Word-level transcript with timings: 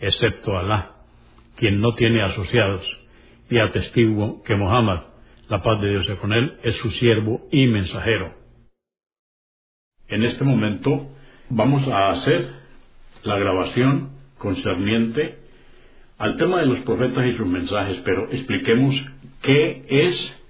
excepto 0.00 0.56
Alá, 0.56 0.96
quien 1.56 1.80
no 1.80 1.94
tiene 1.94 2.22
asociados, 2.22 2.86
y 3.50 3.58
atestiguo 3.58 4.42
que 4.42 4.56
Mohammed, 4.56 5.00
la 5.48 5.62
paz 5.62 5.80
de 5.80 5.90
Dios 5.90 6.06
sea 6.06 6.16
con 6.16 6.32
él, 6.32 6.58
es 6.62 6.76
su 6.76 6.90
siervo 6.90 7.48
y 7.50 7.66
mensajero. 7.66 8.34
En 10.08 10.24
este 10.24 10.44
momento 10.44 11.10
vamos 11.48 11.86
a 11.88 12.10
hacer 12.10 12.46
la 13.24 13.38
grabación 13.38 14.10
concerniente 14.36 15.38
al 16.18 16.36
tema 16.36 16.60
de 16.60 16.66
los 16.66 16.80
profetas 16.80 17.26
y 17.26 17.32
sus 17.32 17.46
mensajes, 17.46 18.00
pero 18.04 18.24
expliquemos 18.30 18.94
qué 19.42 19.84
es 19.88 20.44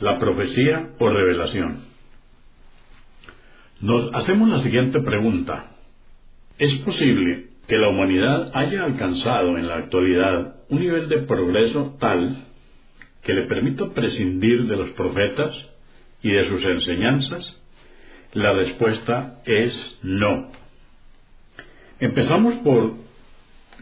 la 0.00 0.18
profecía 0.18 0.90
o 0.98 1.08
revelación. 1.08 1.84
Nos 3.80 4.12
hacemos 4.14 4.48
la 4.48 4.62
siguiente 4.62 5.00
pregunta. 5.00 5.76
¿Es 6.58 6.72
posible 6.80 7.47
que 7.68 7.76
la 7.76 7.90
humanidad 7.90 8.50
haya 8.54 8.84
alcanzado 8.84 9.58
en 9.58 9.68
la 9.68 9.76
actualidad 9.76 10.56
un 10.70 10.80
nivel 10.80 11.08
de 11.08 11.18
progreso 11.18 11.96
tal 12.00 12.44
que 13.22 13.34
le 13.34 13.42
permita 13.42 13.90
prescindir 13.90 14.66
de 14.66 14.76
los 14.76 14.88
profetas 14.90 15.54
y 16.22 16.30
de 16.30 16.48
sus 16.48 16.64
enseñanzas? 16.64 17.44
La 18.32 18.54
respuesta 18.54 19.42
es 19.44 19.98
no. 20.02 20.50
Empezamos 22.00 22.54
por 22.64 22.94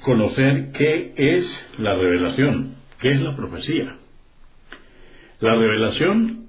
conocer 0.02 0.72
qué 0.72 1.14
es 1.16 1.78
la 1.78 1.94
revelación, 1.94 2.74
qué 3.00 3.12
es 3.12 3.20
la 3.20 3.36
profecía. 3.36 3.98
La 5.38 5.54
revelación 5.54 6.48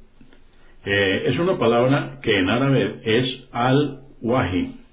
eh, 0.85 1.23
es 1.25 1.37
una 1.37 1.57
palabra 1.59 2.19
que 2.23 2.31
en 2.31 2.49
árabe 2.49 3.01
es 3.03 3.47
al-wahi, 3.51 4.86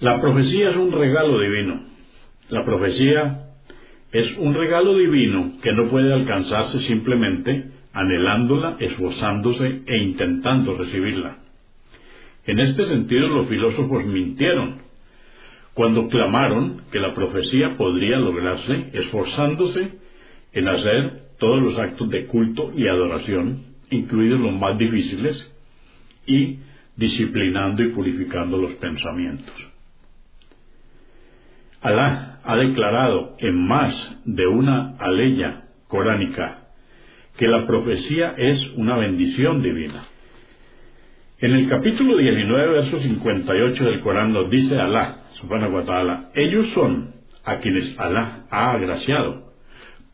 la 0.00 0.20
profecía 0.20 0.70
es 0.70 0.76
un 0.76 0.92
regalo 0.92 1.40
divino. 1.40 1.82
La 2.50 2.64
profecía 2.64 3.46
es 4.12 4.36
un 4.38 4.54
regalo 4.54 4.96
divino 4.96 5.52
que 5.62 5.72
no 5.72 5.88
puede 5.88 6.12
alcanzarse 6.12 6.80
simplemente 6.80 7.70
anhelándola, 7.92 8.76
esforzándose 8.78 9.82
e 9.86 9.96
intentando 9.98 10.76
recibirla. 10.76 11.38
En 12.46 12.60
este 12.60 12.84
sentido 12.86 13.28
los 13.28 13.48
filósofos 13.48 14.04
mintieron 14.04 14.82
cuando 15.72 16.08
clamaron 16.08 16.82
que 16.92 17.00
la 17.00 17.14
profecía 17.14 17.76
podría 17.76 18.18
lograrse 18.18 18.90
esforzándose 18.92 19.92
en 20.52 20.68
hacer 20.68 21.22
todos 21.38 21.62
los 21.62 21.78
actos 21.78 22.08
de 22.10 22.26
culto 22.26 22.72
y 22.74 22.86
adoración, 22.86 23.62
incluidos 23.90 24.40
los 24.40 24.52
más 24.54 24.78
difíciles, 24.78 25.52
y 26.26 26.58
disciplinando 26.96 27.82
y 27.82 27.90
purificando 27.90 28.56
los 28.58 28.72
pensamientos. 28.74 29.75
Alá 31.80 32.40
ha 32.44 32.56
declarado 32.56 33.36
en 33.38 33.66
más 33.66 34.20
de 34.24 34.46
una 34.46 34.96
aleya 34.98 35.64
coránica 35.88 36.66
que 37.36 37.48
la 37.48 37.66
profecía 37.66 38.34
es 38.36 38.72
una 38.76 38.96
bendición 38.96 39.62
divina. 39.62 40.04
En 41.38 41.52
el 41.52 41.68
capítulo 41.68 42.16
19, 42.16 42.72
verso 42.72 42.98
58 42.98 43.84
del 43.84 44.00
Corán 44.00 44.32
nos 44.32 44.50
dice 44.50 44.78
Alá, 44.78 45.24
subhanahu 45.40 45.74
wa 45.74 45.84
ta'ala, 45.84 46.30
ellos 46.34 46.68
son 46.70 47.12
a 47.44 47.58
quienes 47.58 47.98
Alá 47.98 48.46
ha 48.50 48.72
agraciado, 48.72 49.52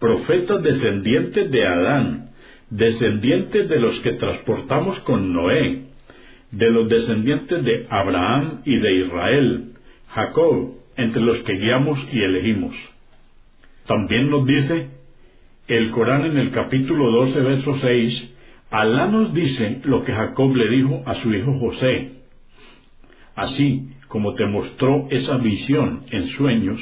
profetas 0.00 0.62
descendientes 0.64 1.48
de 1.48 1.66
Adán, 1.66 2.30
descendientes 2.70 3.68
de 3.68 3.78
los 3.78 4.00
que 4.00 4.14
transportamos 4.14 4.98
con 5.00 5.32
Noé, 5.32 5.84
de 6.50 6.70
los 6.70 6.88
descendientes 6.88 7.64
de 7.64 7.86
Abraham 7.88 8.62
y 8.64 8.78
de 8.78 8.94
Israel, 9.06 9.72
Jacob, 10.08 10.81
entre 10.96 11.22
los 11.22 11.38
que 11.40 11.54
guiamos 11.54 11.98
y 12.12 12.22
elegimos. 12.22 12.74
También 13.86 14.30
nos 14.30 14.46
dice 14.46 14.90
el 15.68 15.90
Corán 15.90 16.24
en 16.24 16.38
el 16.38 16.50
capítulo 16.50 17.10
12, 17.10 17.40
verso 17.40 17.76
6, 17.78 18.34
Alá 18.70 19.06
nos 19.06 19.34
dice 19.34 19.80
lo 19.84 20.02
que 20.02 20.12
Jacob 20.12 20.54
le 20.54 20.76
dijo 20.76 21.02
a 21.04 21.14
su 21.16 21.32
hijo 21.32 21.52
José. 21.58 22.22
Así 23.34 23.90
como 24.08 24.34
te 24.34 24.46
mostró 24.46 25.08
esa 25.10 25.38
visión 25.38 26.04
en 26.10 26.28
sueños, 26.30 26.80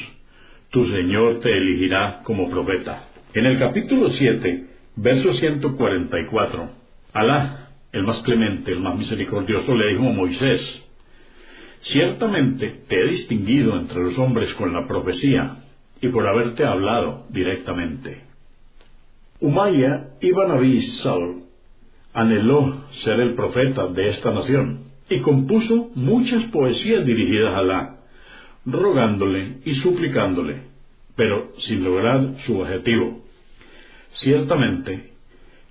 tu 0.70 0.87
Señor 0.87 1.41
te 1.41 1.50
elegirá 1.50 2.20
como 2.25 2.49
profeta. 2.49 3.09
En 3.34 3.47
el 3.47 3.59
capítulo 3.59 4.09
7, 4.09 4.66
verso 4.97 5.34
144, 5.34 6.70
Alá, 7.12 7.70
el 7.93 8.04
más 8.04 8.22
clemente, 8.22 8.72
el 8.72 8.81
más 8.81 8.97
misericordioso, 8.97 9.75
le 9.75 9.93
dijo 9.93 10.09
a 10.09 10.12
Moisés, 10.12 10.89
Ciertamente 11.80 12.82
te 12.88 13.00
he 13.00 13.08
distinguido 13.08 13.78
entre 13.78 14.02
los 14.04 14.18
hombres 14.18 14.52
con 14.54 14.72
la 14.72 14.86
profecía 14.86 15.56
y 16.00 16.08
por 16.08 16.26
haberte 16.26 16.64
hablado 16.64 17.26
directamente. 17.30 18.22
Umaya 19.41 20.10
ibn 20.20 20.50
Abi 20.50 20.82
Saul 21.02 21.44
anheló 22.12 22.84
ser 23.02 23.20
el 23.20 23.34
profeta 23.34 23.86
de 23.86 24.08
esta 24.10 24.30
nación 24.30 24.90
y 25.08 25.20
compuso 25.20 25.90
muchas 25.94 26.44
poesías 26.44 27.04
dirigidas 27.06 27.54
a 27.54 27.58
Alá, 27.58 27.96
rogándole 28.66 29.58
y 29.64 29.74
suplicándole, 29.76 30.62
pero 31.16 31.52
sin 31.66 31.82
lograr 31.82 32.34
su 32.44 32.60
objetivo. 32.60 33.20
Ciertamente 34.12 35.12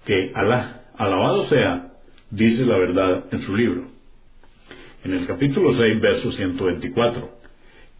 que 0.05 0.31
Alá, 0.33 0.85
alabado 0.97 1.45
sea, 1.45 1.93
dice 2.31 2.65
la 2.65 2.77
verdad 2.77 3.25
en 3.31 3.41
su 3.43 3.55
libro 3.55 3.98
en 5.03 5.13
el 5.13 5.25
capítulo 5.25 5.73
6, 5.73 6.01
verso 6.01 6.31
124. 6.31 7.29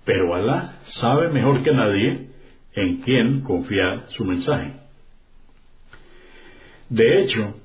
Pero 0.05 0.33
Alá 0.35 0.79
sabe 0.83 1.29
mejor 1.29 1.63
que 1.63 1.71
nadie 1.71 2.29
en 2.73 2.97
quién 2.97 3.41
confiar 3.41 4.05
su 4.09 4.25
mensaje. 4.25 4.73
De 6.89 7.21
hecho, 7.21 7.55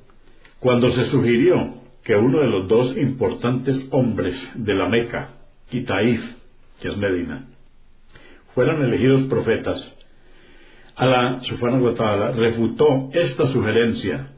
cuando 0.61 0.91
se 0.91 1.07
sugirió 1.07 1.83
que 2.05 2.15
uno 2.15 2.41
de 2.41 2.49
los 2.49 2.69
dos 2.69 2.97
importantes 2.97 3.87
hombres 3.91 4.37
de 4.55 4.75
la 4.75 4.89
Meca 4.89 5.31
y 5.71 5.85
que 5.85 6.89
es 6.89 6.97
Medina, 6.97 7.47
fueran 8.55 8.83
elegidos 8.83 9.23
profetas, 9.25 9.97
Alá, 10.97 11.41
subhanahu 11.41 11.87
wa 11.87 12.31
refutó 12.33 13.11
esta 13.13 13.49
sugerencia 13.49 14.29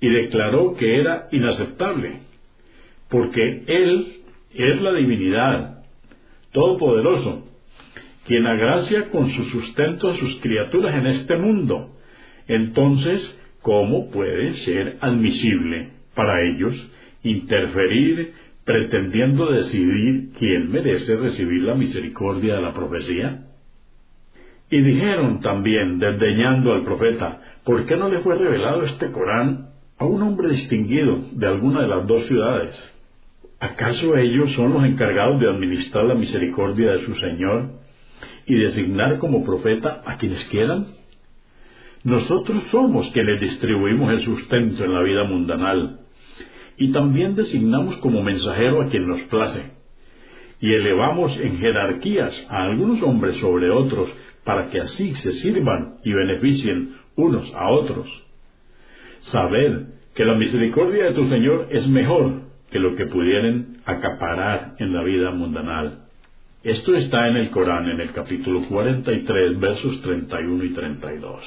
y 0.00 0.08
declaró 0.08 0.76
que 0.76 1.00
era 1.00 1.26
inaceptable 1.32 2.20
porque 3.08 3.64
Él 3.66 4.22
es 4.54 4.80
la 4.80 4.92
divinidad, 4.94 5.84
todopoderoso, 6.52 7.44
quien 8.26 8.46
agracia 8.46 9.10
con 9.10 9.30
su 9.30 9.44
sustento 9.44 10.08
a 10.08 10.16
sus 10.16 10.36
criaturas 10.40 10.94
en 10.96 11.06
este 11.06 11.36
mundo. 11.36 11.90
Entonces, 12.48 13.40
¿cómo 13.62 14.10
puede 14.10 14.54
ser 14.54 14.96
admisible 15.00 15.90
para 16.14 16.42
ellos 16.42 16.74
interferir 17.22 18.32
pretendiendo 18.64 19.52
decidir 19.52 20.32
quién 20.38 20.72
merece 20.72 21.16
recibir 21.16 21.62
la 21.62 21.74
misericordia 21.74 22.56
de 22.56 22.62
la 22.62 22.74
profecía? 22.74 23.44
Y 24.68 24.82
dijeron 24.82 25.40
también, 25.40 26.00
desdeñando 26.00 26.72
al 26.72 26.84
profeta, 26.84 27.40
¿por 27.64 27.86
qué 27.86 27.96
no 27.96 28.08
le 28.08 28.18
fue 28.18 28.34
revelado 28.34 28.82
este 28.82 29.12
Corán 29.12 29.68
a 29.98 30.04
un 30.04 30.20
hombre 30.22 30.48
distinguido 30.48 31.18
de 31.32 31.46
alguna 31.46 31.82
de 31.82 31.88
las 31.88 32.06
dos 32.08 32.26
ciudades? 32.26 32.95
¿Acaso 33.58 34.16
ellos 34.16 34.52
son 34.52 34.74
los 34.74 34.84
encargados 34.84 35.40
de 35.40 35.48
administrar 35.48 36.04
la 36.04 36.14
misericordia 36.14 36.92
de 36.92 37.06
su 37.06 37.14
Señor 37.14 37.70
y 38.46 38.54
designar 38.56 39.16
como 39.18 39.44
profeta 39.44 40.02
a 40.04 40.18
quienes 40.18 40.44
quieran? 40.44 40.86
Nosotros 42.04 42.62
somos 42.70 43.10
quienes 43.12 43.40
distribuimos 43.40 44.12
el 44.12 44.20
sustento 44.20 44.84
en 44.84 44.92
la 44.92 45.02
vida 45.02 45.24
mundanal 45.24 46.00
y 46.76 46.92
también 46.92 47.34
designamos 47.34 47.96
como 47.96 48.22
mensajero 48.22 48.82
a 48.82 48.88
quien 48.88 49.08
nos 49.08 49.22
place 49.22 49.72
y 50.60 50.74
elevamos 50.74 51.38
en 51.38 51.58
jerarquías 51.58 52.46
a 52.48 52.64
algunos 52.64 53.02
hombres 53.02 53.36
sobre 53.36 53.70
otros 53.70 54.12
para 54.44 54.68
que 54.68 54.80
así 54.80 55.14
se 55.16 55.32
sirvan 55.32 55.96
y 56.04 56.12
beneficien 56.12 56.94
unos 57.16 57.52
a 57.54 57.70
otros. 57.70 58.06
Saber 59.20 59.86
que 60.14 60.24
la 60.24 60.34
misericordia 60.34 61.06
de 61.06 61.14
tu 61.14 61.24
Señor 61.26 61.68
es 61.70 61.86
mejor 61.88 62.45
que 62.70 62.78
lo 62.78 62.94
que 62.96 63.06
pudieran 63.06 63.78
acaparar 63.84 64.74
en 64.78 64.92
la 64.92 65.02
vida 65.02 65.30
mundanal. 65.30 66.06
Esto 66.62 66.94
está 66.96 67.28
en 67.28 67.36
el 67.36 67.50
Corán, 67.50 67.88
en 67.88 68.00
el 68.00 68.12
capítulo 68.12 68.62
43, 68.68 69.60
versos 69.60 70.02
31 70.02 70.64
y 70.64 70.72
32. 70.72 71.42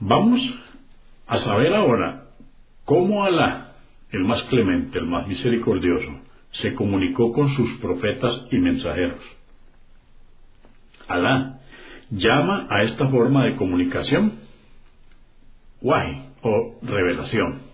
Vamos 0.00 0.40
a 1.26 1.38
saber 1.38 1.74
ahora 1.74 2.24
cómo 2.84 3.24
Alá, 3.24 3.72
el 4.10 4.24
más 4.24 4.42
clemente, 4.44 4.98
el 4.98 5.06
más 5.06 5.26
misericordioso, 5.28 6.20
se 6.52 6.74
comunicó 6.74 7.32
con 7.32 7.48
sus 7.54 7.78
profetas 7.78 8.46
y 8.50 8.58
mensajeros. 8.58 9.20
Alá 11.08 11.60
llama 12.10 12.66
a 12.70 12.82
esta 12.82 13.08
forma 13.08 13.44
de 13.44 13.56
comunicación 13.56 14.32
wahi 15.80 16.30
o 16.42 16.78
revelación. 16.82 17.65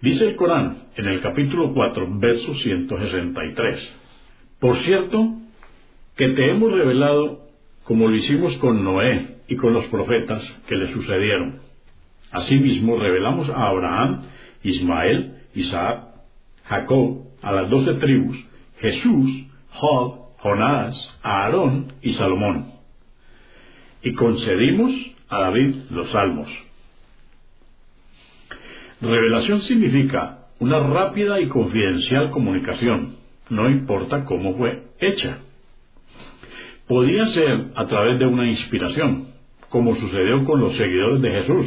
Dice 0.00 0.28
el 0.28 0.36
Corán 0.36 0.88
en 0.96 1.06
el 1.06 1.20
capítulo 1.20 1.72
4, 1.72 2.06
verso 2.18 2.54
163. 2.54 3.96
Por 4.60 4.76
cierto, 4.78 5.36
que 6.16 6.28
te 6.28 6.50
hemos 6.50 6.72
revelado 6.72 7.46
como 7.82 8.08
lo 8.08 8.14
hicimos 8.14 8.54
con 8.56 8.84
Noé 8.84 9.38
y 9.48 9.56
con 9.56 9.72
los 9.72 9.86
profetas 9.86 10.44
que 10.66 10.76
le 10.76 10.92
sucedieron. 10.92 11.60
Asimismo, 12.30 12.98
revelamos 12.98 13.48
a 13.48 13.68
Abraham, 13.68 14.24
Ismael, 14.62 15.38
Isaac, 15.54 16.08
Jacob, 16.64 17.28
a 17.40 17.52
las 17.52 17.70
doce 17.70 17.94
tribus, 17.94 18.36
Jesús, 18.78 19.46
Job, 19.70 20.36
Jonás, 20.38 20.94
Aarón 21.22 21.94
y 22.02 22.12
Salomón. 22.12 22.72
Y 24.02 24.12
concedimos 24.12 24.92
a 25.30 25.40
David 25.40 25.74
los 25.90 26.10
salmos. 26.10 26.48
Revelación 29.00 29.60
significa 29.62 30.46
una 30.58 30.80
rápida 30.80 31.38
y 31.40 31.48
confidencial 31.48 32.30
comunicación, 32.30 33.16
no 33.50 33.68
importa 33.68 34.24
cómo 34.24 34.56
fue 34.56 34.84
hecha. 34.98 35.38
Podía 36.88 37.26
ser 37.26 37.66
a 37.74 37.86
través 37.86 38.18
de 38.18 38.26
una 38.26 38.48
inspiración, 38.48 39.28
como 39.68 39.96
sucedió 39.96 40.44
con 40.44 40.60
los 40.60 40.76
seguidores 40.76 41.20
de 41.20 41.30
Jesús. 41.30 41.66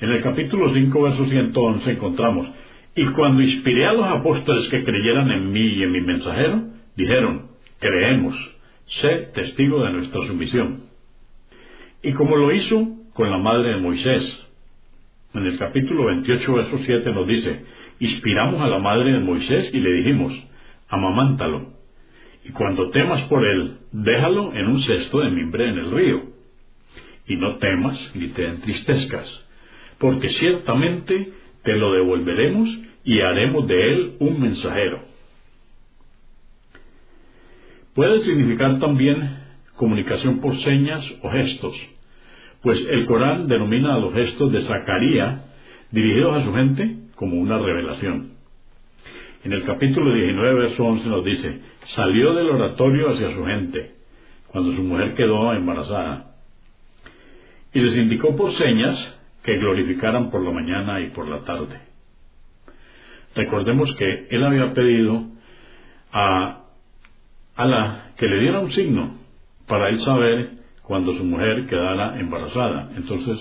En 0.00 0.10
el 0.10 0.22
capítulo 0.22 0.74
5, 0.74 1.02
verso 1.02 1.24
111 1.26 1.90
encontramos, 1.92 2.48
y 2.96 3.06
cuando 3.06 3.40
inspiré 3.40 3.86
a 3.86 3.92
los 3.92 4.06
apóstoles 4.06 4.68
que 4.68 4.82
creyeran 4.82 5.30
en 5.30 5.52
mí 5.52 5.60
y 5.60 5.82
en 5.84 5.92
mi 5.92 6.00
mensajero, 6.00 6.64
dijeron, 6.96 7.52
creemos, 7.78 8.34
sé 8.86 9.30
testigo 9.34 9.84
de 9.84 9.92
nuestra 9.92 10.26
sumisión. 10.26 10.80
Y 12.02 12.12
como 12.12 12.36
lo 12.36 12.52
hizo 12.52 12.88
con 13.14 13.30
la 13.30 13.38
madre 13.38 13.70
de 13.70 13.80
Moisés, 13.80 14.42
en 15.34 15.46
el 15.46 15.58
capítulo 15.58 16.06
28, 16.06 16.54
verso 16.54 16.78
7 16.78 17.12
nos 17.12 17.26
dice, 17.26 17.64
inspiramos 18.00 18.60
a 18.60 18.68
la 18.68 18.78
madre 18.78 19.12
de 19.12 19.20
Moisés 19.20 19.70
y 19.72 19.80
le 19.80 19.92
dijimos, 19.92 20.32
amamántalo, 20.88 21.72
y 22.44 22.50
cuando 22.50 22.90
temas 22.90 23.22
por 23.22 23.46
él, 23.46 23.78
déjalo 23.92 24.52
en 24.54 24.66
un 24.66 24.82
cesto 24.82 25.20
de 25.20 25.30
mimbre 25.30 25.68
en 25.68 25.78
el 25.78 25.90
río, 25.90 26.22
y 27.26 27.36
no 27.36 27.56
temas 27.56 28.12
ni 28.14 28.28
te 28.28 28.46
entristezcas, 28.46 29.46
porque 29.98 30.28
ciertamente 30.30 31.32
te 31.62 31.76
lo 31.76 31.92
devolveremos 31.92 32.68
y 33.04 33.20
haremos 33.20 33.66
de 33.68 33.92
él 33.92 34.16
un 34.18 34.40
mensajero. 34.40 35.00
Puede 37.94 38.18
significar 38.20 38.78
también 38.78 39.38
comunicación 39.76 40.40
por 40.40 40.56
señas 40.58 41.04
o 41.22 41.30
gestos, 41.30 41.76
pues 42.62 42.80
el 42.88 43.04
Corán 43.06 43.48
denomina 43.48 43.94
a 43.94 43.98
los 43.98 44.14
gestos 44.14 44.52
de 44.52 44.62
Zacarías 44.62 45.44
dirigidos 45.90 46.36
a 46.36 46.44
su 46.44 46.54
gente 46.54 46.96
como 47.16 47.38
una 47.38 47.58
revelación. 47.58 48.32
En 49.44 49.52
el 49.52 49.64
capítulo 49.64 50.14
19, 50.14 50.54
verso 50.54 50.84
11 50.84 51.08
nos 51.08 51.24
dice, 51.24 51.60
salió 51.86 52.32
del 52.32 52.48
oratorio 52.48 53.10
hacia 53.10 53.32
su 53.32 53.44
gente, 53.44 53.94
cuando 54.48 54.72
su 54.72 54.82
mujer 54.82 55.14
quedó 55.14 55.52
embarazada, 55.52 56.36
y 57.74 57.80
les 57.80 57.96
indicó 57.96 58.36
por 58.36 58.52
señas 58.54 59.18
que 59.42 59.58
glorificaran 59.58 60.30
por 60.30 60.42
la 60.42 60.52
mañana 60.52 61.00
y 61.00 61.10
por 61.10 61.26
la 61.26 61.40
tarde. 61.40 61.80
Recordemos 63.34 63.92
que 63.96 64.28
él 64.30 64.44
había 64.44 64.72
pedido 64.72 65.26
a 66.12 66.58
Alá 67.56 68.12
que 68.16 68.28
le 68.28 68.40
diera 68.40 68.60
un 68.60 68.70
signo 68.70 69.14
para 69.66 69.88
él 69.88 69.98
saber 70.00 70.61
cuando 70.82 71.14
su 71.14 71.24
mujer 71.24 71.66
quedara 71.66 72.18
embarazada. 72.18 72.90
Entonces 72.96 73.38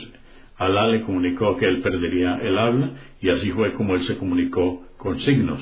Alá 0.57 0.87
le 0.89 1.01
comunicó 1.01 1.57
que 1.57 1.65
él 1.65 1.81
perdería 1.81 2.37
el 2.41 2.57
habla 2.57 2.91
y 3.19 3.29
así 3.29 3.49
fue 3.51 3.73
como 3.73 3.95
él 3.95 4.03
se 4.03 4.17
comunicó 4.17 4.85
con 4.97 5.19
signos. 5.19 5.59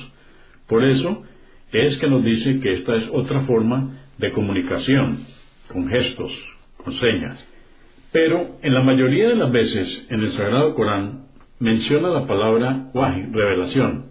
Por 0.68 0.84
eso 0.84 1.24
es 1.72 1.98
que 1.98 2.10
nos 2.10 2.24
dice 2.24 2.60
que 2.60 2.74
esta 2.74 2.96
es 2.96 3.10
otra 3.14 3.42
forma 3.42 3.98
de 4.18 4.32
comunicación, 4.32 5.26
con 5.72 5.88
gestos, 5.88 6.32
con 6.84 6.94
señas. 6.94 7.48
Pero 8.12 8.58
en 8.62 8.74
la 8.74 8.82
mayoría 8.82 9.30
de 9.30 9.36
las 9.36 9.52
veces 9.52 10.08
en 10.10 10.20
el 10.20 10.32
Sagrado 10.32 10.76
Corán 10.76 11.28
menciona 11.60 12.10
la 12.10 12.28
palabra 12.28 12.90
wahi, 12.94 13.28
revelación, 13.32 14.10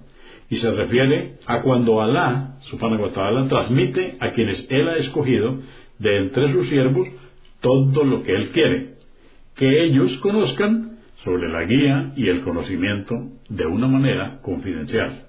y 0.48 0.56
se 0.56 0.70
refiere 0.70 1.34
a 1.46 1.60
cuando 1.60 2.00
Alá, 2.00 2.58
subhanahu 2.70 3.02
wa 3.02 3.12
ta'ala, 3.12 3.48
transmite 3.48 4.16
a 4.20 4.32
quienes 4.32 4.66
Él 4.70 4.88
ha 4.88 4.96
escogido 4.96 5.58
de 5.98 6.16
entre 6.18 6.50
sus 6.52 6.68
siervos 6.68 7.08
todo 7.60 8.05
lo 8.05 8.22
que 8.22 8.32
Él 8.32 8.50
quiere, 8.50 8.94
que 9.56 9.84
ellos 9.84 10.16
conozcan 10.19 10.99
sobre 11.25 11.49
la 11.49 11.64
guía 11.64 12.12
y 12.16 12.28
el 12.28 12.43
conocimiento 12.43 13.14
de 13.49 13.66
una 13.66 13.88
manera 13.88 14.38
confidencial. 14.40 15.25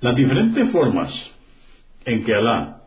Las 0.00 0.14
diferentes 0.14 0.70
formas 0.70 1.10
en 2.04 2.22
que 2.24 2.34
Alá, 2.34 2.82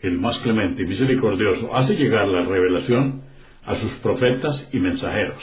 el 0.00 0.18
más 0.18 0.38
clemente 0.38 0.82
y 0.82 0.86
misericordioso, 0.86 1.74
hace 1.74 1.94
llegar 1.94 2.26
la 2.28 2.42
revelación 2.42 3.22
a 3.64 3.76
sus 3.76 3.92
profetas 3.96 4.68
y 4.72 4.78
mensajeros. 4.78 5.42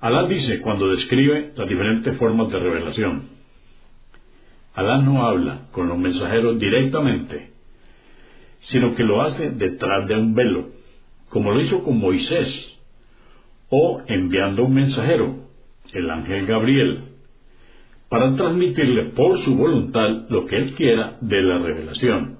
Alá 0.00 0.26
dice 0.28 0.60
cuando 0.60 0.88
describe 0.88 1.52
las 1.56 1.68
diferentes 1.68 2.16
formas 2.18 2.50
de 2.50 2.58
revelación. 2.58 3.28
Alá 4.74 5.00
no 5.02 5.24
habla 5.24 5.68
con 5.72 5.88
los 5.88 5.98
mensajeros 5.98 6.58
directamente, 6.58 7.53
sino 8.60 8.94
que 8.94 9.04
lo 9.04 9.22
hace 9.22 9.50
detrás 9.50 10.08
de 10.08 10.16
un 10.16 10.34
velo, 10.34 10.70
como 11.28 11.52
lo 11.52 11.60
hizo 11.60 11.82
con 11.82 11.98
Moisés, 11.98 12.78
o 13.68 14.02
enviando 14.06 14.64
un 14.64 14.74
mensajero, 14.74 15.36
el 15.92 16.10
ángel 16.10 16.46
Gabriel, 16.46 17.00
para 18.08 18.34
transmitirle 18.36 19.10
por 19.10 19.38
su 19.38 19.56
voluntad 19.56 20.28
lo 20.28 20.46
que 20.46 20.56
él 20.56 20.74
quiera 20.74 21.18
de 21.20 21.42
la 21.42 21.58
revelación, 21.58 22.38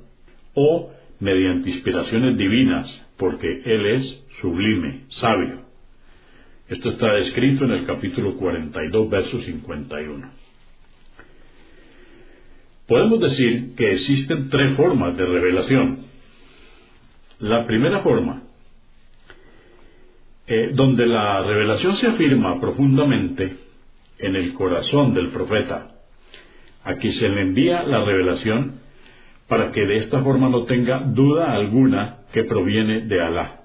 o 0.54 0.90
mediante 1.20 1.70
inspiraciones 1.70 2.36
divinas, 2.36 3.02
porque 3.16 3.62
él 3.64 3.86
es 3.86 4.24
sublime, 4.40 5.04
sabio. 5.08 5.64
Esto 6.68 6.90
está 6.90 7.12
descrito 7.14 7.64
en 7.64 7.72
el 7.72 7.86
capítulo 7.86 8.36
42, 8.36 9.10
verso 9.10 9.40
51. 9.40 10.43
Podemos 12.86 13.18
decir 13.20 13.74
que 13.76 13.92
existen 13.92 14.50
tres 14.50 14.76
formas 14.76 15.16
de 15.16 15.24
revelación. 15.24 16.04
La 17.38 17.66
primera 17.66 18.00
forma, 18.00 18.42
eh, 20.46 20.70
donde 20.74 21.06
la 21.06 21.42
revelación 21.42 21.96
se 21.96 22.08
afirma 22.08 22.60
profundamente 22.60 23.56
en 24.18 24.36
el 24.36 24.52
corazón 24.52 25.14
del 25.14 25.30
profeta, 25.30 25.92
a 26.84 26.96
quien 26.96 27.14
se 27.14 27.28
le 27.30 27.40
envía 27.40 27.82
la 27.84 28.04
revelación 28.04 28.80
para 29.48 29.72
que 29.72 29.86
de 29.86 29.96
esta 29.96 30.22
forma 30.22 30.50
no 30.50 30.64
tenga 30.64 31.00
duda 31.00 31.54
alguna 31.54 32.18
que 32.32 32.44
proviene 32.44 33.06
de 33.06 33.20
Alá. 33.22 33.60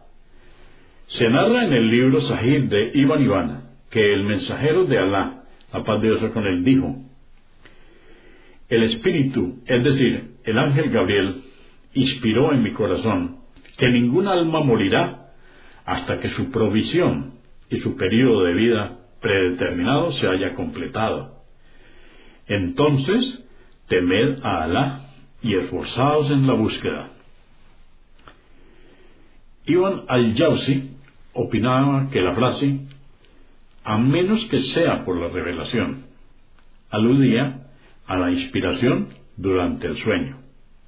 Se 1.07 1.29
narra 1.29 1.65
en 1.65 1.73
el 1.73 1.89
libro 1.89 2.21
Sahib 2.21 2.69
de 2.69 2.91
Ibn 2.93 3.21
Ivana 3.21 3.63
que 3.89 4.13
el 4.13 4.23
mensajero 4.23 4.85
de 4.85 4.97
Alá, 4.97 5.43
la 5.73 5.83
paz 5.83 6.01
de 6.01 6.07
Dios 6.09 6.31
con 6.31 6.45
él, 6.45 6.63
dijo, 6.63 6.95
el 8.69 8.83
Espíritu, 8.83 9.61
es 9.65 9.83
decir, 9.83 10.35
el 10.43 10.57
ángel 10.57 10.89
Gabriel, 10.91 11.41
inspiró 11.93 12.53
en 12.53 12.63
mi 12.63 12.71
corazón 12.73 13.39
que 13.77 13.89
ningún 13.89 14.27
alma 14.27 14.63
morirá 14.63 15.31
hasta 15.85 16.19
que 16.19 16.29
su 16.29 16.51
provisión 16.51 17.33
y 17.69 17.77
su 17.77 17.97
periodo 17.97 18.43
de 18.43 18.53
vida 18.53 18.99
predeterminado 19.21 20.11
se 20.13 20.27
haya 20.27 20.53
completado. 20.53 21.43
Entonces 22.47 23.45
temed 23.87 24.39
a 24.43 24.63
Alá 24.63 25.01
y 25.41 25.55
esforzados 25.55 26.29
en 26.29 26.45
la 26.45 26.53
búsqueda. 26.53 27.09
Ibn 29.65 30.03
al-Jawzi 30.07 30.91
opinaba 31.33 32.09
que 32.11 32.21
la 32.21 32.35
frase, 32.35 32.87
a 33.83 33.97
menos 33.97 34.45
que 34.45 34.59
sea 34.59 35.05
por 35.05 35.17
la 35.17 35.29
revelación, 35.29 36.05
aludía 36.89 37.58
a 38.09 38.17
la 38.17 38.31
inspiración 38.31 39.09
durante 39.37 39.85
el 39.87 39.95
sueño. 39.97 40.41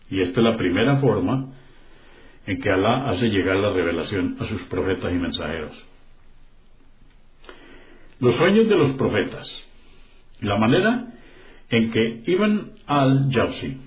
Y 0.10 0.22
esta 0.22 0.40
es 0.40 0.44
la 0.44 0.58
primera 0.58 0.98
forma 0.98 1.54
en 2.48 2.60
que 2.60 2.70
Alá 2.70 3.10
hace 3.12 3.30
llegar 3.30 3.58
la 3.58 3.72
revelación 3.72 4.38
a 4.40 4.46
sus 4.48 4.64
profetas 4.64 5.12
y 5.14 5.16
mensajeros. 5.16 5.88
Los 8.20 8.36
sueños 8.36 8.68
de 8.68 8.76
los 8.76 8.92
profetas. 8.94 9.48
La 10.42 10.58
manera 10.58 11.14
en 11.70 11.92
que 11.92 12.24
Ibn 12.26 12.72
al-Jawzi 12.88 13.78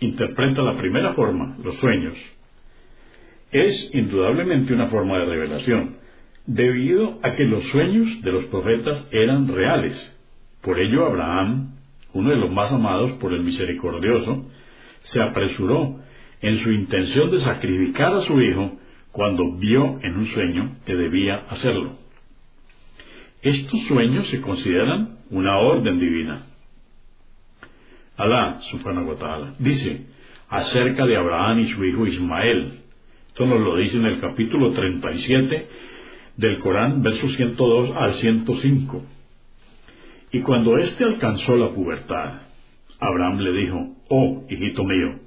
interpreta 0.00 0.62
la 0.62 0.76
primera 0.76 1.14
forma, 1.14 1.56
los 1.62 1.76
sueños, 1.76 2.14
es 3.52 3.90
indudablemente 3.92 4.74
una 4.74 4.88
forma 4.88 5.16
de 5.18 5.26
revelación, 5.26 5.96
debido 6.44 7.20
a 7.22 7.36
que 7.36 7.44
los 7.44 7.62
sueños 7.68 8.20
de 8.22 8.32
los 8.32 8.44
profetas 8.46 9.08
eran 9.12 9.46
reales. 9.46 9.96
Por 10.60 10.80
ello 10.80 11.06
Abraham, 11.06 11.73
uno 12.14 12.30
de 12.30 12.36
los 12.36 12.50
más 12.50 12.72
amados 12.72 13.12
por 13.12 13.34
el 13.34 13.42
misericordioso, 13.42 14.46
se 15.02 15.20
apresuró 15.20 16.00
en 16.40 16.58
su 16.58 16.70
intención 16.70 17.30
de 17.30 17.40
sacrificar 17.40 18.14
a 18.14 18.22
su 18.22 18.40
hijo 18.40 18.78
cuando 19.12 19.56
vio 19.56 19.98
en 20.02 20.16
un 20.16 20.26
sueño 20.26 20.76
que 20.86 20.94
debía 20.94 21.44
hacerlo. 21.48 21.96
Estos 23.42 23.80
sueños 23.88 24.28
se 24.28 24.40
consideran 24.40 25.18
una 25.30 25.58
orden 25.58 25.98
divina. 25.98 26.46
Alá, 28.16 28.60
subhanahu 28.70 29.10
wa 29.10 29.54
dice 29.58 30.06
acerca 30.48 31.04
de 31.04 31.16
Abraham 31.16 31.60
y 31.60 31.68
su 31.68 31.84
hijo 31.84 32.06
Ismael. 32.06 32.80
Esto 33.28 33.46
nos 33.46 33.60
lo 33.60 33.76
dice 33.76 33.96
en 33.96 34.06
el 34.06 34.20
capítulo 34.20 34.72
37 34.72 35.68
del 36.36 36.58
Corán, 36.60 37.02
versos 37.02 37.34
102 37.34 37.96
al 37.96 38.14
105. 38.14 39.04
Y 40.34 40.40
cuando 40.40 40.76
éste 40.78 41.04
alcanzó 41.04 41.56
la 41.56 41.70
pubertad, 41.70 42.40
Abraham 42.98 43.38
le 43.38 43.52
dijo, 43.52 43.96
oh, 44.08 44.44
hijito 44.50 44.82
mío, 44.82 45.20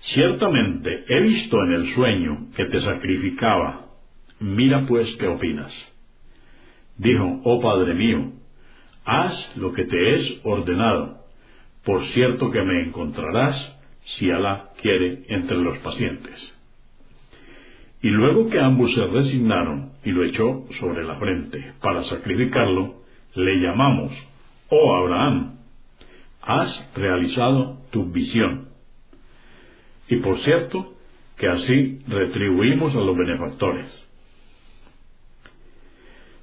ciertamente 0.00 1.04
he 1.06 1.20
visto 1.20 1.62
en 1.62 1.72
el 1.74 1.94
sueño 1.94 2.48
que 2.56 2.64
te 2.64 2.80
sacrificaba, 2.80 3.86
mira 4.40 4.84
pues 4.88 5.14
qué 5.18 5.28
opinas. 5.28 5.72
Dijo, 6.98 7.40
oh 7.44 7.60
Padre 7.60 7.94
mío, 7.94 8.32
haz 9.04 9.56
lo 9.58 9.72
que 9.72 9.84
te 9.84 10.16
es 10.16 10.40
ordenado, 10.42 11.24
por 11.84 12.04
cierto 12.06 12.50
que 12.50 12.64
me 12.64 12.82
encontrarás, 12.82 13.78
si 14.16 14.28
Alá 14.28 14.70
quiere, 14.82 15.22
entre 15.28 15.58
los 15.58 15.78
pacientes. 15.78 16.52
Y 18.02 18.08
luego 18.08 18.50
que 18.50 18.58
ambos 18.58 18.92
se 18.92 19.06
resignaron 19.06 19.92
y 20.04 20.10
lo 20.10 20.24
echó 20.24 20.66
sobre 20.80 21.04
la 21.04 21.14
frente 21.14 21.74
para 21.80 22.02
sacrificarlo, 22.02 23.05
le 23.36 23.60
llamamos, 23.60 24.12
oh 24.70 24.96
Abraham, 24.96 25.58
has 26.42 26.90
realizado 26.94 27.82
tu 27.90 28.10
visión. 28.10 28.68
Y 30.08 30.16
por 30.16 30.38
cierto, 30.38 30.94
que 31.36 31.48
así 31.48 32.00
retribuimos 32.08 32.94
a 32.94 33.00
los 33.00 33.16
benefactores. 33.16 33.86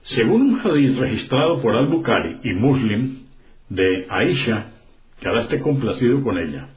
Según 0.03 0.41
un 0.41 0.59
hadiz 0.59 0.97
registrado 0.97 1.61
por 1.61 1.75
Al-Bukhari 1.75 2.41
y 2.43 2.53
Muslim 2.53 3.23
de 3.69 4.05
Aisha, 4.09 4.73
que 5.19 5.27
ahora 5.27 5.43
esté 5.43 5.61
complacido 5.61 6.21
con 6.21 6.37
ella, 6.37 6.67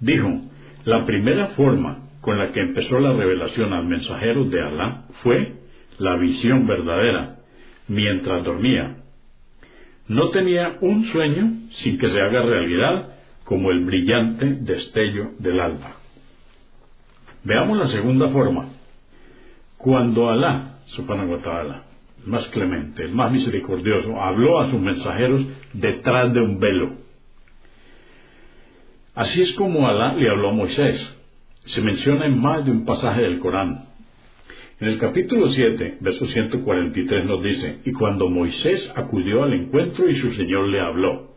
dijo, 0.00 0.40
la 0.84 1.04
primera 1.04 1.48
forma 1.48 2.08
con 2.22 2.38
la 2.38 2.52
que 2.52 2.60
empezó 2.60 2.98
la 2.98 3.12
revelación 3.12 3.72
al 3.72 3.86
mensajero 3.86 4.44
de 4.44 4.60
Alá 4.60 5.04
fue 5.22 5.52
la 5.98 6.16
visión 6.16 6.66
verdadera, 6.66 7.35
mientras 7.88 8.44
dormía. 8.44 8.96
No 10.08 10.30
tenía 10.30 10.78
un 10.80 11.04
sueño 11.04 11.50
sin 11.72 11.98
que 11.98 12.08
se 12.08 12.20
haga 12.20 12.42
realidad 12.42 13.16
como 13.44 13.70
el 13.70 13.84
brillante 13.84 14.46
destello 14.60 15.32
del 15.38 15.60
alba. 15.60 15.96
Veamos 17.44 17.78
la 17.78 17.86
segunda 17.86 18.28
forma. 18.28 18.68
Cuando 19.76 20.30
Alá, 20.30 20.80
subhanahu 20.86 21.32
wa 21.32 21.38
ta'ala, 21.38 21.82
más 22.24 22.46
clemente, 22.48 23.04
el 23.04 23.12
más 23.12 23.30
misericordioso, 23.30 24.20
habló 24.20 24.58
a 24.58 24.70
sus 24.70 24.80
mensajeros 24.80 25.46
detrás 25.72 26.32
de 26.32 26.40
un 26.40 26.58
velo. 26.58 26.96
Así 29.14 29.40
es 29.42 29.52
como 29.54 29.86
Alá 29.86 30.14
le 30.14 30.28
habló 30.28 30.50
a 30.50 30.54
Moisés. 30.54 31.14
Se 31.64 31.80
menciona 31.80 32.26
en 32.26 32.40
más 32.40 32.64
de 32.64 32.70
un 32.70 32.84
pasaje 32.84 33.22
del 33.22 33.38
Corán. 33.38 33.85
En 34.78 34.88
el 34.88 34.98
capítulo 34.98 35.48
7, 35.48 35.98
verso 36.00 36.26
143 36.26 37.24
nos 37.24 37.42
dice, 37.42 37.78
y 37.86 37.92
cuando 37.92 38.28
Moisés 38.28 38.92
acudió 38.94 39.42
al 39.42 39.54
encuentro 39.54 40.06
y 40.06 40.16
su 40.16 40.32
Señor 40.34 40.68
le 40.68 40.80
habló. 40.80 41.30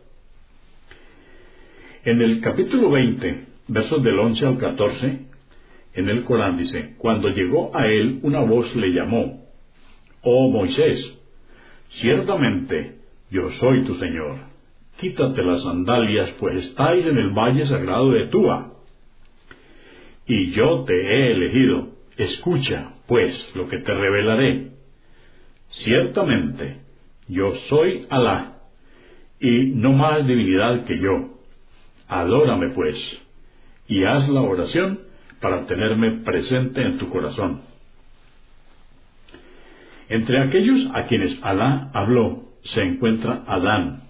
En 2.04 2.20
el 2.20 2.42
capítulo 2.42 2.90
20, 2.90 3.46
versos 3.68 4.02
del 4.02 4.18
11 4.18 4.46
al 4.46 4.58
14, 4.58 5.20
en 5.94 6.08
el 6.10 6.24
Corán 6.24 6.58
dice, 6.58 6.96
cuando 6.98 7.30
llegó 7.30 7.74
a 7.74 7.86
él 7.86 8.20
una 8.22 8.40
voz 8.40 8.76
le 8.76 8.88
llamó, 8.88 9.46
Oh 10.20 10.50
Moisés, 10.50 11.18
ciertamente 12.02 12.96
yo 13.30 13.50
soy 13.52 13.84
tu 13.84 13.94
Señor. 13.94 14.36
Quítate 14.98 15.42
las 15.42 15.62
sandalias, 15.62 16.30
pues 16.38 16.56
estáis 16.56 17.06
en 17.06 17.16
el 17.16 17.30
valle 17.30 17.64
sagrado 17.64 18.10
de 18.10 18.26
Túa. 18.26 18.74
Y 20.26 20.50
yo 20.50 20.84
te 20.84 20.92
he 20.92 21.32
elegido. 21.32 21.88
Escucha, 22.18 22.92
pues, 23.10 23.56
lo 23.56 23.68
que 23.68 23.78
te 23.78 23.92
revelaré. 23.92 24.70
Ciertamente, 25.70 26.76
yo 27.26 27.52
soy 27.68 28.06
Alá, 28.08 28.58
y 29.40 29.72
no 29.72 29.92
más 29.92 30.28
divinidad 30.28 30.84
que 30.84 30.96
yo. 30.96 31.40
Adórame, 32.06 32.68
pues, 32.70 32.96
y 33.88 34.04
haz 34.04 34.28
la 34.28 34.42
oración 34.42 35.00
para 35.40 35.66
tenerme 35.66 36.22
presente 36.22 36.82
en 36.82 36.98
tu 36.98 37.10
corazón. 37.10 37.62
Entre 40.08 40.38
aquellos 40.38 40.88
a 40.94 41.06
quienes 41.06 41.36
Alá 41.42 41.90
habló 41.92 42.44
se 42.62 42.80
encuentra 42.80 43.42
Adán. 43.48 44.04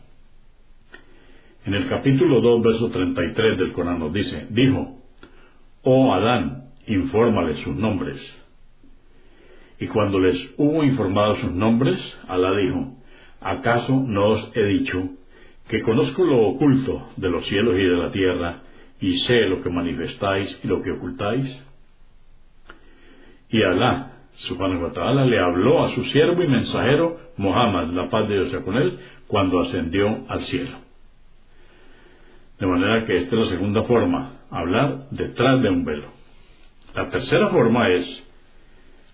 En 1.65 1.73
el 1.73 1.89
capítulo 1.89 2.43
2, 2.43 2.63
verso 2.63 2.91
33 2.91 3.59
del 3.59 3.73
Corán 3.73 3.99
nos 3.99 4.13
dice, 4.13 4.47
dijo, 4.51 4.99
Oh 5.85 6.13
Adán, 6.13 6.73
infórmale 6.87 7.55
sus 7.65 7.75
nombres. 7.75 8.40
Y 9.81 9.87
cuando 9.89 10.21
les 10.21 10.55
hubo 10.59 10.85
informado 10.85 11.37
sus 11.37 11.53
nombres, 11.53 11.99
Alá 12.29 12.55
dijo, 12.57 12.95
¿acaso 13.41 14.05
no 14.07 14.27
os 14.27 14.53
he 14.55 14.63
dicho 14.65 15.09
que 15.69 15.81
conozco 15.81 16.25
lo 16.25 16.49
oculto 16.49 17.09
de 17.17 17.31
los 17.31 17.47
cielos 17.47 17.75
y 17.75 17.83
de 17.83 17.97
la 17.97 18.13
tierra, 18.13 18.57
y 19.01 19.19
sé 19.21 19.47
lo 19.47 19.63
que 19.63 19.71
manifestáis 19.71 20.61
y 20.63 20.67
lo 20.67 20.83
que 20.83 20.93
ocultáis? 20.93 21.67
Y 23.49 23.63
Alá 23.63 24.11
subhanahu 24.35 24.85
wa 24.85 24.93
ta'ala, 24.93 25.25
le 25.25 25.39
habló 25.39 25.85
a 25.85 25.91
su 25.91 26.05
siervo 26.05 26.43
y 26.43 26.49
mensajero, 26.49 27.19
Muhammad, 27.37 27.89
la 27.89 28.09
paz 28.09 28.29
de 28.29 28.35
Dios 28.35 28.51
sea 28.51 28.63
con 28.63 28.77
él, 28.77 28.99
cuando 29.27 29.61
ascendió 29.61 30.25
al 30.29 30.41
cielo. 30.43 30.79
De 32.59 32.67
manera 32.67 33.05
que 33.07 33.17
esta 33.17 33.37
es 33.37 33.43
la 33.43 33.49
segunda 33.49 33.83
forma, 33.85 34.41
hablar 34.51 35.09
detrás 35.11 35.63
de 35.63 35.71
un 35.71 35.85
velo. 35.85 36.09
La 36.95 37.09
tercera 37.09 37.49
forma 37.49 37.89
es 37.89 38.30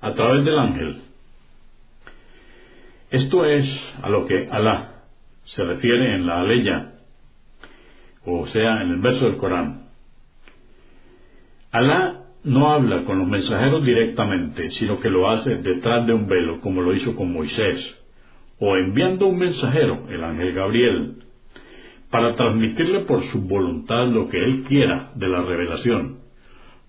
a 0.00 0.14
través 0.14 0.44
del 0.44 0.58
ángel. 0.58 1.02
Esto 3.10 3.44
es 3.44 3.94
a 4.02 4.08
lo 4.08 4.26
que 4.26 4.48
Alá 4.50 5.04
se 5.44 5.64
refiere 5.64 6.14
en 6.14 6.26
la 6.26 6.40
aleya, 6.40 6.92
o 8.24 8.46
sea, 8.48 8.82
en 8.82 8.90
el 8.90 9.00
verso 9.00 9.26
del 9.26 9.36
Corán. 9.36 9.86
Alá 11.70 12.24
no 12.42 12.70
habla 12.72 13.04
con 13.04 13.18
los 13.18 13.28
mensajeros 13.28 13.84
directamente, 13.84 14.70
sino 14.70 15.00
que 15.00 15.10
lo 15.10 15.28
hace 15.28 15.56
detrás 15.56 16.06
de 16.06 16.14
un 16.14 16.26
velo, 16.26 16.60
como 16.60 16.80
lo 16.82 16.94
hizo 16.94 17.14
con 17.14 17.32
Moisés, 17.32 17.98
o 18.58 18.76
enviando 18.76 19.26
un 19.26 19.38
mensajero, 19.38 20.08
el 20.08 20.24
ángel 20.24 20.52
Gabriel, 20.52 21.16
para 22.10 22.34
transmitirle 22.34 23.00
por 23.00 23.22
su 23.24 23.42
voluntad 23.42 24.06
lo 24.08 24.28
que 24.28 24.38
él 24.38 24.64
quiera 24.64 25.10
de 25.14 25.28
la 25.28 25.42
revelación, 25.42 26.20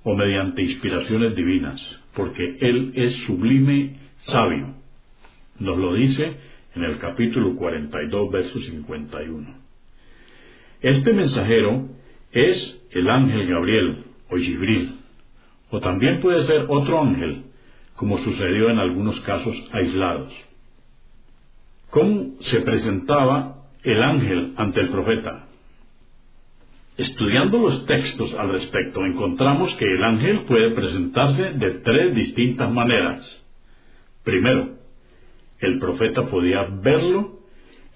o 0.03 0.15
mediante 0.15 0.63
inspiraciones 0.63 1.35
divinas, 1.35 1.81
porque 2.17 2.57
él 2.61 2.93
es 2.95 3.13
sublime 3.27 3.95
sabio. 4.17 4.73
Nos 5.59 5.77
lo 5.77 5.93
dice 5.93 6.35
en 6.75 6.83
el 6.83 6.97
capítulo 6.97 7.55
42, 7.55 8.31
verso 8.31 8.59
51. 8.59 9.55
Este 10.81 11.13
mensajero 11.13 11.89
es 12.31 12.81
el 12.91 13.07
ángel 13.07 13.47
Gabriel, 13.47 14.03
o 14.29 14.35
Gibril, 14.35 14.95
o 15.69 15.79
también 15.79 16.19
puede 16.19 16.43
ser 16.43 16.65
otro 16.69 17.01
ángel, 17.01 17.43
como 17.95 18.17
sucedió 18.17 18.71
en 18.71 18.79
algunos 18.79 19.19
casos 19.21 19.55
aislados. 19.71 20.33
¿Cómo 21.91 22.33
se 22.41 22.61
presentaba 22.61 23.67
el 23.83 24.01
ángel 24.01 24.53
ante 24.57 24.81
el 24.81 24.89
profeta? 24.89 25.46
Estudiando 26.97 27.59
los 27.59 27.85
textos 27.85 28.33
al 28.33 28.53
respecto, 28.53 29.05
encontramos 29.05 29.71
que 29.75 29.85
el 29.85 30.03
ángel 30.03 30.39
puede 30.47 30.71
presentarse 30.71 31.51
de 31.53 31.79
tres 31.81 32.15
distintas 32.15 32.71
maneras. 32.71 33.23
Primero, 34.23 34.71
el 35.59 35.77
profeta 35.77 36.25
podía 36.25 36.67
verlo 36.81 37.37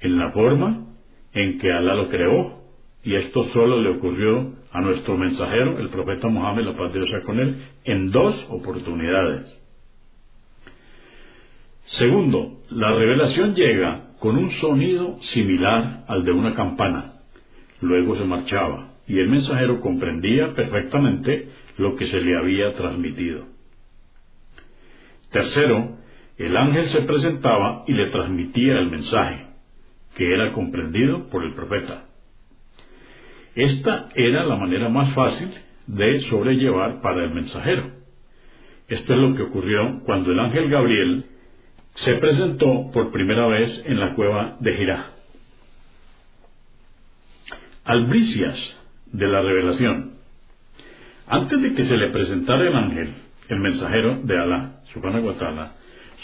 en 0.02 0.20
la 0.20 0.32
forma 0.32 0.86
en 1.34 1.58
que 1.58 1.72
Alá 1.72 1.96
lo 1.96 2.10
creó, 2.10 2.62
y 3.04 3.16
esto 3.16 3.44
solo 3.46 3.82
le 3.82 3.90
ocurrió 3.90 4.54
a 4.72 4.82
nuestro 4.82 5.18
mensajero, 5.18 5.80
el 5.80 5.90
profeta 5.90 6.28
Mohammed, 6.28 6.66
la 6.66 6.78
paz 6.78 6.94
de 6.94 7.24
con 7.24 7.40
él, 7.40 7.56
en 7.84 8.12
dos 8.12 8.46
oportunidades. 8.50 9.52
Segundo, 11.86 12.60
la 12.70 12.92
revelación 12.94 13.56
llega 13.56 14.12
con 14.20 14.38
un 14.38 14.52
sonido 14.52 15.18
similar 15.24 16.06
al 16.08 16.24
de 16.24 16.32
una 16.32 16.54
campana. 16.54 17.14
Luego 17.82 18.16
se 18.16 18.26
marchaba 18.26 18.91
y 19.08 19.20
el 19.20 19.30
mensajero 19.30 19.80
comprendía 19.80 20.54
perfectamente 20.54 21.50
lo 21.78 21.96
que 21.96 22.08
se 22.08 22.22
le 22.22 22.38
había 22.38 22.74
transmitido. 22.74 23.46
Tercero, 25.32 25.98
el 26.38 26.58
ángel 26.58 26.88
se 26.88 27.02
presentaba 27.02 27.84
y 27.88 27.94
le 27.94 28.08
transmitía 28.08 28.80
el 28.80 28.90
mensaje, 28.90 29.48
que 30.16 30.34
era 30.34 30.52
comprendido 30.52 31.30
por 31.30 31.44
el 31.44 31.54
profeta. 31.54 32.06
Esta 33.56 34.10
era 34.16 34.46
la 34.46 34.56
manera 34.56 34.90
más 34.90 35.14
fácil 35.14 35.50
de 35.88 36.22
sobrellevar 36.22 37.02
para 37.02 37.24
el 37.24 37.34
mensajero. 37.34 37.84
Esto 38.88 39.14
es 39.14 39.20
lo 39.20 39.36
que 39.36 39.44
ocurrió 39.44 40.02
cuando 40.06 40.32
el 40.32 40.40
ángel 40.40 40.70
Gabriel 40.70 41.26
se 41.96 42.16
presentó 42.16 42.92
por 42.92 43.12
primera 43.12 43.48
vez 43.48 43.84
en 43.86 44.00
la 44.00 44.16
cueva 44.16 44.58
de 44.60 44.74
Jirá. 44.76 45.12
Albricias 47.84 48.81
de 49.12 49.28
la 49.28 49.42
revelación. 49.42 50.12
Antes 51.28 51.62
de 51.62 51.74
que 51.74 51.84
se 51.84 51.98
le 51.98 52.10
presentara 52.10 52.68
el 52.68 52.76
ángel, 52.76 53.14
el 53.50 53.60
mensajero 53.60 54.22
de 54.24 54.38
Alá, 54.38 54.82
Subhanahu 54.94 55.28
wa 55.28 55.72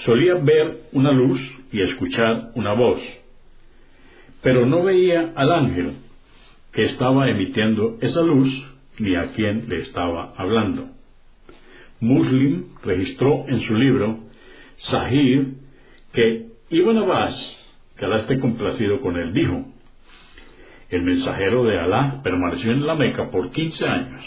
solía 0.06 0.36
ver 0.36 0.82
una 0.92 1.12
luz 1.12 1.40
y 1.72 1.82
escuchar 1.82 2.52
una 2.56 2.74
voz, 2.74 3.02
pero 4.42 4.66
no 4.66 4.84
veía 4.84 5.34
al 5.36 5.52
ángel 5.52 5.94
que 6.72 6.84
estaba 6.86 7.30
emitiendo 7.30 7.98
esa 8.02 8.22
luz 8.22 8.50
ni 9.00 9.16
a 9.16 9.34
quien 9.34 9.68
le 9.68 9.82
estaba 9.82 10.34
hablando. 10.38 10.90
Muslim 12.00 12.66
registró 12.84 13.46
en 13.48 13.62
su 13.62 13.76
libro 13.76 14.20
Sahih 14.76 15.56
que 16.14 16.48
Ibn 16.70 16.98
Abbas, 16.98 17.66
que 17.98 18.06
Alá 18.06 18.18
esté 18.18 18.40
complacido 18.40 19.00
con 19.00 19.18
él, 19.18 19.34
dijo, 19.34 19.66
el 20.90 21.04
mensajero 21.04 21.66
de 21.66 21.80
Alá 21.80 22.22
permaneció 22.24 22.72
en 22.72 22.86
la 22.86 22.96
Meca 22.96 23.30
por 23.30 23.52
quince 23.52 23.86
años. 23.86 24.24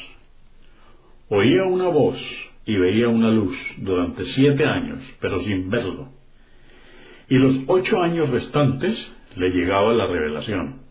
Oía 1.29 1.65
una 1.65 1.89
voz 1.89 2.19
y 2.67 2.77
veía 2.77 3.09
una 3.09 3.31
luz 3.31 3.57
durante 3.79 4.25
siete 4.25 4.65
años, 4.65 5.03
pero 5.21 5.41
sin 5.43 5.71
verlo. 5.71 6.09
Y 7.29 7.37
los 7.37 7.65
ocho 7.67 8.03
años 8.03 8.29
restantes 8.29 9.13
le 9.37 9.51
llegaba 9.51 9.95
la 9.95 10.07
revelación. 10.07 10.83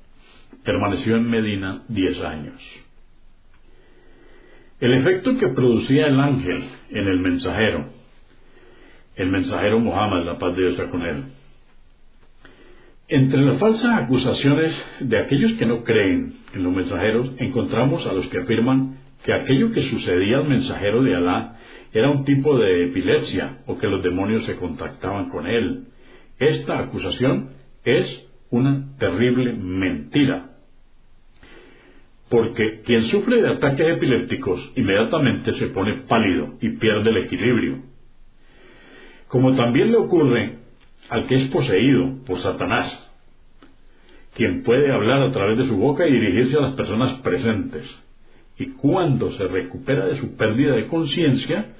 Permaneció 0.64 1.18
en 1.18 1.30
Medina 1.30 1.84
diez 1.88 2.20
años. 2.24 2.62
El 4.80 4.94
efecto 4.94 5.38
que 5.38 5.50
producía 5.50 6.08
el 6.08 6.20
ángel 6.20 6.64
en 6.90 7.08
el 7.08 7.20
mensajero, 7.20 7.90
el 9.18 9.30
mensajero 9.30 9.80
Muhammad, 9.80 10.26
la 10.26 10.38
paz 10.38 10.56
de 10.56 10.70
Dios 10.70 10.90
con 10.90 11.02
él, 11.02 11.26
entre 13.10 13.42
las 13.42 13.58
falsas 13.58 14.04
acusaciones 14.04 14.86
de 15.00 15.18
aquellos 15.18 15.54
que 15.54 15.66
no 15.66 15.84
creen 15.84 16.34
en 16.54 16.64
los 16.64 16.74
mensajeros, 16.74 17.36
encontramos 17.40 18.06
a 18.06 18.14
los 18.14 18.28
que 18.28 18.38
afirman 18.38 19.00
que 19.26 19.34
aquello 19.34 19.72
que 19.72 19.82
sucedía 19.82 20.38
al 20.38 20.48
mensajero 20.48 21.02
de 21.04 21.16
Alá 21.16 21.58
era 21.92 22.12
un 22.12 22.24
tipo 22.24 22.56
de 22.58 22.86
epilepsia 22.86 23.64
o 23.66 23.80
que 23.80 23.88
los 23.88 24.04
demonios 24.04 24.46
se 24.46 24.56
contactaban 24.58 25.30
con 25.30 25.48
él. 25.48 25.88
Esta 26.38 26.78
acusación 26.78 27.50
es 27.84 28.28
una 28.52 28.96
terrible 29.00 29.54
mentira. 29.54 30.52
Porque 32.30 32.82
quien 32.86 33.06
sufre 33.06 33.42
de 33.42 33.50
ataques 33.50 33.88
epilépticos 33.88 34.72
inmediatamente 34.76 35.52
se 35.54 35.68
pone 35.68 36.04
pálido 36.08 36.58
y 36.62 36.78
pierde 36.78 37.10
el 37.10 37.18
equilibrio. 37.26 37.82
Como 39.28 39.56
también 39.56 39.92
le 39.92 39.98
ocurre 39.98 40.59
al 41.10 41.28
que 41.28 41.36
es 41.36 41.50
poseído 41.50 42.24
por 42.26 42.40
Satanás, 42.40 43.10
quien 44.36 44.64
puede 44.64 44.92
hablar 44.92 45.24
a 45.24 45.32
través 45.32 45.58
de 45.58 45.68
su 45.68 45.78
boca 45.78 46.08
y 46.08 46.12
dirigirse 46.12 46.58
a 46.58 46.62
las 46.62 46.74
personas 46.74 47.14
presentes. 47.22 47.84
Y 48.58 48.72
cuando 48.72 49.32
se 49.32 49.48
recupera 49.48 50.06
de 50.06 50.18
su 50.18 50.36
pérdida 50.36 50.76
de 50.76 50.88
conciencia, 50.88 51.74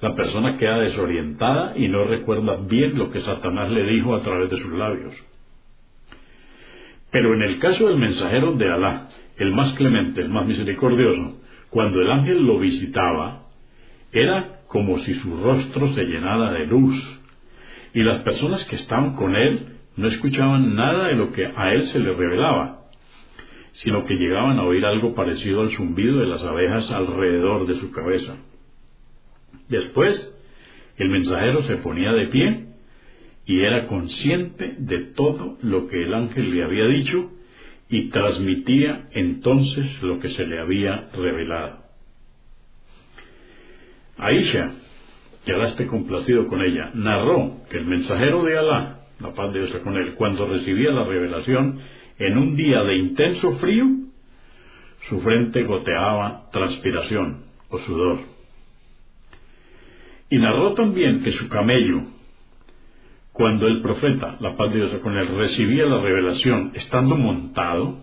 la 0.00 0.14
persona 0.14 0.56
queda 0.58 0.80
desorientada 0.80 1.74
y 1.76 1.88
no 1.88 2.04
recuerda 2.04 2.56
bien 2.56 2.98
lo 2.98 3.10
que 3.10 3.20
Satanás 3.20 3.70
le 3.70 3.84
dijo 3.84 4.14
a 4.14 4.22
través 4.22 4.50
de 4.50 4.58
sus 4.58 4.72
labios. 4.72 5.14
Pero 7.10 7.34
en 7.34 7.42
el 7.42 7.58
caso 7.58 7.86
del 7.86 7.98
mensajero 7.98 8.52
de 8.54 8.70
Alá, 8.70 9.08
el 9.38 9.52
más 9.52 9.72
clemente, 9.74 10.20
el 10.20 10.30
más 10.30 10.46
misericordioso, 10.46 11.40
cuando 11.70 12.00
el 12.00 12.10
ángel 12.10 12.44
lo 12.44 12.58
visitaba, 12.58 13.44
era 14.12 14.60
como 14.66 14.98
si 14.98 15.14
su 15.14 15.42
rostro 15.42 15.88
se 15.94 16.02
llenara 16.02 16.52
de 16.52 16.66
luz, 16.66 17.20
y 17.94 18.02
las 18.02 18.22
personas 18.22 18.64
que 18.64 18.76
estaban 18.76 19.14
con 19.14 19.36
él 19.36 19.78
no 19.96 20.08
escuchaban 20.08 20.74
nada 20.74 21.08
de 21.08 21.14
lo 21.14 21.32
que 21.32 21.46
a 21.46 21.72
él 21.72 21.86
se 21.86 22.00
le 22.00 22.12
revelaba, 22.12 22.88
sino 23.72 24.04
que 24.04 24.14
llegaban 24.14 24.58
a 24.58 24.64
oír 24.64 24.84
algo 24.84 25.14
parecido 25.14 25.62
al 25.62 25.70
zumbido 25.70 26.18
de 26.18 26.26
las 26.26 26.42
abejas 26.42 26.90
alrededor 26.90 27.66
de 27.66 27.78
su 27.78 27.92
cabeza. 27.92 28.36
Después, 29.68 30.32
el 30.96 31.08
mensajero 31.08 31.62
se 31.62 31.76
ponía 31.76 32.12
de 32.12 32.26
pie 32.26 32.66
y 33.46 33.60
era 33.60 33.86
consciente 33.86 34.74
de 34.78 35.12
todo 35.14 35.58
lo 35.62 35.86
que 35.86 36.02
el 36.02 36.14
ángel 36.14 36.54
le 36.54 36.64
había 36.64 36.86
dicho 36.86 37.30
y 37.88 38.08
transmitía 38.10 39.08
entonces 39.12 40.02
lo 40.02 40.18
que 40.18 40.30
se 40.30 40.46
le 40.46 40.58
había 40.58 41.10
revelado. 41.12 41.84
Aisha, 44.16 44.72
Alá 45.52 45.68
esté 45.68 45.86
complacido 45.86 46.46
con 46.46 46.62
ella, 46.62 46.90
narró 46.94 47.64
que 47.70 47.78
el 47.78 47.86
mensajero 47.86 48.42
de 48.44 48.58
Alá, 48.58 49.00
la 49.20 49.32
paz 49.32 49.52
de 49.52 49.66
Dios 49.66 49.80
con 49.82 49.96
él, 49.96 50.14
cuando 50.14 50.46
recibía 50.46 50.90
la 50.90 51.04
revelación 51.04 51.80
en 52.18 52.38
un 52.38 52.56
día 52.56 52.82
de 52.82 52.96
intenso 52.96 53.52
frío, 53.58 53.84
su 55.08 55.20
frente 55.20 55.64
goteaba 55.64 56.48
transpiración 56.50 57.44
o 57.68 57.78
sudor. 57.80 58.20
Y 60.30 60.38
narró 60.38 60.72
también 60.74 61.22
que 61.22 61.32
su 61.32 61.48
camello, 61.48 62.02
cuando 63.32 63.66
el 63.66 63.82
profeta, 63.82 64.36
la 64.40 64.56
paz 64.56 64.72
de 64.72 64.78
Dios 64.78 64.98
con 65.00 65.16
él, 65.16 65.28
recibía 65.36 65.84
la 65.86 66.00
revelación 66.00 66.72
estando 66.74 67.16
montado, 67.16 67.98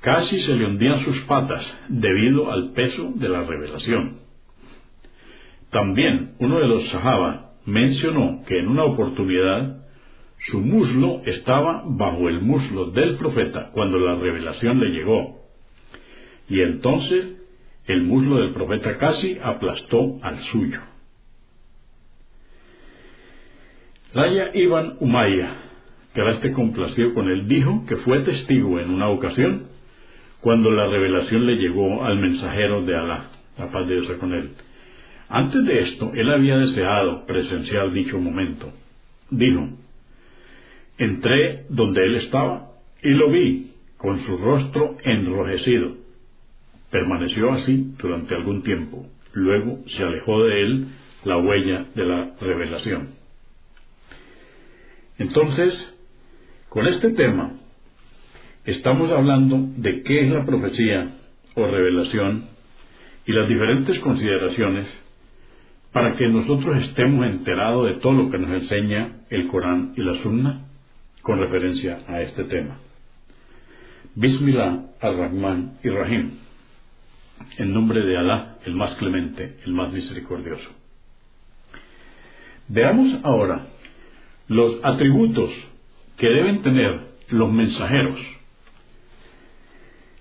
casi 0.00 0.38
se 0.40 0.54
le 0.54 0.66
hundían 0.66 1.04
sus 1.04 1.18
patas 1.22 1.66
debido 1.88 2.52
al 2.52 2.72
peso 2.72 3.12
de 3.16 3.28
la 3.28 3.42
revelación. 3.42 4.27
También 5.70 6.34
uno 6.38 6.60
de 6.60 6.66
los 6.66 6.88
Sahaba 6.88 7.52
mencionó 7.66 8.42
que 8.46 8.58
en 8.58 8.68
una 8.68 8.84
oportunidad 8.84 9.84
su 10.38 10.60
muslo 10.60 11.22
estaba 11.24 11.82
bajo 11.86 12.28
el 12.28 12.40
muslo 12.40 12.86
del 12.86 13.16
profeta 13.16 13.70
cuando 13.72 13.98
la 13.98 14.14
revelación 14.14 14.80
le 14.80 14.90
llegó. 14.90 15.42
Y 16.48 16.60
entonces 16.60 17.36
el 17.86 18.02
muslo 18.04 18.36
del 18.36 18.52
profeta 18.52 18.96
casi 18.96 19.38
aplastó 19.42 20.18
al 20.22 20.38
suyo. 20.40 20.80
Laya 24.14 24.50
Ibn 24.54 24.96
Umayya, 25.00 25.50
que 26.14 26.20
ahora 26.20 26.32
esté 26.32 26.52
complacido 26.52 27.12
con 27.12 27.28
él, 27.28 27.46
dijo 27.46 27.84
que 27.86 27.96
fue 27.96 28.20
testigo 28.20 28.80
en 28.80 28.90
una 28.90 29.08
ocasión 29.08 29.68
cuando 30.40 30.70
la 30.70 30.86
revelación 30.86 31.46
le 31.46 31.56
llegó 31.56 32.04
al 32.04 32.18
mensajero 32.18 32.84
de 32.84 32.96
Alá, 32.96 33.24
la 33.58 33.70
paz 33.70 33.86
de 33.86 34.00
Dios 34.00 34.16
con 34.18 34.32
él. 34.32 34.52
Antes 35.28 35.64
de 35.66 35.80
esto, 35.80 36.12
él 36.14 36.32
había 36.32 36.56
deseado 36.56 37.26
presenciar 37.26 37.92
dicho 37.92 38.18
momento. 38.18 38.72
Dijo, 39.30 39.68
entré 40.96 41.66
donde 41.68 42.04
él 42.04 42.16
estaba 42.16 42.72
y 43.02 43.10
lo 43.10 43.30
vi 43.30 43.72
con 43.98 44.20
su 44.20 44.38
rostro 44.38 44.96
enrojecido. 45.04 45.96
Permaneció 46.90 47.52
así 47.52 47.92
durante 47.98 48.34
algún 48.34 48.62
tiempo. 48.62 49.06
Luego 49.32 49.80
se 49.88 50.02
alejó 50.02 50.44
de 50.44 50.62
él 50.62 50.86
la 51.24 51.36
huella 51.36 51.86
de 51.94 52.04
la 52.06 52.34
revelación. 52.40 53.10
Entonces, 55.18 55.74
con 56.70 56.86
este 56.86 57.10
tema, 57.10 57.52
estamos 58.64 59.10
hablando 59.10 59.58
de 59.76 60.02
qué 60.02 60.22
es 60.22 60.30
la 60.30 60.46
profecía 60.46 61.10
o 61.54 61.66
revelación 61.66 62.44
y 63.26 63.32
las 63.32 63.48
diferentes 63.48 63.98
consideraciones 63.98 64.86
para 65.98 66.14
que 66.14 66.28
nosotros 66.28 66.80
estemos 66.84 67.26
enterados 67.26 67.86
de 67.86 67.94
todo 67.94 68.12
lo 68.12 68.30
que 68.30 68.38
nos 68.38 68.62
enseña 68.62 69.16
el 69.30 69.48
Corán 69.48 69.94
y 69.96 70.02
la 70.02 70.14
Sunna 70.22 70.60
con 71.22 71.40
referencia 71.40 72.04
a 72.06 72.22
este 72.22 72.44
tema. 72.44 72.76
Bismillah 74.14 74.92
ar-Rahman 75.00 75.78
y 75.82 75.88
Rahim. 75.88 76.38
En 77.56 77.74
nombre 77.74 78.06
de 78.06 78.16
Alá, 78.16 78.58
el 78.64 78.76
más 78.76 78.94
clemente, 78.94 79.56
el 79.66 79.72
más 79.72 79.92
misericordioso. 79.92 80.70
Veamos 82.68 83.18
ahora 83.24 83.66
los 84.46 84.78
atributos 84.84 85.50
que 86.16 86.28
deben 86.28 86.62
tener 86.62 87.08
los 87.30 87.50
mensajeros. 87.50 88.20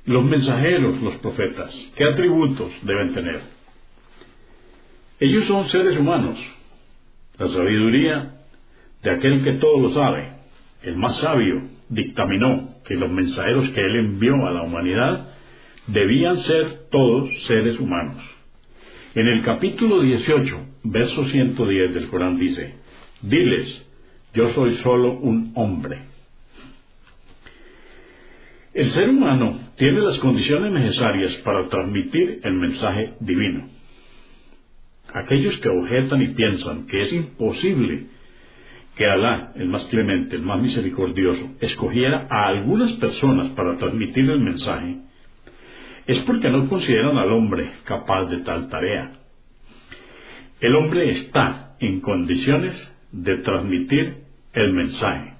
Los 0.05 0.25
mensajeros, 0.25 0.99
los 1.03 1.17
profetas, 1.17 1.71
¿qué 1.95 2.03
atributos 2.03 2.71
deben 2.81 3.13
tener? 3.13 3.56
Ellos 5.19 5.45
son 5.45 5.65
seres 5.69 5.97
humanos. 5.97 6.37
La 7.39 7.47
sabiduría 7.49 8.35
de 9.01 9.11
aquel 9.11 9.43
que 9.43 9.53
todo 9.53 9.79
lo 9.79 9.91
sabe, 9.91 10.29
el 10.83 10.97
más 10.97 11.17
sabio, 11.19 11.63
dictaminó 11.89 12.75
que 12.85 12.95
los 12.95 13.09
mensajeros 13.09 13.69
que 13.69 13.81
él 13.81 13.95
envió 13.95 14.33
a 14.45 14.51
la 14.51 14.63
humanidad 14.63 15.29
debían 15.87 16.37
ser 16.37 16.89
todos 16.91 17.29
seres 17.43 17.79
humanos. 17.79 18.23
En 19.15 19.27
el 19.27 19.41
capítulo 19.41 20.01
18, 20.01 20.65
verso 20.83 21.25
110 21.25 21.93
del 21.93 22.07
Corán 22.09 22.37
dice, 22.37 22.75
diles, 23.21 23.87
yo 24.33 24.49
soy 24.49 24.75
solo 24.77 25.13
un 25.13 25.51
hombre. 25.55 25.99
El 28.73 28.91
ser 28.91 29.09
humano 29.09 29.59
tiene 29.75 30.01
las 30.01 30.19
condiciones 30.19 30.71
necesarias 30.71 31.35
para 31.37 31.67
transmitir 31.67 32.41
el 32.43 32.53
mensaje 32.53 33.15
divino. 33.19 33.76
Aquellos 35.13 35.57
que 35.59 35.69
objetan 35.69 36.21
y 36.21 36.29
piensan 36.29 36.85
que 36.87 37.03
es 37.03 37.13
imposible 37.13 38.07
que 38.95 39.05
Alá, 39.05 39.53
el 39.55 39.69
más 39.69 39.85
clemente, 39.85 40.35
el 40.35 40.41
más 40.41 40.59
misericordioso, 40.59 41.51
escogiera 41.61 42.27
a 42.29 42.47
algunas 42.47 42.91
personas 42.93 43.49
para 43.49 43.77
transmitir 43.77 44.29
el 44.29 44.41
mensaje, 44.41 44.97
es 46.07 46.19
porque 46.19 46.49
no 46.49 46.67
consideran 46.67 47.17
al 47.17 47.31
hombre 47.31 47.69
capaz 47.83 48.25
de 48.25 48.37
tal 48.39 48.69
tarea. 48.69 49.19
El 50.59 50.75
hombre 50.75 51.11
está 51.11 51.75
en 51.79 51.99
condiciones 51.99 52.75
de 53.11 53.37
transmitir 53.37 54.23
el 54.53 54.73
mensaje. 54.73 55.35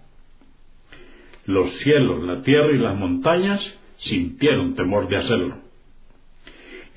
Los 1.46 1.72
cielos, 1.80 2.24
la 2.24 2.42
tierra 2.42 2.72
y 2.72 2.78
las 2.78 2.96
montañas 2.96 3.80
sintieron 3.98 4.76
temor 4.76 5.08
de 5.08 5.18
hacerlo. 5.18 5.67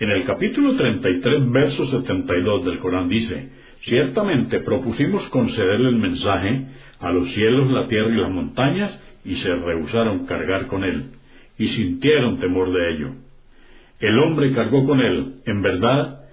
En 0.01 0.09
el 0.09 0.25
capítulo 0.25 0.77
33, 0.77 1.51
verso 1.51 1.85
72 1.85 2.65
del 2.65 2.79
Corán 2.79 3.11
dice, 3.11 3.51
Ciertamente 3.83 4.61
propusimos 4.61 5.29
concederle 5.29 5.91
el 5.91 5.97
mensaje 5.97 6.69
a 7.01 7.13
los 7.13 7.31
cielos, 7.33 7.71
la 7.71 7.87
tierra 7.87 8.09
y 8.09 8.17
las 8.17 8.31
montañas, 8.31 8.99
y 9.27 9.35
se 9.37 9.55
rehusaron 9.55 10.25
cargar 10.25 10.69
con 10.69 10.85
él, 10.85 11.11
y 11.59 11.69
sintieron 11.69 12.39
temor 12.39 12.73
de 12.73 12.95
ello. 12.95 13.13
El 13.99 14.19
hombre 14.21 14.53
cargó 14.53 14.87
con 14.87 15.01
él, 15.01 15.43
en 15.45 15.61
verdad, 15.61 16.25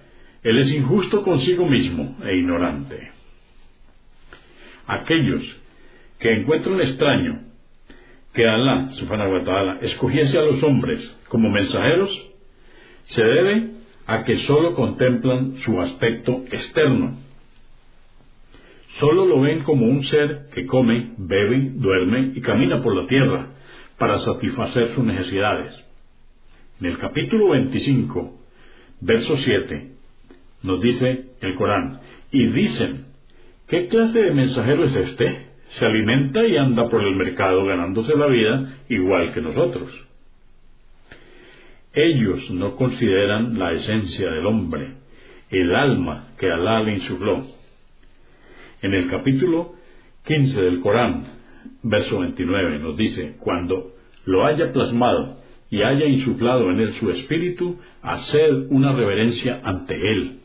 él 0.42 0.58
es 0.60 0.72
injusto 0.72 1.20
consigo 1.20 1.66
mismo 1.66 2.16
e 2.24 2.38
ignorante. 2.38 3.10
Aquellos 4.86 5.42
que 6.18 6.32
encuentran 6.32 6.80
extraño 6.80 7.40
que 8.32 8.48
Alá, 8.48 8.88
subhanahu 8.92 9.34
wa 9.34 9.42
ta'ala, 9.42 9.78
escogiese 9.82 10.38
a 10.38 10.42
los 10.42 10.62
hombres 10.62 11.14
como 11.28 11.50
mensajeros, 11.50 12.28
se 13.08 13.22
debe 13.22 13.70
a 14.06 14.24
que 14.24 14.38
sólo 14.38 14.74
contemplan 14.74 15.56
su 15.58 15.80
aspecto 15.80 16.44
externo, 16.50 17.18
Solo 18.96 19.26
lo 19.26 19.40
ven 19.40 19.62
como 19.62 19.86
un 19.86 20.02
ser 20.04 20.46
que 20.52 20.66
come, 20.66 21.12
bebe, 21.18 21.72
duerme 21.74 22.32
y 22.34 22.40
camina 22.40 22.82
por 22.82 22.96
la 22.96 23.06
tierra 23.06 23.50
para 23.98 24.18
satisfacer 24.18 24.88
sus 24.88 25.04
necesidades. 25.04 25.84
En 26.80 26.86
el 26.86 26.98
capítulo 26.98 27.50
25, 27.50 28.40
verso 29.00 29.36
7, 29.36 29.92
nos 30.62 30.80
dice 30.80 31.26
el 31.40 31.54
Corán, 31.54 32.00
y 32.32 32.46
dicen, 32.46 33.06
¿qué 33.68 33.86
clase 33.86 34.22
de 34.22 34.30
mensajero 34.32 34.84
es 34.84 34.96
este? 34.96 35.48
Se 35.68 35.84
alimenta 35.84 36.46
y 36.46 36.56
anda 36.56 36.88
por 36.88 37.04
el 37.04 37.14
mercado 37.14 37.64
ganándose 37.66 38.16
la 38.16 38.26
vida 38.26 38.78
igual 38.88 39.32
que 39.32 39.42
nosotros. 39.42 40.07
Ellos 42.00 42.48
no 42.52 42.76
consideran 42.76 43.58
la 43.58 43.72
esencia 43.72 44.30
del 44.30 44.46
hombre, 44.46 44.98
el 45.50 45.74
alma 45.74 46.28
que 46.38 46.48
Alá 46.48 46.80
le 46.84 46.92
insufló 46.92 47.44
en 48.82 48.94
el 48.94 49.10
capítulo 49.10 49.74
15 50.24 50.62
del 50.62 50.78
Corán, 50.78 51.24
verso 51.82 52.20
29, 52.20 52.78
nos 52.78 52.96
dice, 52.96 53.34
cuando 53.40 53.96
lo 54.26 54.46
haya 54.46 54.72
plasmado 54.72 55.38
y 55.70 55.82
haya 55.82 56.06
insuflado 56.06 56.70
en 56.70 56.78
él 56.78 56.92
su 57.00 57.10
espíritu, 57.10 57.80
hacer 58.00 58.54
una 58.70 58.92
reverencia 58.92 59.60
ante 59.64 59.94
él. 59.96 60.38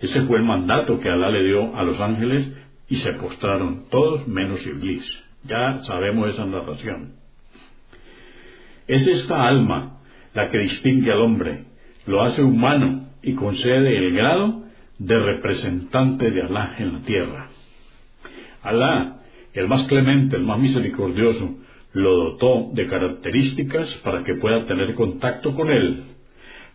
Ese 0.00 0.22
fue 0.22 0.38
el 0.38 0.44
mandato 0.44 0.98
que 0.98 1.08
Alá 1.08 1.30
le 1.30 1.44
dio 1.44 1.76
a 1.76 1.84
los 1.84 2.00
ángeles 2.00 2.52
y 2.88 2.96
se 2.96 3.12
postraron 3.12 3.84
todos 3.88 4.26
menos 4.26 4.66
Iblis. 4.66 5.08
Ya 5.44 5.78
sabemos 5.84 6.30
esa 6.30 6.44
narración. 6.44 7.12
Es 8.88 9.06
esta 9.06 9.46
alma 9.46 10.00
la 10.34 10.50
que 10.50 10.58
distingue 10.58 11.12
al 11.12 11.20
hombre, 11.20 11.64
lo 12.06 12.22
hace 12.22 12.42
humano 12.42 13.08
y 13.22 13.34
concede 13.34 13.96
el 13.96 14.12
grado 14.14 14.62
de 14.98 15.18
representante 15.18 16.30
de 16.30 16.42
Alá 16.42 16.76
en 16.78 16.92
la 16.92 17.00
tierra. 17.00 17.48
Alá, 18.62 19.16
el 19.52 19.68
más 19.68 19.84
clemente, 19.84 20.36
el 20.36 20.44
más 20.44 20.58
misericordioso, 20.58 21.56
lo 21.92 22.16
dotó 22.16 22.70
de 22.72 22.86
características 22.86 23.92
para 24.04 24.22
que 24.22 24.34
pueda 24.34 24.64
tener 24.64 24.94
contacto 24.94 25.52
con 25.54 25.70
él, 25.70 26.04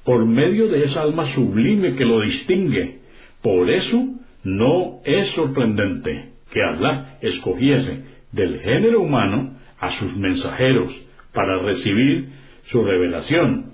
por 0.04 0.26
medio 0.26 0.68
de 0.68 0.86
esa 0.86 1.02
alma 1.02 1.26
sublime 1.34 1.96
que 1.96 2.06
lo 2.06 2.22
distingue. 2.22 3.00
Por 3.42 3.70
eso 3.70 4.10
no 4.44 5.00
es 5.04 5.28
sorprendente 5.30 6.34
que 6.52 6.62
Alá 6.62 7.18
escogiese 7.22 8.04
del 8.32 8.60
género 8.60 9.02
humano 9.02 9.58
a 9.80 9.92
sus 9.92 10.16
mensajeros 10.16 10.94
para 11.34 11.58
recibir 11.60 12.37
su 12.70 12.84
revelación, 12.84 13.74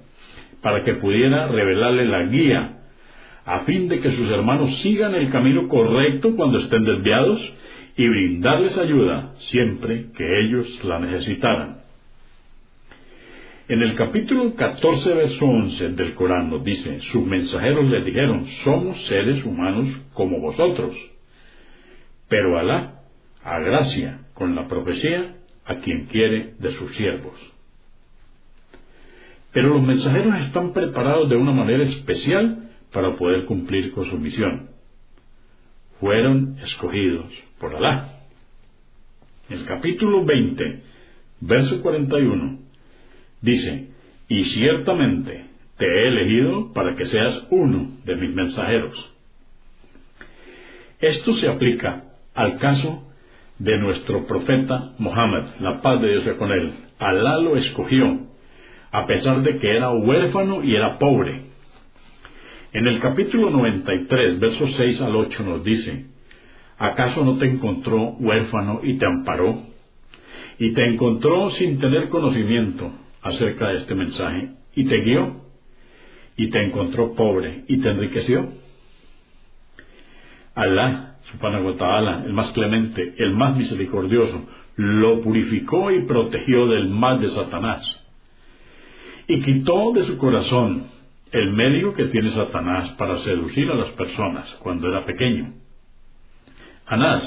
para 0.61 0.83
que 0.83 0.95
pudiera 0.95 1.47
revelarle 1.47 2.05
la 2.05 2.23
guía, 2.23 2.79
a 3.45 3.59
fin 3.61 3.87
de 3.89 3.99
que 3.99 4.11
sus 4.11 4.29
hermanos 4.31 4.73
sigan 4.81 5.15
el 5.15 5.29
camino 5.29 5.67
correcto 5.67 6.35
cuando 6.35 6.59
estén 6.59 6.83
desviados 6.83 7.53
y 7.97 8.07
brindarles 8.07 8.77
ayuda 8.77 9.33
siempre 9.37 10.07
que 10.15 10.39
ellos 10.41 10.83
la 10.83 10.99
necesitaran. 10.99 11.83
En 13.67 13.81
el 13.81 13.95
capítulo 13.95 14.55
14, 14.55 15.13
verso 15.13 15.45
11 15.45 15.89
del 15.89 16.13
Corán 16.15 16.49
nos 16.49 16.63
dice, 16.63 16.99
sus 16.99 17.25
mensajeros 17.25 17.89
le 17.89 18.03
dijeron, 18.03 18.45
somos 18.63 19.01
seres 19.05 19.43
humanos 19.45 19.87
como 20.13 20.39
vosotros, 20.39 20.95
pero 22.27 22.59
Alá 22.59 23.01
agracia 23.43 24.19
con 24.33 24.55
la 24.55 24.67
profecía 24.67 25.37
a 25.65 25.75
quien 25.75 26.05
quiere 26.07 26.55
de 26.59 26.71
sus 26.73 26.93
siervos. 26.95 27.52
Pero 29.53 29.69
los 29.69 29.83
mensajeros 29.83 30.39
están 30.39 30.73
preparados 30.73 31.29
de 31.29 31.35
una 31.35 31.51
manera 31.51 31.83
especial 31.83 32.71
para 32.91 33.15
poder 33.15 33.45
cumplir 33.45 33.91
con 33.91 34.05
su 34.05 34.17
misión 34.17 34.73
fueron 36.03 36.57
escogidos 36.61 37.31
por 37.59 37.73
Alá. 37.73 38.09
El 39.49 39.63
capítulo 39.63 40.25
20, 40.25 40.81
verso 41.39 41.81
41, 41.81 42.59
dice, 43.39 43.87
y 44.27 44.43
ciertamente 44.43 45.45
te 45.77 45.85
he 45.85 46.07
elegido 46.09 46.73
para 46.73 46.95
que 46.95 47.05
seas 47.05 47.47
uno 47.51 47.87
de 48.03 48.17
mis 48.17 48.35
mensajeros. 48.35 49.13
Esto 50.99 51.31
se 51.35 51.47
aplica 51.47 52.03
al 52.33 52.57
caso 52.57 53.09
de 53.59 53.77
nuestro 53.77 54.27
profeta 54.27 54.95
Mohammed, 54.97 55.45
la 55.61 55.81
paz 55.81 56.01
de 56.01 56.09
Dios 56.09 56.35
con 56.35 56.51
él. 56.51 56.73
Alá 56.99 57.37
lo 57.37 57.55
escogió, 57.55 58.27
a 58.93 59.07
pesar 59.07 59.41
de 59.41 59.57
que 59.57 59.75
era 59.75 59.89
huérfano 59.89 60.63
y 60.63 60.75
era 60.75 60.99
pobre. 60.99 61.41
En 62.73 62.85
el 62.85 62.99
capítulo 62.99 63.49
93, 63.49 64.39
versos 64.39 64.71
6 64.75 65.01
al 65.01 65.15
8 65.15 65.43
nos 65.43 65.63
dice, 65.63 66.05
¿acaso 66.77 67.25
no 67.25 67.39
te 67.39 67.47
encontró 67.47 68.11
huérfano 68.19 68.81
y 68.83 68.99
te 68.99 69.07
amparó? 69.07 69.57
Y 70.59 70.73
te 70.73 70.85
encontró 70.85 71.49
sin 71.49 71.79
tener 71.79 72.07
conocimiento 72.09 72.91
acerca 73.23 73.69
de 73.69 73.77
este 73.79 73.95
mensaje 73.95 74.51
y 74.75 74.85
te 74.85 74.97
guió 75.01 75.41
y 76.37 76.51
te 76.51 76.63
encontró 76.63 77.15
pobre 77.15 77.65
y 77.67 77.79
te 77.79 77.89
enriqueció. 77.89 78.47
Alá, 80.53 81.17
subhanahu 81.31 81.75
wa 81.79 82.23
el 82.27 82.33
más 82.33 82.51
clemente, 82.51 83.15
el 83.17 83.33
más 83.33 83.57
misericordioso, 83.57 84.47
lo 84.75 85.21
purificó 85.21 85.89
y 85.89 86.01
protegió 86.01 86.67
del 86.67 86.89
mal 86.89 87.19
de 87.19 87.31
Satanás. 87.31 88.02
Y 89.27 89.41
quitó 89.41 89.91
de 89.93 90.05
su 90.05 90.17
corazón 90.17 90.87
el 91.31 91.51
medio 91.53 91.93
que 91.93 92.05
tiene 92.05 92.31
Satanás 92.31 92.91
para 92.91 93.17
seducir 93.19 93.69
a 93.71 93.75
las 93.75 93.89
personas 93.91 94.49
cuando 94.59 94.89
era 94.89 95.05
pequeño. 95.05 95.53
Anás, 96.85 97.23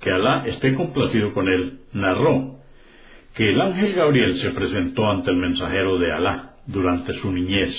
que 0.00 0.10
Alá 0.10 0.44
esté 0.46 0.74
complacido 0.74 1.32
con 1.32 1.48
él, 1.48 1.80
narró 1.92 2.58
que 3.34 3.50
el 3.50 3.60
ángel 3.60 3.94
Gabriel 3.94 4.36
se 4.36 4.50
presentó 4.50 5.08
ante 5.08 5.30
el 5.30 5.36
mensajero 5.36 5.98
de 5.98 6.12
Alá 6.12 6.56
durante 6.66 7.12
su 7.14 7.32
niñez, 7.32 7.74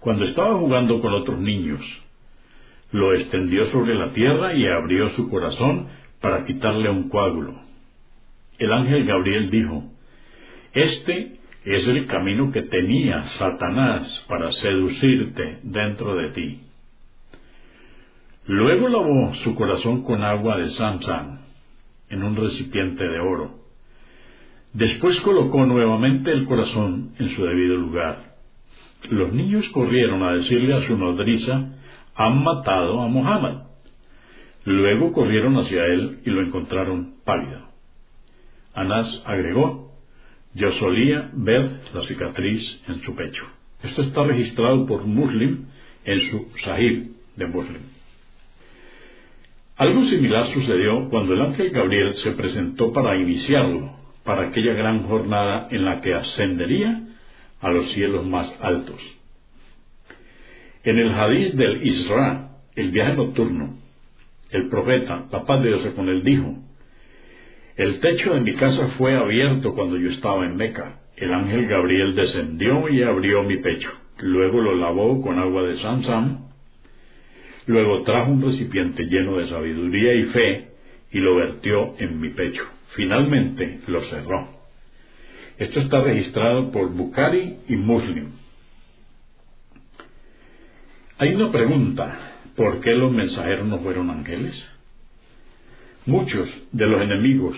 cuando 0.00 0.24
estaba 0.24 0.56
jugando 0.56 1.00
con 1.00 1.12
otros 1.12 1.38
niños. 1.38 1.80
Lo 2.92 3.14
extendió 3.14 3.66
sobre 3.66 3.94
la 3.94 4.10
tierra 4.10 4.54
y 4.54 4.66
abrió 4.66 5.08
su 5.10 5.28
corazón 5.28 5.88
para 6.20 6.44
quitarle 6.44 6.88
un 6.88 7.08
coágulo. 7.08 7.60
El 8.58 8.72
ángel 8.72 9.04
Gabriel 9.04 9.50
dijo, 9.50 9.84
Este 10.72 11.35
es 11.66 11.88
el 11.88 12.06
camino 12.06 12.52
que 12.52 12.62
tenía 12.62 13.24
Satanás 13.38 14.24
para 14.28 14.52
seducirte 14.52 15.58
dentro 15.64 16.14
de 16.14 16.30
ti. 16.30 16.60
Luego 18.46 18.88
lavó 18.88 19.34
su 19.42 19.56
corazón 19.56 20.04
con 20.04 20.22
agua 20.22 20.58
de 20.58 20.68
Samsam 20.68 21.40
en 22.08 22.22
un 22.22 22.36
recipiente 22.36 23.02
de 23.02 23.18
oro. 23.18 23.58
Después 24.74 25.20
colocó 25.22 25.66
nuevamente 25.66 26.30
el 26.30 26.46
corazón 26.46 27.14
en 27.18 27.30
su 27.30 27.44
debido 27.44 27.76
lugar. 27.76 28.36
Los 29.10 29.32
niños 29.32 29.68
corrieron 29.70 30.22
a 30.22 30.34
decirle 30.34 30.74
a 30.74 30.82
su 30.82 30.96
nodriza, 30.96 31.72
han 32.14 32.44
matado 32.44 33.00
a 33.00 33.08
Mohammed. 33.08 33.62
Luego 34.64 35.12
corrieron 35.12 35.56
hacia 35.56 35.84
él 35.86 36.20
y 36.24 36.30
lo 36.30 36.42
encontraron 36.42 37.16
pálido. 37.24 37.66
Anás 38.72 39.22
agregó, 39.26 39.85
yo 40.56 40.72
solía 40.72 41.30
ver 41.34 41.80
la 41.92 42.02
cicatriz 42.04 42.80
en 42.88 43.02
su 43.02 43.14
pecho. 43.14 43.46
Esto 43.82 44.02
está 44.02 44.24
registrado 44.24 44.86
por 44.86 45.04
Muslim 45.04 45.66
en 46.04 46.20
su 46.30 46.48
Sahib 46.64 47.10
de 47.36 47.46
Muslim. 47.46 47.82
Algo 49.76 50.04
similar 50.06 50.46
sucedió 50.54 51.10
cuando 51.10 51.34
el 51.34 51.42
ángel 51.42 51.70
Gabriel 51.70 52.14
se 52.24 52.30
presentó 52.32 52.90
para 52.90 53.18
iniciarlo 53.18 53.90
para 54.24 54.48
aquella 54.48 54.72
gran 54.72 55.02
jornada 55.02 55.68
en 55.70 55.84
la 55.84 56.00
que 56.00 56.14
ascendería 56.14 57.02
a 57.60 57.70
los 57.70 57.92
cielos 57.92 58.24
más 58.26 58.50
altos. 58.62 59.00
En 60.84 60.98
el 60.98 61.12
hadiz 61.12 61.54
del 61.54 61.86
Isra, 61.86 62.52
el 62.74 62.92
viaje 62.92 63.14
nocturno, 63.14 63.76
el 64.50 64.70
profeta, 64.70 65.26
la 65.30 65.44
paz 65.44 65.62
de 65.62 65.68
Dios 65.68 65.86
con 65.94 66.08
él, 66.08 66.24
dijo, 66.24 66.54
El 67.76 68.00
techo 68.00 68.34
de 68.34 68.40
mi 68.40 68.54
casa 68.54 68.88
fue 68.96 69.16
abierto 69.16 69.74
cuando 69.74 69.98
yo 69.98 70.10
estaba 70.10 70.46
en 70.46 70.56
Meca. 70.56 71.00
El 71.16 71.32
ángel 71.32 71.66
Gabriel 71.66 72.14
descendió 72.14 72.88
y 72.88 73.02
abrió 73.02 73.42
mi 73.42 73.58
pecho. 73.58 73.90
Luego 74.18 74.60
lo 74.60 74.74
lavó 74.74 75.20
con 75.20 75.38
agua 75.38 75.62
de 75.62 75.76
Samsam 75.78 76.46
Luego 77.66 78.02
trajo 78.02 78.30
un 78.30 78.42
recipiente 78.42 79.04
lleno 79.04 79.38
de 79.38 79.48
sabiduría 79.48 80.14
y 80.14 80.24
fe 80.26 80.68
y 81.10 81.18
lo 81.18 81.34
vertió 81.34 81.96
en 81.98 82.20
mi 82.20 82.30
pecho. 82.30 82.62
Finalmente 82.94 83.80
lo 83.88 84.02
cerró. 84.02 84.48
Esto 85.58 85.80
está 85.80 86.00
registrado 86.00 86.70
por 86.70 86.90
Bukhari 86.90 87.56
y 87.68 87.76
Muslim. 87.76 88.30
Hay 91.18 91.34
una 91.34 91.50
pregunta. 91.50 92.32
¿Por 92.54 92.80
qué 92.80 92.92
los 92.92 93.12
mensajeros 93.12 93.66
no 93.66 93.80
fueron 93.80 94.10
ángeles? 94.10 94.54
Muchos 96.06 96.48
de 96.72 96.86
los 96.86 97.02
enemigos 97.02 97.56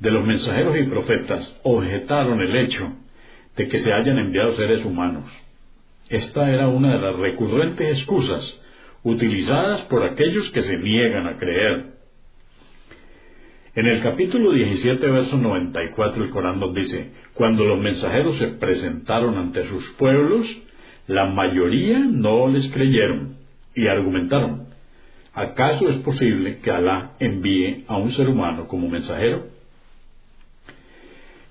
de 0.00 0.10
los 0.10 0.24
mensajeros 0.26 0.76
y 0.78 0.82
profetas 0.84 1.60
objetaron 1.62 2.40
el 2.42 2.56
hecho 2.56 2.92
de 3.56 3.68
que 3.68 3.78
se 3.78 3.92
hayan 3.92 4.18
enviado 4.18 4.56
seres 4.56 4.84
humanos. 4.84 5.24
Esta 6.08 6.50
era 6.50 6.68
una 6.68 6.94
de 6.94 7.00
las 7.00 7.16
recurrentes 7.16 7.98
excusas 7.98 8.44
utilizadas 9.04 9.82
por 9.82 10.02
aquellos 10.02 10.50
que 10.50 10.62
se 10.62 10.76
niegan 10.78 11.26
a 11.26 11.38
creer. 11.38 11.94
En 13.76 13.86
el 13.86 14.02
capítulo 14.02 14.52
17, 14.52 15.06
verso 15.06 15.36
94, 15.36 16.24
el 16.24 16.30
Corán 16.30 16.60
nos 16.60 16.74
dice, 16.74 17.10
cuando 17.34 17.64
los 17.64 17.80
mensajeros 17.80 18.36
se 18.38 18.48
presentaron 18.48 19.36
ante 19.36 19.66
sus 19.68 19.84
pueblos, 19.92 20.46
la 21.06 21.26
mayoría 21.26 21.98
no 21.98 22.48
les 22.48 22.70
creyeron 22.72 23.36
y 23.74 23.86
argumentaron, 23.86 24.63
¿acaso 25.34 25.88
es 25.88 25.96
posible 25.96 26.58
que 26.58 26.70
Alá 26.70 27.12
envíe 27.18 27.84
a 27.88 27.96
un 27.96 28.12
ser 28.12 28.28
humano 28.28 28.66
como 28.68 28.88
mensajero? 28.88 29.46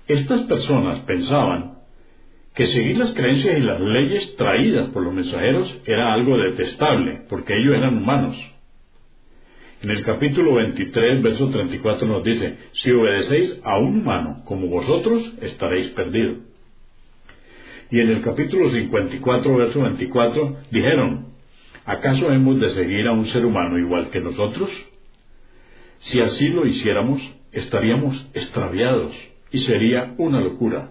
Estas 0.06 0.42
personas 0.42 1.00
pensaban 1.00 1.74
que 2.54 2.66
seguir 2.68 2.98
las 2.98 3.12
creencias 3.12 3.58
y 3.58 3.62
las 3.62 3.80
leyes 3.80 4.36
traídas 4.36 4.90
por 4.90 5.02
los 5.02 5.12
mensajeros 5.12 5.80
era 5.86 6.12
algo 6.12 6.38
detestable, 6.38 7.22
porque 7.28 7.54
ellos 7.56 7.76
eran 7.76 7.96
humanos. 7.96 8.36
En 9.82 9.90
el 9.90 10.04
capítulo 10.04 10.54
23, 10.54 11.22
verso 11.22 11.50
34 11.50 12.06
nos 12.06 12.22
dice, 12.22 12.56
si 12.72 12.90
obedecéis 12.90 13.60
a 13.64 13.78
un 13.78 14.00
humano 14.00 14.42
como 14.44 14.68
vosotros, 14.68 15.34
estaréis 15.42 15.90
perdidos. 15.90 16.38
Y 17.90 18.00
en 18.00 18.10
el 18.10 18.22
capítulo 18.22 18.70
54, 18.70 19.56
verso 19.56 19.82
24, 19.82 20.56
dijeron, 20.70 21.33
¿acaso 21.84 22.32
hemos 22.32 22.60
de 22.60 22.74
seguir 22.74 23.06
a 23.06 23.12
un 23.12 23.26
ser 23.26 23.44
humano 23.44 23.78
igual 23.78 24.10
que 24.10 24.20
nosotros? 24.20 24.70
Si 25.98 26.20
así 26.20 26.48
lo 26.48 26.66
hiciéramos, 26.66 27.20
estaríamos 27.52 28.26
extraviados 28.34 29.14
y 29.50 29.60
sería 29.60 30.14
una 30.18 30.40
locura. 30.40 30.90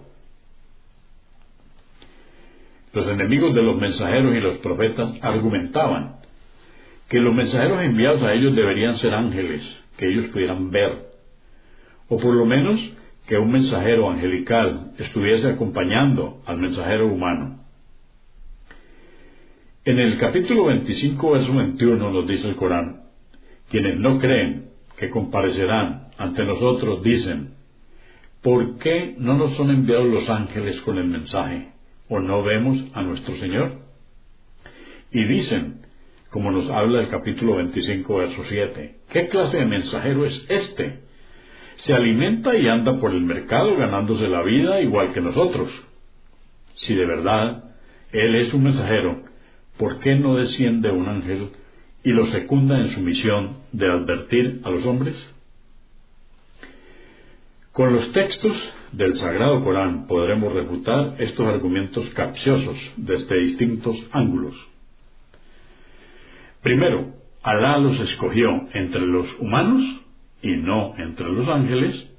Los 2.93 3.08
enemigos 3.08 3.56
de 3.56 3.63
los 3.63 3.77
mensajeros 3.77 4.36
y 4.36 4.39
los 4.39 4.58
profetas 4.60 5.13
argumentaban 5.21 6.17
que 7.10 7.19
los 7.19 7.34
mensajeros 7.34 7.82
enviados 7.82 8.23
a 8.23 8.34
ellos 8.34 8.56
deberían 8.56 8.95
ser 8.97 9.13
ángeles, 9.13 9.62
que 9.97 10.08
ellos 10.08 10.25
pudieran 10.27 10.71
ver, 10.71 11.10
o 12.08 12.17
por 12.17 12.34
lo 12.34 12.45
menos 12.45 12.79
que 13.27 13.38
un 13.38 13.51
mensajero 13.51 14.10
angelical 14.10 14.91
estuviese 14.97 15.47
acompañando 15.49 16.41
al 16.45 16.58
mensajero 16.58 17.08
humano. 17.08 17.62
En 19.85 19.99
el 19.99 20.17
capítulo 20.17 20.67
25, 20.67 21.31
verso 21.31 21.53
21 21.53 22.09
nos 22.09 22.25
dice 22.25 22.47
el 22.47 22.55
Corán, 22.55 23.01
quienes 23.69 23.99
no 23.99 24.17
creen 24.17 24.69
que 24.97 25.09
comparecerán 25.09 26.07
ante 26.17 26.45
nosotros 26.45 27.03
dicen, 27.03 27.55
¿por 28.41 28.77
qué 28.77 29.13
no 29.17 29.33
nos 29.33 29.57
son 29.57 29.71
enviados 29.71 30.07
los 30.07 30.29
ángeles 30.29 30.79
con 30.81 30.97
el 30.99 31.07
mensaje? 31.07 31.73
o 32.07 32.19
no 32.19 32.43
vemos 32.43 32.77
a 32.93 33.01
nuestro 33.01 33.35
Señor? 33.35 33.73
Y 35.11 35.25
dicen, 35.25 35.81
como 36.29 36.49
nos 36.51 36.69
habla 36.69 37.01
el 37.01 37.09
capítulo 37.09 37.57
25, 37.57 38.15
verso 38.15 38.41
7, 38.47 38.95
¿qué 39.11 39.27
clase 39.27 39.57
de 39.57 39.65
mensajero 39.65 40.25
es 40.25 40.45
este? 40.47 41.01
Se 41.75 41.93
alimenta 41.93 42.55
y 42.55 42.69
anda 42.69 43.01
por 43.01 43.11
el 43.11 43.21
mercado 43.21 43.75
ganándose 43.75 44.29
la 44.29 44.43
vida 44.43 44.79
igual 44.79 45.11
que 45.11 45.19
nosotros. 45.19 45.69
Si 46.75 46.95
de 46.95 47.05
verdad 47.05 47.75
Él 48.13 48.35
es 48.35 48.53
un 48.53 48.63
mensajero, 48.63 49.32
¿por 49.77 49.99
qué 49.99 50.15
no 50.15 50.36
desciende 50.36 50.91
un 50.91 51.07
ángel 51.07 51.49
y 52.03 52.12
lo 52.12 52.25
secunda 52.27 52.79
en 52.79 52.89
su 52.89 53.01
misión 53.01 53.57
de 53.71 53.88
advertir 53.88 54.62
a 54.63 54.69
los 54.69 54.86
hombres? 54.86 55.15
Con 57.71 57.93
los 57.93 58.12
textos 58.12 58.55
del 58.91 59.15
Sagrado 59.15 59.63
Corán 59.63 60.05
podremos 60.05 60.53
refutar 60.53 61.15
estos 61.17 61.47
argumentos 61.47 62.07
capciosos 62.12 62.77
desde 62.97 63.39
distintos 63.39 63.97
ángulos. 64.12 64.55
Primero, 66.62 67.13
Alá 67.43 67.77
los 67.77 67.99
escogió 67.99 68.69
entre 68.73 69.01
los 69.01 69.27
humanos 69.38 69.81
y 70.41 70.55
no 70.55 70.93
entre 70.97 71.27
los 71.29 71.49
ángeles, 71.49 72.09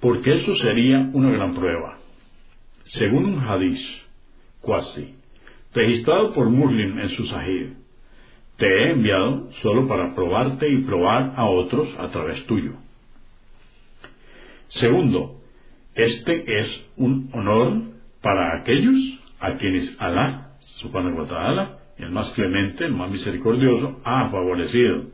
porque 0.00 0.32
eso 0.32 0.56
sería 0.56 1.10
una 1.12 1.30
gran 1.30 1.54
prueba. 1.54 1.98
Según 2.84 3.26
un 3.26 3.40
hadiz, 3.40 3.78
cuasi, 4.62 5.15
registrado 5.76 6.32
por 6.32 6.48
Muslim 6.48 6.98
en 6.98 7.10
su 7.10 7.26
Sahih, 7.26 7.74
te 8.56 8.66
he 8.66 8.90
enviado 8.92 9.52
solo 9.60 9.86
para 9.86 10.14
probarte 10.14 10.68
y 10.68 10.78
probar 10.78 11.34
a 11.36 11.44
otros 11.44 11.94
a 11.98 12.08
través 12.08 12.44
tuyo. 12.46 12.72
Segundo, 14.68 15.42
este 15.94 16.60
es 16.60 16.90
un 16.96 17.30
honor 17.34 17.82
para 18.22 18.58
aquellos 18.58 18.96
a 19.38 19.52
quienes 19.54 19.94
Alá, 20.00 20.56
subhanahu 20.60 21.18
wa 21.20 21.26
ta'ala, 21.26 21.78
el 21.98 22.10
más 22.10 22.30
clemente, 22.30 22.86
el 22.86 22.92
más 22.92 23.10
misericordioso, 23.10 24.00
ha 24.04 24.30
favorecido. 24.30 25.04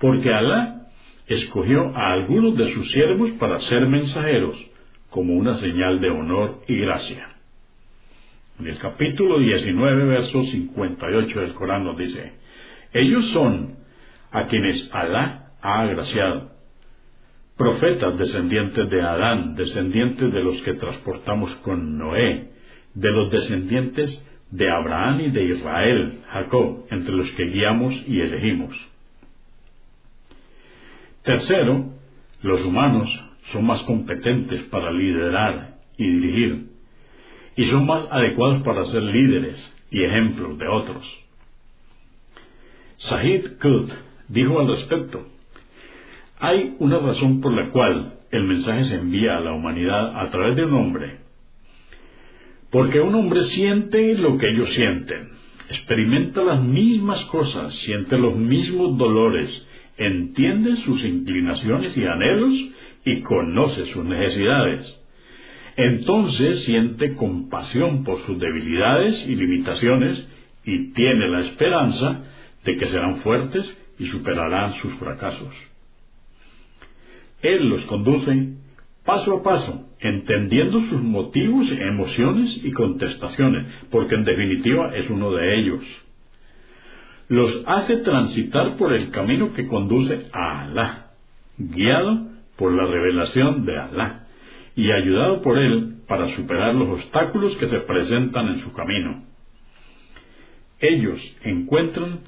Porque 0.00 0.32
Alá 0.32 0.88
escogió 1.28 1.96
a 1.96 2.12
algunos 2.12 2.58
de 2.58 2.72
sus 2.74 2.90
siervos 2.90 3.30
para 3.32 3.60
ser 3.60 3.86
mensajeros, 3.86 4.56
como 5.10 5.34
una 5.34 5.56
señal 5.58 6.00
de 6.00 6.10
honor 6.10 6.62
y 6.66 6.76
gracia. 6.78 7.31
En 8.62 8.68
el 8.68 8.78
capítulo 8.78 9.40
19, 9.40 10.04
verso 10.04 10.44
58 10.44 11.40
del 11.40 11.52
Corán 11.54 11.82
nos 11.82 11.98
dice, 11.98 12.34
ellos 12.92 13.24
son 13.32 13.74
a 14.30 14.46
quienes 14.46 14.88
Alá 14.94 15.50
ha 15.60 15.80
agraciado 15.80 16.52
profetas 17.56 18.16
descendientes 18.16 18.88
de 18.88 19.02
Adán, 19.02 19.56
descendientes 19.56 20.32
de 20.32 20.44
los 20.44 20.62
que 20.62 20.74
transportamos 20.74 21.52
con 21.56 21.98
Noé, 21.98 22.52
de 22.94 23.10
los 23.10 23.32
descendientes 23.32 24.24
de 24.52 24.70
Abraham 24.70 25.22
y 25.22 25.30
de 25.32 25.42
Israel, 25.42 26.20
Jacob, 26.28 26.86
entre 26.90 27.16
los 27.16 27.28
que 27.32 27.46
guiamos 27.46 27.92
y 28.06 28.20
elegimos. 28.20 28.76
Tercero, 31.24 31.94
los 32.42 32.64
humanos 32.64 33.08
son 33.50 33.66
más 33.66 33.82
competentes 33.82 34.62
para 34.70 34.92
liderar 34.92 35.78
y 35.98 36.08
dirigir, 36.08 36.71
y 37.56 37.64
son 37.66 37.86
más 37.86 38.06
adecuados 38.10 38.62
para 38.62 38.86
ser 38.86 39.02
líderes 39.02 39.56
y 39.90 40.02
ejemplos 40.04 40.58
de 40.58 40.68
otros. 40.68 41.22
Sahid 42.96 43.58
Qutb 43.60 43.90
dijo 44.28 44.60
al 44.60 44.68
respecto, 44.68 45.26
hay 46.38 46.76
una 46.78 46.98
razón 46.98 47.40
por 47.40 47.52
la 47.52 47.70
cual 47.70 48.14
el 48.30 48.44
mensaje 48.44 48.86
se 48.86 48.96
envía 48.96 49.36
a 49.36 49.40
la 49.40 49.52
humanidad 49.52 50.18
a 50.18 50.30
través 50.30 50.56
de 50.56 50.64
un 50.64 50.74
hombre. 50.74 51.18
Porque 52.70 53.00
un 53.00 53.14
hombre 53.14 53.42
siente 53.44 54.16
lo 54.16 54.38
que 54.38 54.48
ellos 54.48 54.72
sienten, 54.72 55.28
experimenta 55.68 56.42
las 56.42 56.62
mismas 56.62 57.22
cosas, 57.26 57.74
siente 57.80 58.18
los 58.18 58.34
mismos 58.34 58.96
dolores, 58.96 59.66
entiende 59.98 60.76
sus 60.76 61.04
inclinaciones 61.04 61.96
y 61.96 62.06
anhelos 62.06 62.54
y 63.04 63.20
conoce 63.20 63.86
sus 63.86 64.04
necesidades. 64.04 65.01
Entonces 65.76 66.64
siente 66.64 67.14
compasión 67.14 68.04
por 68.04 68.18
sus 68.20 68.38
debilidades 68.38 69.26
y 69.26 69.34
limitaciones 69.34 70.28
y 70.64 70.92
tiene 70.92 71.28
la 71.28 71.40
esperanza 71.40 72.24
de 72.64 72.76
que 72.76 72.86
serán 72.86 73.16
fuertes 73.16 73.78
y 73.98 74.06
superarán 74.06 74.74
sus 74.74 74.94
fracasos. 74.94 75.52
Él 77.40 77.68
los 77.68 77.84
conduce 77.86 78.54
paso 79.04 79.38
a 79.38 79.42
paso, 79.42 79.88
entendiendo 79.98 80.80
sus 80.82 81.02
motivos, 81.02 81.68
emociones 81.72 82.60
y 82.62 82.70
contestaciones, 82.70 83.66
porque 83.90 84.14
en 84.14 84.24
definitiva 84.24 84.94
es 84.94 85.10
uno 85.10 85.32
de 85.32 85.56
ellos. 85.56 85.82
Los 87.28 87.64
hace 87.66 87.96
transitar 87.98 88.76
por 88.76 88.92
el 88.92 89.10
camino 89.10 89.54
que 89.54 89.66
conduce 89.66 90.28
a 90.32 90.62
Alá, 90.62 91.12
guiado 91.56 92.28
por 92.56 92.72
la 92.72 92.86
revelación 92.86 93.64
de 93.64 93.78
Alá 93.78 94.21
y 94.74 94.90
ayudado 94.90 95.42
por 95.42 95.58
él 95.58 95.96
para 96.06 96.28
superar 96.36 96.74
los 96.74 96.88
obstáculos 96.88 97.56
que 97.56 97.68
se 97.68 97.80
presentan 97.80 98.48
en 98.48 98.60
su 98.60 98.72
camino. 98.72 99.24
Ellos 100.80 101.20
encuentran 101.44 102.20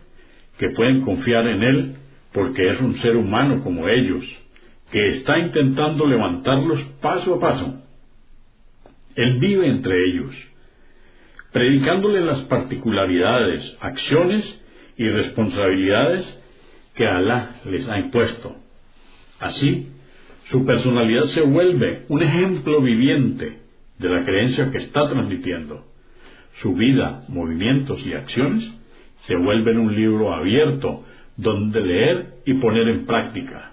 que 0.59 0.71
pueden 0.71 1.01
confiar 1.01 1.47
en 1.47 1.63
él 1.63 1.95
porque 2.33 2.69
es 2.69 2.81
un 2.81 2.97
ser 2.97 3.17
humano 3.17 3.63
como 3.63 3.89
ellos, 3.89 4.25
que 4.91 5.09
está 5.11 5.39
intentando 5.39 6.07
levantarlos 6.07 6.83
paso 7.01 7.35
a 7.35 7.41
paso. 7.41 7.83
Él 9.15 9.39
vive 9.39 9.69
entre 9.69 9.95
ellos, 10.09 10.35
predicándole 11.53 12.21
las 12.21 12.43
particularidades, 12.43 13.77
acciones 13.81 14.63
y 14.97 15.09
responsabilidades 15.09 16.43
que 16.95 17.07
Alá 17.07 17.61
les 17.65 17.89
ha 17.89 17.99
impuesto. 17.99 18.57
Así, 19.39 19.93
su 20.51 20.65
personalidad 20.67 21.25
se 21.27 21.41
vuelve 21.43 22.03
un 22.09 22.23
ejemplo 22.23 22.83
viviente 22.83 23.59
de 23.99 24.09
la 24.09 24.25
creencia 24.25 24.71
que 24.71 24.79
está 24.79 25.09
transmitiendo. 25.09 25.85
Su 26.61 26.75
vida, 26.75 27.25
movimientos 27.29 28.05
y 28.07 28.13
acciones 28.13 28.71
se 29.21 29.37
vuelven 29.37 29.79
un 29.79 29.95
libro 29.95 30.35
abierto 30.35 31.05
donde 31.37 31.81
leer 31.81 32.27
y 32.45 32.55
poner 32.55 32.89
en 32.89 33.07
práctica. 33.07 33.73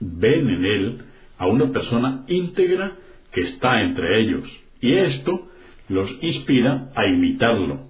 Ven 0.00 0.48
en 0.48 0.64
él 0.64 0.98
a 1.38 1.46
una 1.46 1.70
persona 1.70 2.24
íntegra 2.26 2.92
que 3.30 3.42
está 3.42 3.82
entre 3.82 4.22
ellos 4.22 4.44
y 4.80 4.94
esto 4.94 5.48
los 5.88 6.10
inspira 6.22 6.90
a 6.94 7.06
imitarlo, 7.06 7.86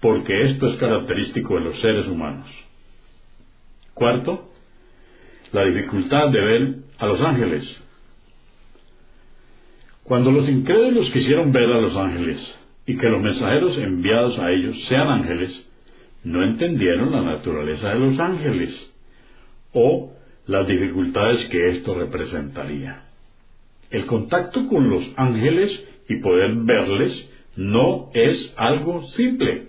porque 0.00 0.42
esto 0.42 0.66
es 0.68 0.76
característico 0.76 1.54
de 1.54 1.60
los 1.60 1.80
seres 1.80 2.08
humanos. 2.08 2.48
Cuarto, 3.94 4.50
la 5.52 5.64
dificultad 5.64 6.30
de 6.30 6.40
ver 6.40 6.74
a 7.00 7.06
los 7.06 7.20
ángeles. 7.20 7.82
Cuando 10.04 10.30
los 10.30 10.48
incrédulos 10.48 11.10
quisieron 11.10 11.50
ver 11.50 11.72
a 11.72 11.80
los 11.80 11.96
ángeles 11.96 12.58
y 12.86 12.96
que 12.96 13.08
los 13.08 13.22
mensajeros 13.22 13.76
enviados 13.78 14.38
a 14.38 14.50
ellos 14.50 14.76
sean 14.86 15.08
ángeles, 15.08 15.66
no 16.24 16.44
entendieron 16.44 17.10
la 17.10 17.22
naturaleza 17.22 17.88
de 17.88 17.98
los 17.98 18.18
ángeles 18.18 18.92
o 19.72 20.12
las 20.46 20.66
dificultades 20.66 21.48
que 21.48 21.70
esto 21.70 21.94
representaría. 21.94 23.02
El 23.90 24.06
contacto 24.06 24.66
con 24.66 24.90
los 24.90 25.02
ángeles 25.16 25.86
y 26.08 26.16
poder 26.16 26.54
verles 26.54 27.30
no 27.56 28.10
es 28.12 28.54
algo 28.58 29.02
simple. 29.08 29.68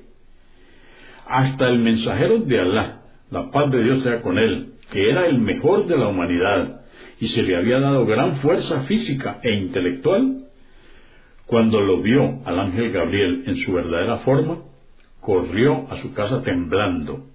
Hasta 1.27 1.69
el 1.69 1.79
mensajero 1.79 2.39
de 2.39 2.59
Alá, 2.59 3.01
la 3.29 3.51
paz 3.51 3.71
de 3.71 3.83
Dios 3.83 4.03
sea 4.03 4.21
con 4.21 4.37
él, 4.37 4.73
que 4.91 5.09
era 5.09 5.27
el 5.27 5.39
mejor 5.39 5.87
de 5.87 5.97
la 5.97 6.07
humanidad 6.07 6.80
y 7.21 7.29
se 7.29 7.43
le 7.43 7.55
había 7.55 7.79
dado 7.79 8.05
gran 8.07 8.37
fuerza 8.37 8.81
física 8.81 9.39
e 9.43 9.53
intelectual, 9.53 10.47
cuando 11.45 11.79
lo 11.79 12.01
vio 12.01 12.41
al 12.45 12.59
ángel 12.59 12.91
Gabriel 12.91 13.43
en 13.45 13.57
su 13.57 13.73
verdadera 13.73 14.17
forma, 14.19 14.63
corrió 15.19 15.85
a 15.91 15.97
su 15.97 16.15
casa 16.15 16.41
temblando. 16.41 17.27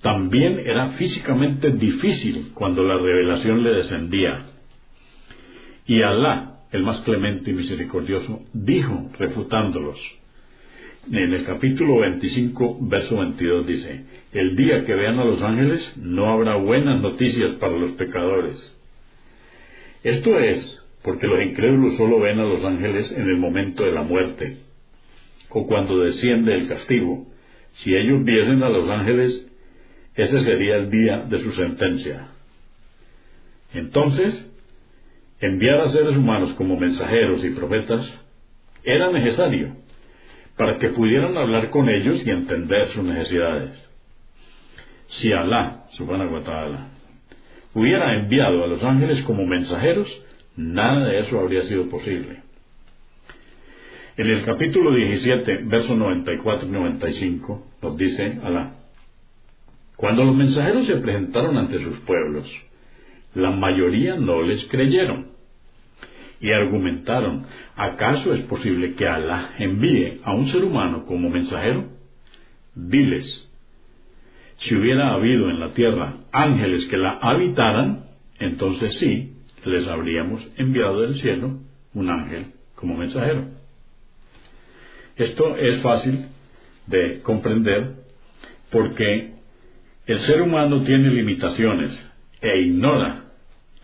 También 0.00 0.60
era 0.60 0.92
físicamente 0.92 1.72
difícil 1.72 2.52
cuando 2.54 2.82
la 2.82 2.96
revelación 2.96 3.62
le 3.62 3.70
descendía. 3.70 4.46
Y 5.86 6.00
Alá, 6.02 6.60
el 6.72 6.82
más 6.82 7.00
clemente 7.00 7.50
y 7.50 7.54
misericordioso, 7.54 8.40
dijo, 8.54 9.10
refutándolos, 9.18 10.00
en 11.08 11.32
el 11.32 11.44
capítulo 11.44 12.00
25, 12.00 12.78
verso 12.82 13.16
22 13.16 13.66
dice, 13.66 14.04
el 14.32 14.54
día 14.54 14.84
que 14.84 14.94
vean 14.94 15.18
a 15.18 15.24
los 15.24 15.42
ángeles 15.42 15.96
no 15.96 16.30
habrá 16.30 16.56
buenas 16.56 17.00
noticias 17.00 17.54
para 17.54 17.76
los 17.76 17.92
pecadores. 17.92 18.58
Esto 20.02 20.38
es 20.38 20.78
porque 21.02 21.26
los 21.26 21.42
incrédulos 21.42 21.96
solo 21.96 22.20
ven 22.20 22.38
a 22.38 22.44
los 22.44 22.62
ángeles 22.64 23.10
en 23.12 23.22
el 23.22 23.38
momento 23.38 23.84
de 23.84 23.92
la 23.92 24.02
muerte 24.02 24.58
o 25.48 25.66
cuando 25.66 25.98
desciende 26.00 26.54
el 26.54 26.68
castigo. 26.68 27.26
Si 27.82 27.94
ellos 27.94 28.24
viesen 28.24 28.62
a 28.62 28.68
los 28.68 28.88
ángeles, 28.88 29.46
ese 30.14 30.44
sería 30.44 30.76
el 30.76 30.90
día 30.90 31.24
de 31.28 31.40
su 31.40 31.52
sentencia. 31.52 32.28
Entonces, 33.72 34.46
enviar 35.40 35.80
a 35.80 35.88
seres 35.88 36.16
humanos 36.16 36.52
como 36.54 36.78
mensajeros 36.78 37.44
y 37.44 37.50
profetas 37.50 38.20
era 38.84 39.10
necesario 39.10 39.79
para 40.60 40.76
que 40.76 40.90
pudieran 40.90 41.38
hablar 41.38 41.70
con 41.70 41.88
ellos 41.88 42.22
y 42.22 42.28
entender 42.28 42.88
sus 42.88 43.02
necesidades. 43.02 43.70
Si 45.06 45.32
Alá, 45.32 45.84
subhanahu 45.96 46.34
wa 46.34 46.42
ta'ala, 46.42 46.88
hubiera 47.72 48.14
enviado 48.20 48.62
a 48.62 48.66
los 48.66 48.82
ángeles 48.82 49.22
como 49.22 49.46
mensajeros, 49.46 50.06
nada 50.56 51.06
de 51.06 51.20
eso 51.20 51.40
habría 51.40 51.62
sido 51.62 51.88
posible. 51.88 52.40
En 54.18 54.26
el 54.26 54.44
capítulo 54.44 54.94
17, 54.94 55.62
versos 55.64 55.96
94 55.96 56.68
y 56.68 56.72
95, 56.72 57.66
nos 57.80 57.96
dice 57.96 58.40
Alá, 58.44 58.74
cuando 59.96 60.24
los 60.24 60.36
mensajeros 60.36 60.86
se 60.86 60.96
presentaron 60.96 61.56
ante 61.56 61.82
sus 61.82 62.00
pueblos, 62.00 62.46
la 63.34 63.50
mayoría 63.50 64.16
no 64.16 64.42
les 64.42 64.62
creyeron 64.66 65.29
y 66.40 66.52
argumentaron, 66.52 67.44
¿acaso 67.76 68.32
es 68.32 68.40
posible 68.42 68.94
que 68.94 69.06
Alá 69.06 69.54
envíe 69.58 70.20
a 70.24 70.34
un 70.34 70.48
ser 70.48 70.64
humano 70.64 71.04
como 71.04 71.28
mensajero? 71.28 71.88
Diles, 72.74 73.46
si 74.58 74.74
hubiera 74.74 75.12
habido 75.12 75.50
en 75.50 75.60
la 75.60 75.72
tierra 75.72 76.16
ángeles 76.32 76.86
que 76.86 76.96
la 76.96 77.18
habitaran, 77.20 78.04
entonces 78.38 78.94
sí, 78.98 79.34
les 79.64 79.86
habríamos 79.86 80.46
enviado 80.56 81.02
del 81.02 81.16
cielo 81.16 81.58
un 81.92 82.08
ángel 82.08 82.46
como 82.74 82.96
mensajero. 82.96 83.44
Esto 85.16 85.56
es 85.56 85.82
fácil 85.82 86.26
de 86.86 87.20
comprender 87.20 87.96
porque 88.70 89.34
el 90.06 90.20
ser 90.20 90.40
humano 90.40 90.82
tiene 90.84 91.10
limitaciones 91.10 91.92
e 92.40 92.60
ignora 92.60 93.24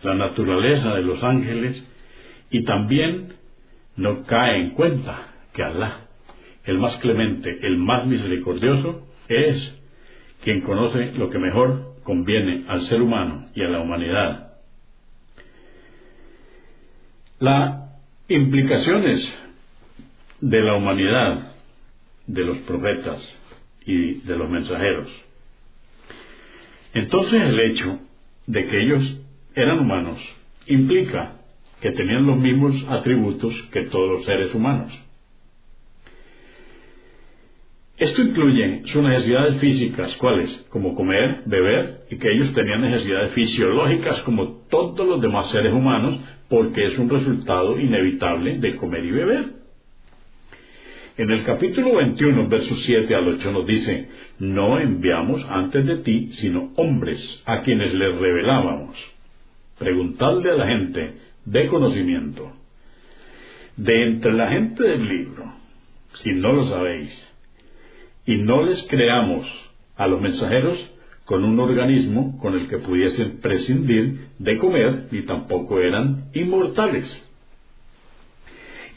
la 0.01 0.15
naturaleza 0.15 0.95
de 0.95 1.03
los 1.03 1.23
ángeles 1.23 1.83
y 2.49 2.63
también 2.63 3.33
no 3.95 4.23
cae 4.23 4.61
en 4.61 4.69
cuenta 4.71 5.33
que 5.53 5.63
Alá, 5.63 6.07
el 6.65 6.77
más 6.77 6.97
clemente, 6.97 7.59
el 7.61 7.77
más 7.77 8.05
misericordioso, 8.05 9.07
es 9.27 9.77
quien 10.43 10.61
conoce 10.61 11.13
lo 11.13 11.29
que 11.29 11.39
mejor 11.39 11.95
conviene 12.03 12.65
al 12.67 12.81
ser 12.83 13.01
humano 13.01 13.47
y 13.53 13.63
a 13.63 13.69
la 13.69 13.81
humanidad. 13.81 14.53
Las 17.39 17.89
implicaciones 18.27 19.27
de 20.41 20.61
la 20.61 20.75
humanidad, 20.75 21.53
de 22.27 22.43
los 22.43 22.57
profetas 22.59 23.21
y 23.85 24.15
de 24.21 24.35
los 24.35 24.49
mensajeros. 24.49 25.09
Entonces 26.93 27.41
el 27.41 27.59
hecho 27.59 27.99
de 28.47 28.65
que 28.65 28.81
ellos 28.83 29.19
eran 29.55 29.79
humanos 29.79 30.19
implica 30.65 31.36
que 31.81 31.91
tenían 31.91 32.25
los 32.25 32.37
mismos 32.37 32.85
atributos 32.89 33.53
que 33.71 33.83
todos 33.83 34.11
los 34.11 34.25
seres 34.25 34.53
humanos. 34.53 34.91
Esto 37.97 38.21
incluye 38.21 38.83
sus 38.85 39.01
necesidades 39.01 39.59
físicas, 39.59 40.15
¿cuáles? 40.17 40.49
Como 40.69 40.93
comer, 40.93 41.41
beber, 41.47 42.01
y 42.11 42.17
que 42.17 42.29
ellos 42.31 42.53
tenían 42.53 42.81
necesidades 42.81 43.33
fisiológicas 43.33 44.21
como 44.21 44.67
todos 44.69 45.07
los 45.07 45.19
demás 45.19 45.49
seres 45.49 45.73
humanos, 45.73 46.19
porque 46.47 46.85
es 46.85 46.97
un 46.99 47.09
resultado 47.09 47.79
inevitable 47.79 48.59
de 48.59 48.75
comer 48.75 49.03
y 49.03 49.11
beber. 49.11 49.45
En 51.17 51.31
el 51.31 51.43
capítulo 51.43 51.95
21, 51.95 52.47
versos 52.47 52.83
7 52.85 53.15
al 53.15 53.27
8 53.29 53.51
nos 53.51 53.65
dice, 53.65 54.07
no 54.37 54.79
enviamos 54.79 55.43
antes 55.49 55.83
de 55.83 55.97
ti 55.97 56.27
sino 56.33 56.73
hombres 56.75 57.41
a 57.45 57.61
quienes 57.61 57.91
les 57.95 58.15
revelábamos. 58.15 58.95
Preguntadle 59.79 60.51
a 60.51 60.55
la 60.55 60.67
gente 60.67 61.13
de 61.47 61.67
conocimiento. 61.67 62.51
De 63.77 64.05
entre 64.05 64.33
la 64.33 64.49
gente 64.49 64.83
del 64.83 65.07
libro, 65.07 65.53
si 66.15 66.33
no 66.33 66.51
lo 66.51 66.67
sabéis, 66.67 67.35
y 68.25 68.37
no 68.37 68.63
les 68.63 68.83
creamos 68.83 69.47
a 69.95 70.07
los 70.07 70.19
mensajeros 70.19 70.77
con 71.25 71.43
un 71.43 71.59
organismo 71.59 72.37
con 72.39 72.55
el 72.55 72.67
que 72.67 72.79
pudiesen 72.79 73.39
prescindir 73.39 74.27
de 74.39 74.57
comer 74.57 75.07
y 75.11 75.21
tampoco 75.23 75.79
eran 75.79 76.25
inmortales. 76.33 77.05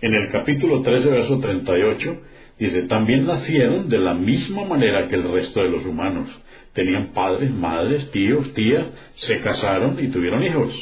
En 0.01 0.15
el 0.15 0.31
capítulo 0.31 0.83
13, 0.83 1.11
verso 1.11 1.39
38, 1.39 2.23
dice, 2.59 2.83
también 2.85 3.27
nacieron 3.27 3.89
de 3.89 3.99
la 3.99 4.15
misma 4.15 4.65
manera 4.65 5.09
que 5.09 5.17
el 5.17 5.31
resto 5.31 5.61
de 5.61 5.71
los 5.71 5.85
humanos. 5.85 6.29
Tenían 6.73 7.13
padres, 7.13 7.53
madres, 7.53 8.11
tíos, 8.11 8.53
tías, 8.55 8.87
se 9.17 9.41
casaron 9.41 10.03
y 10.03 10.09
tuvieron 10.09 10.43
hijos. 10.43 10.73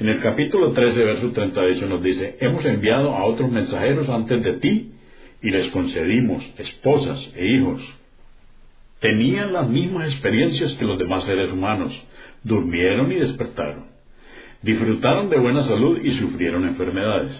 En 0.00 0.08
el 0.08 0.20
capítulo 0.20 0.72
13, 0.72 1.04
verso 1.04 1.32
38 1.32 1.86
nos 1.86 2.00
dice, 2.00 2.36
hemos 2.38 2.64
enviado 2.64 3.16
a 3.16 3.24
otros 3.24 3.50
mensajeros 3.50 4.08
antes 4.08 4.44
de 4.44 4.52
ti 4.54 4.92
y 5.42 5.50
les 5.50 5.70
concedimos 5.70 6.44
esposas 6.56 7.18
e 7.34 7.44
hijos. 7.44 7.80
Tenían 9.00 9.52
las 9.52 9.68
mismas 9.68 10.12
experiencias 10.12 10.74
que 10.74 10.84
los 10.84 11.00
demás 11.00 11.24
seres 11.24 11.50
humanos, 11.50 11.92
durmieron 12.44 13.10
y 13.10 13.16
despertaron, 13.16 13.86
disfrutaron 14.62 15.30
de 15.30 15.38
buena 15.38 15.64
salud 15.64 15.98
y 16.00 16.12
sufrieron 16.12 16.64
enfermedades, 16.64 17.32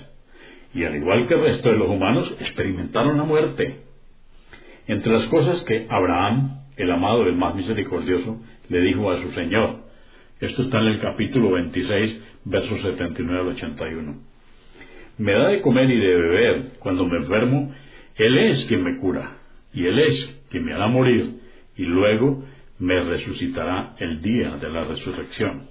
y 0.74 0.82
al 0.82 0.96
igual 0.96 1.28
que 1.28 1.34
el 1.34 1.42
resto 1.42 1.68
de 1.68 1.76
los 1.76 1.88
humanos, 1.88 2.34
experimentaron 2.40 3.18
la 3.18 3.24
muerte. 3.24 3.82
Entre 4.88 5.12
las 5.12 5.26
cosas 5.28 5.62
que 5.62 5.86
Abraham, 5.88 6.58
el 6.76 6.90
amado 6.90 7.24
del 7.24 7.36
más 7.36 7.54
misericordioso, 7.54 8.40
le 8.68 8.80
dijo 8.80 9.12
a 9.12 9.22
su 9.22 9.30
Señor, 9.30 9.86
esto 10.40 10.62
está 10.62 10.78
en 10.78 10.86
el 10.86 11.00
capítulo 11.00 11.52
26, 11.52 12.22
versos 12.48 12.80
79 12.80 13.40
al 13.40 13.48
81. 13.48 14.16
Me 15.18 15.32
da 15.32 15.48
de 15.48 15.60
comer 15.60 15.90
y 15.90 15.98
de 15.98 16.14
beber 16.14 16.62
cuando 16.80 17.06
me 17.06 17.18
enfermo 17.18 17.74
él 18.18 18.36
es 18.36 18.64
quien 18.66 18.82
me 18.82 18.98
cura, 18.98 19.36
y 19.72 19.86
Él 19.86 19.98
es 20.00 20.40
quien 20.50 20.64
me 20.64 20.74
hará 20.74 20.88
morir, 20.88 21.38
y 21.76 21.84
luego 21.84 22.44
me 22.80 23.00
resucitará 23.04 23.94
el 23.98 24.20
día 24.20 24.56
de 24.56 24.68
la 24.68 24.84
resurrección. 24.84 25.68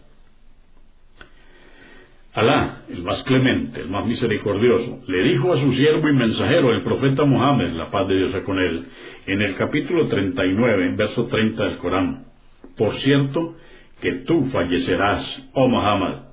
Alá, 2.33 2.83
el 2.89 3.03
más 3.03 3.21
clemente, 3.23 3.81
el 3.81 3.89
más 3.89 4.05
misericordioso, 4.05 5.01
le 5.07 5.23
dijo 5.23 5.51
a 5.51 5.57
su 5.57 5.73
siervo 5.73 6.07
y 6.07 6.13
mensajero, 6.13 6.71
el 6.71 6.83
profeta 6.83 7.25
Mohammed, 7.25 7.73
la 7.73 7.89
paz 7.89 8.07
de 8.07 8.15
Dios 8.15 8.35
con 8.43 8.59
él, 8.59 8.85
en 9.25 9.41
el 9.41 9.55
capítulo 9.57 10.07
39, 10.07 10.93
verso 10.95 11.25
30 11.25 11.63
del 11.65 11.77
Corán, 11.77 12.27
por 12.77 12.93
cierto 12.99 13.57
que 14.01 14.11
tú 14.25 14.45
fallecerás, 14.51 15.49
oh 15.53 15.67
Muhammad, 15.67 16.26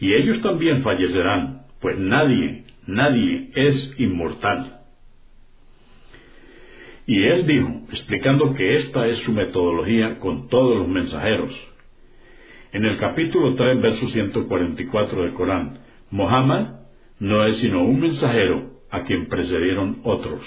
y 0.00 0.14
ellos 0.14 0.40
también 0.42 0.82
fallecerán, 0.82 1.66
pues 1.80 1.98
nadie, 1.98 2.64
nadie 2.86 3.50
es 3.54 3.94
inmortal. 3.98 4.80
Y 7.06 7.24
él 7.24 7.46
dijo, 7.46 7.82
explicando 7.90 8.54
que 8.54 8.76
esta 8.76 9.06
es 9.06 9.18
su 9.18 9.32
metodología 9.32 10.18
con 10.18 10.48
todos 10.48 10.78
los 10.78 10.88
mensajeros. 10.88 11.52
En 12.72 12.84
el 12.84 12.98
capítulo 12.98 13.54
3, 13.54 13.80
verso 13.82 14.08
144 14.08 15.22
del 15.22 15.34
Corán, 15.34 15.80
Mohammed 16.10 16.66
no 17.18 17.44
es 17.44 17.56
sino 17.58 17.84
un 17.84 18.00
mensajero 18.00 18.70
a 18.90 19.02
quien 19.02 19.28
precedieron 19.28 20.00
otros. 20.04 20.40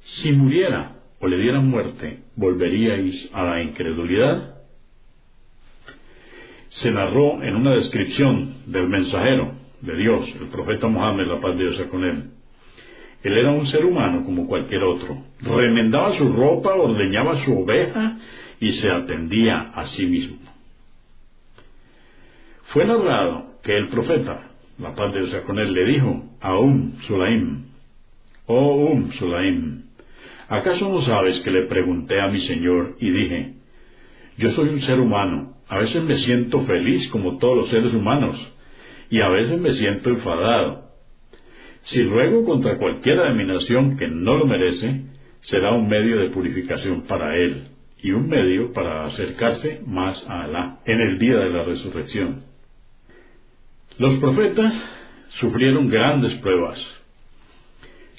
Si 0.00 0.32
muriera 0.32 0.96
o 1.20 1.26
le 1.26 1.38
dieran 1.38 1.68
muerte, 1.68 2.24
¿volveríais 2.36 3.30
a 3.32 3.44
la 3.44 3.62
incredulidad? 3.62 4.55
Se 6.80 6.90
narró 6.90 7.42
en 7.42 7.56
una 7.56 7.74
descripción 7.74 8.54
del 8.66 8.88
mensajero 8.88 9.52
de 9.80 9.96
Dios, 9.96 10.36
el 10.40 10.48
profeta 10.48 10.88
Mohammed, 10.88 11.26
la 11.26 11.40
paz 11.40 11.56
de 11.56 11.64
Dios 11.64 11.82
con 11.90 12.04
él, 12.04 12.30
él 13.26 13.38
era 13.38 13.50
un 13.50 13.66
ser 13.66 13.84
humano 13.84 14.24
como 14.24 14.46
cualquier 14.46 14.84
otro. 14.84 15.18
Remendaba 15.40 16.12
su 16.12 16.32
ropa, 16.32 16.74
ordeñaba 16.74 17.38
su 17.44 17.58
oveja 17.58 18.18
y 18.60 18.72
se 18.72 18.88
atendía 18.88 19.72
a 19.74 19.86
sí 19.86 20.06
mismo. 20.06 20.36
Fue 22.66 22.84
narrado 22.84 23.58
que 23.64 23.76
el 23.76 23.88
profeta, 23.88 24.50
la 24.78 24.94
paz 24.94 25.12
de 25.12 25.26
Dios 25.26 25.42
con 25.42 25.58
él, 25.58 25.72
le 25.72 25.86
dijo 25.86 26.24
a 26.40 26.56
Um 26.56 26.92
Sulaim, 27.00 27.64
Oh 28.46 28.92
Um 28.92 29.10
Sulaim, 29.12 29.86
¿acaso 30.48 30.88
no 30.88 31.02
sabes 31.02 31.40
que 31.40 31.50
le 31.50 31.62
pregunté 31.66 32.20
a 32.20 32.28
mi 32.28 32.40
Señor 32.42 32.96
y 33.00 33.10
dije, 33.10 33.54
yo 34.38 34.50
soy 34.50 34.68
un 34.68 34.82
ser 34.82 35.00
humano, 35.00 35.55
a 35.68 35.78
veces 35.78 36.02
me 36.02 36.18
siento 36.18 36.60
feliz 36.62 37.08
como 37.10 37.38
todos 37.38 37.56
los 37.56 37.68
seres 37.70 37.92
humanos, 37.92 38.36
y 39.10 39.20
a 39.20 39.28
veces 39.28 39.60
me 39.60 39.72
siento 39.72 40.10
enfadado, 40.10 40.86
si 41.86 42.02
ruego 42.02 42.44
contra 42.44 42.78
cualquiera 42.78 43.28
de 43.28 43.34
mi 43.34 43.44
nación 43.44 43.96
que 43.96 44.08
no 44.08 44.36
lo 44.36 44.46
merece, 44.46 45.02
será 45.42 45.72
un 45.72 45.88
medio 45.88 46.18
de 46.18 46.30
purificación 46.30 47.02
para 47.02 47.36
él 47.36 47.68
y 48.02 48.10
un 48.10 48.28
medio 48.28 48.72
para 48.72 49.04
acercarse 49.04 49.82
más 49.86 50.20
a 50.28 50.42
Alá 50.42 50.80
en 50.84 51.00
el 51.00 51.18
día 51.18 51.36
de 51.36 51.50
la 51.50 51.62
resurrección. 51.62 52.42
Los 53.98 54.18
profetas 54.18 54.74
sufrieron 55.38 55.88
grandes 55.88 56.34
pruebas. 56.40 56.78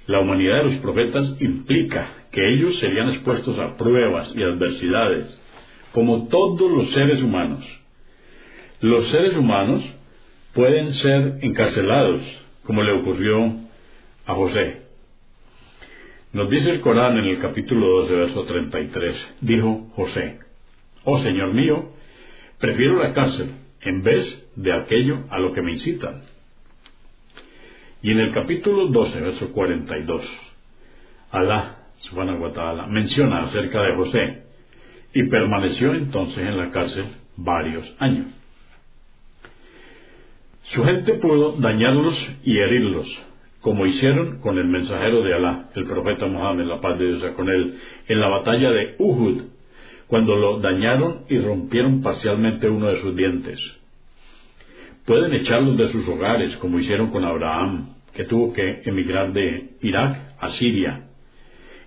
La 0.07 0.21
humanidad 0.21 0.63
de 0.63 0.71
los 0.71 0.75
profetas 0.77 1.35
implica 1.41 2.07
que 2.31 2.53
ellos 2.53 2.79
serían 2.79 3.09
expuestos 3.09 3.59
a 3.59 3.75
pruebas 3.75 4.33
y 4.33 4.43
adversidades, 4.43 5.25
como 5.91 6.27
todos 6.27 6.71
los 6.71 6.91
seres 6.91 7.21
humanos. 7.21 7.65
Los 8.81 9.09
seres 9.09 9.35
humanos 9.35 9.83
pueden 10.53 10.93
ser 10.93 11.39
encarcelados, 11.41 12.21
como 12.63 12.83
le 12.83 12.91
ocurrió 12.93 13.53
a 14.25 14.33
José. 14.33 14.83
Nos 16.33 16.49
dice 16.49 16.71
el 16.71 16.81
Corán 16.81 17.17
en 17.17 17.25
el 17.25 17.39
capítulo 17.39 18.01
12, 18.01 18.15
verso 18.15 18.43
33, 18.43 19.35
dijo 19.41 19.88
José, 19.95 20.39
Oh 21.03 21.19
Señor 21.19 21.53
mío, 21.53 21.91
prefiero 22.59 23.01
la 23.01 23.13
cárcel 23.13 23.51
en 23.81 24.03
vez 24.03 24.51
de 24.55 24.73
aquello 24.73 25.23
a 25.29 25.39
lo 25.39 25.53
que 25.53 25.61
me 25.61 25.71
incitan. 25.71 26.23
Y 28.01 28.11
en 28.11 28.19
el 28.19 28.33
capítulo 28.33 28.88
12, 28.88 29.21
verso 29.21 29.51
42, 29.51 30.21
Alá, 31.31 31.88
subhanahu 31.97 32.43
wa 32.43 32.53
ta'ala, 32.53 32.88
menciona 32.88 33.43
acerca 33.43 33.81
de 33.81 33.95
José, 33.95 34.43
y 35.14 35.24
permaneció 35.24 35.93
entonces 35.93 36.39
en 36.39 36.58
la 36.58 36.70
cárcel 36.70 37.05
varios 37.36 37.89
años. 37.99 38.28
Su 40.64 40.84
gente 40.84 41.14
pudo 41.14 41.53
dañarlos 41.53 42.16
y 42.43 42.58
herirlos, 42.58 43.08
como 43.62 43.86
hicieron 43.86 44.39
con 44.39 44.58
el 44.58 44.68
mensajero 44.68 45.24
de 45.24 45.34
Alá, 45.34 45.70
el 45.76 45.86
profeta 45.86 46.26
Mohammed, 46.26 46.66
la 46.66 46.82
paz 46.82 46.99
de 46.99 47.08
Dios 47.08 47.24
con 47.36 47.47
él, 47.49 47.80
en 48.08 48.20
la 48.20 48.28
batalla 48.28 48.72
de 48.72 48.95
Uhud, 48.99 49.43
cuando 50.08 50.36
lo 50.36 50.60
dañaron 50.60 51.24
y 51.30 51.38
rompieron 51.38 52.01
parcialmente 52.01 52.70
uno 52.70 52.88
de 52.88 53.01
sus 53.01 53.16
dientes. 53.16 53.60
Pueden 55.05 55.34
echarlos 55.34 55.78
de 55.78 55.88
sus 55.88 56.08
hogares, 56.10 56.55
como 56.58 56.80
hicieron 56.80 57.12
con 57.12 57.24
Abraham, 57.24 57.93
que 58.14 58.26
tuvo 58.26 58.51
que 58.51 58.82
emigrar 58.84 59.32
de 59.32 59.70
Irak 59.82 60.36
a 60.39 60.49
Siria, 60.49 61.08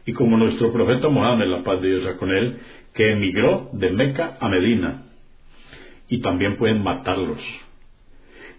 y 0.06 0.12
como 0.12 0.38
nuestro 0.38 0.72
profeta 0.72 1.08
Mohammed, 1.08 1.48
la 1.48 1.62
paz 1.62 1.82
de 1.82 1.98
Dios 1.98 2.14
con 2.14 2.30
él, 2.30 2.56
que 2.94 3.12
emigró 3.12 3.70
de 3.72 3.90
Meca 3.90 4.36
a 4.40 4.48
Medina, 4.48 5.06
y 6.08 6.20
también 6.20 6.56
pueden 6.56 6.82
matarlos 6.82 7.40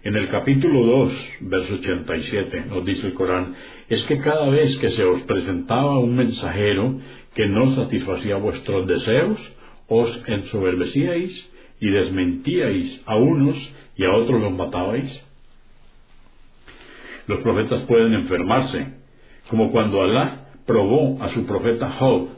en 0.04 0.16
el 0.16 0.28
capítulo 0.30 0.84
2, 0.84 1.12
verso 1.42 1.74
87, 1.74 2.64
nos 2.68 2.84
dice 2.84 3.06
el 3.06 3.14
Corán, 3.14 3.54
es 3.88 4.02
que 4.04 4.18
cada 4.18 4.48
vez 4.50 4.76
que 4.78 4.88
se 4.90 5.04
os 5.04 5.22
presentaba 5.22 5.96
un 5.98 6.16
mensajero 6.16 6.98
que 7.34 7.46
no 7.46 7.76
satisfacía 7.76 8.34
vuestros 8.36 8.88
deseos, 8.88 9.38
os 9.86 10.24
ensoberbecíais 10.26 11.50
y 11.78 11.88
desmentíais 11.88 13.00
a 13.06 13.14
unos 13.14 13.56
y 13.96 14.04
a 14.04 14.12
otros 14.12 14.40
los 14.40 14.52
matabais. 14.52 15.24
Los 17.28 17.38
profetas 17.40 17.82
pueden 17.82 18.14
enfermarse, 18.14 18.94
como 19.48 19.70
cuando 19.70 20.02
Alá 20.02 20.48
probó 20.66 21.22
a 21.22 21.28
su 21.28 21.46
profeta 21.46 21.92
Job, 21.92 22.28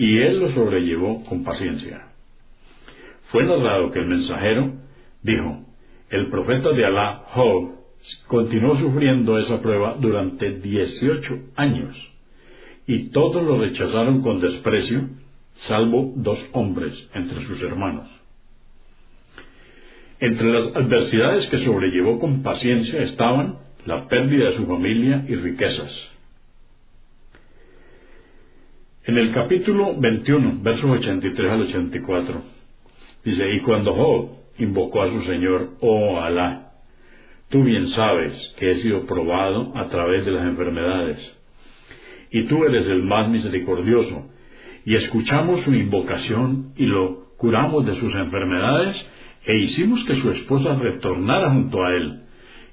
y 0.00 0.16
él 0.16 0.40
lo 0.40 0.48
sobrellevó 0.52 1.22
con 1.24 1.44
paciencia. 1.44 2.06
Fue 3.30 3.44
narrado 3.44 3.90
que 3.90 3.98
el 3.98 4.06
mensajero 4.06 4.72
dijo, 5.22 5.66
el 6.08 6.30
profeta 6.30 6.70
de 6.70 6.86
Alá, 6.86 7.24
Job, 7.34 7.72
continuó 8.26 8.78
sufriendo 8.78 9.38
esa 9.38 9.60
prueba 9.60 9.98
durante 10.00 10.52
18 10.58 11.38
años 11.54 11.94
y 12.86 13.10
todos 13.10 13.42
lo 13.42 13.60
rechazaron 13.60 14.22
con 14.22 14.40
desprecio, 14.40 15.06
salvo 15.68 16.14
dos 16.16 16.48
hombres 16.52 16.94
entre 17.12 17.44
sus 17.44 17.60
hermanos. 17.60 18.08
Entre 20.18 20.50
las 20.50 20.74
adversidades 20.76 21.46
que 21.48 21.58
sobrellevó 21.58 22.18
con 22.18 22.42
paciencia 22.42 23.02
estaban 23.02 23.58
la 23.84 24.08
pérdida 24.08 24.46
de 24.46 24.56
su 24.56 24.66
familia 24.66 25.26
y 25.28 25.34
riquezas. 25.34 26.19
En 29.10 29.18
el 29.18 29.32
capítulo 29.32 29.96
21, 29.98 30.60
versos 30.62 30.88
83 30.88 31.50
al 31.50 31.62
84, 31.62 32.42
dice, 33.24 33.54
y 33.54 33.60
cuando 33.62 33.92
Job 33.92 34.28
invocó 34.58 35.02
a 35.02 35.08
su 35.08 35.22
Señor, 35.22 35.70
oh 35.80 36.20
Alá, 36.20 36.74
tú 37.48 37.64
bien 37.64 37.88
sabes 37.88 38.40
que 38.56 38.70
he 38.70 38.74
sido 38.82 39.06
probado 39.06 39.76
a 39.76 39.88
través 39.88 40.24
de 40.24 40.30
las 40.30 40.44
enfermedades, 40.44 41.18
y 42.30 42.46
tú 42.46 42.64
eres 42.64 42.86
el 42.86 43.02
más 43.02 43.28
misericordioso, 43.28 44.30
y 44.84 44.94
escuchamos 44.94 45.62
su 45.62 45.74
invocación 45.74 46.72
y 46.76 46.86
lo 46.86 47.34
curamos 47.36 47.84
de 47.86 47.96
sus 47.96 48.14
enfermedades, 48.14 48.94
e 49.44 49.56
hicimos 49.56 50.04
que 50.04 50.20
su 50.20 50.30
esposa 50.30 50.76
retornara 50.76 51.50
junto 51.50 51.82
a 51.82 51.96
él, 51.96 52.20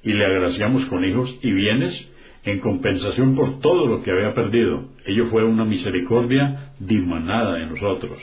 y 0.03 0.13
le 0.13 0.23
agraciamos 0.23 0.85
con 0.85 1.03
hijos 1.03 1.35
y 1.41 1.51
bienes 1.51 2.11
en 2.47 2.59
compensación 2.59 3.35
por 3.35 3.59
todo 3.59 3.87
lo 3.87 4.01
que 4.03 4.11
había 4.11 4.33
perdido. 4.33 4.85
Ello 5.05 5.25
fue 5.25 5.43
una 5.43 5.65
misericordia 5.65 6.71
dimanada 6.79 7.55
de 7.55 7.65
nosotros. 7.65 8.21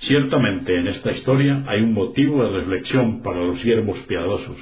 Ciertamente 0.00 0.78
en 0.78 0.88
esta 0.88 1.12
historia 1.12 1.64
hay 1.66 1.80
un 1.80 1.94
motivo 1.94 2.44
de 2.44 2.50
reflexión 2.60 3.22
para 3.22 3.38
los 3.38 3.58
siervos 3.60 3.98
piadosos. 4.00 4.58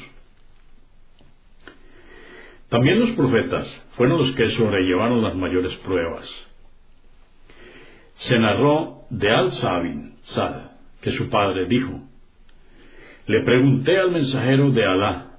También 2.68 3.00
los 3.00 3.10
profetas 3.10 3.66
fueron 3.92 4.18
los 4.18 4.30
que 4.36 4.50
sobrellevaron 4.50 5.20
las 5.20 5.34
mayores 5.34 5.74
pruebas. 5.78 6.30
Se 8.14 8.38
narró 8.38 9.06
de 9.10 9.30
Al-Sabin, 9.30 10.14
Sad, 10.22 10.70
que 11.00 11.10
su 11.10 11.28
padre 11.28 11.66
dijo, 11.66 12.02
Le 13.26 13.40
pregunté 13.40 13.98
al 13.98 14.12
mensajero 14.12 14.70
de 14.70 14.84
Alá, 14.84 15.38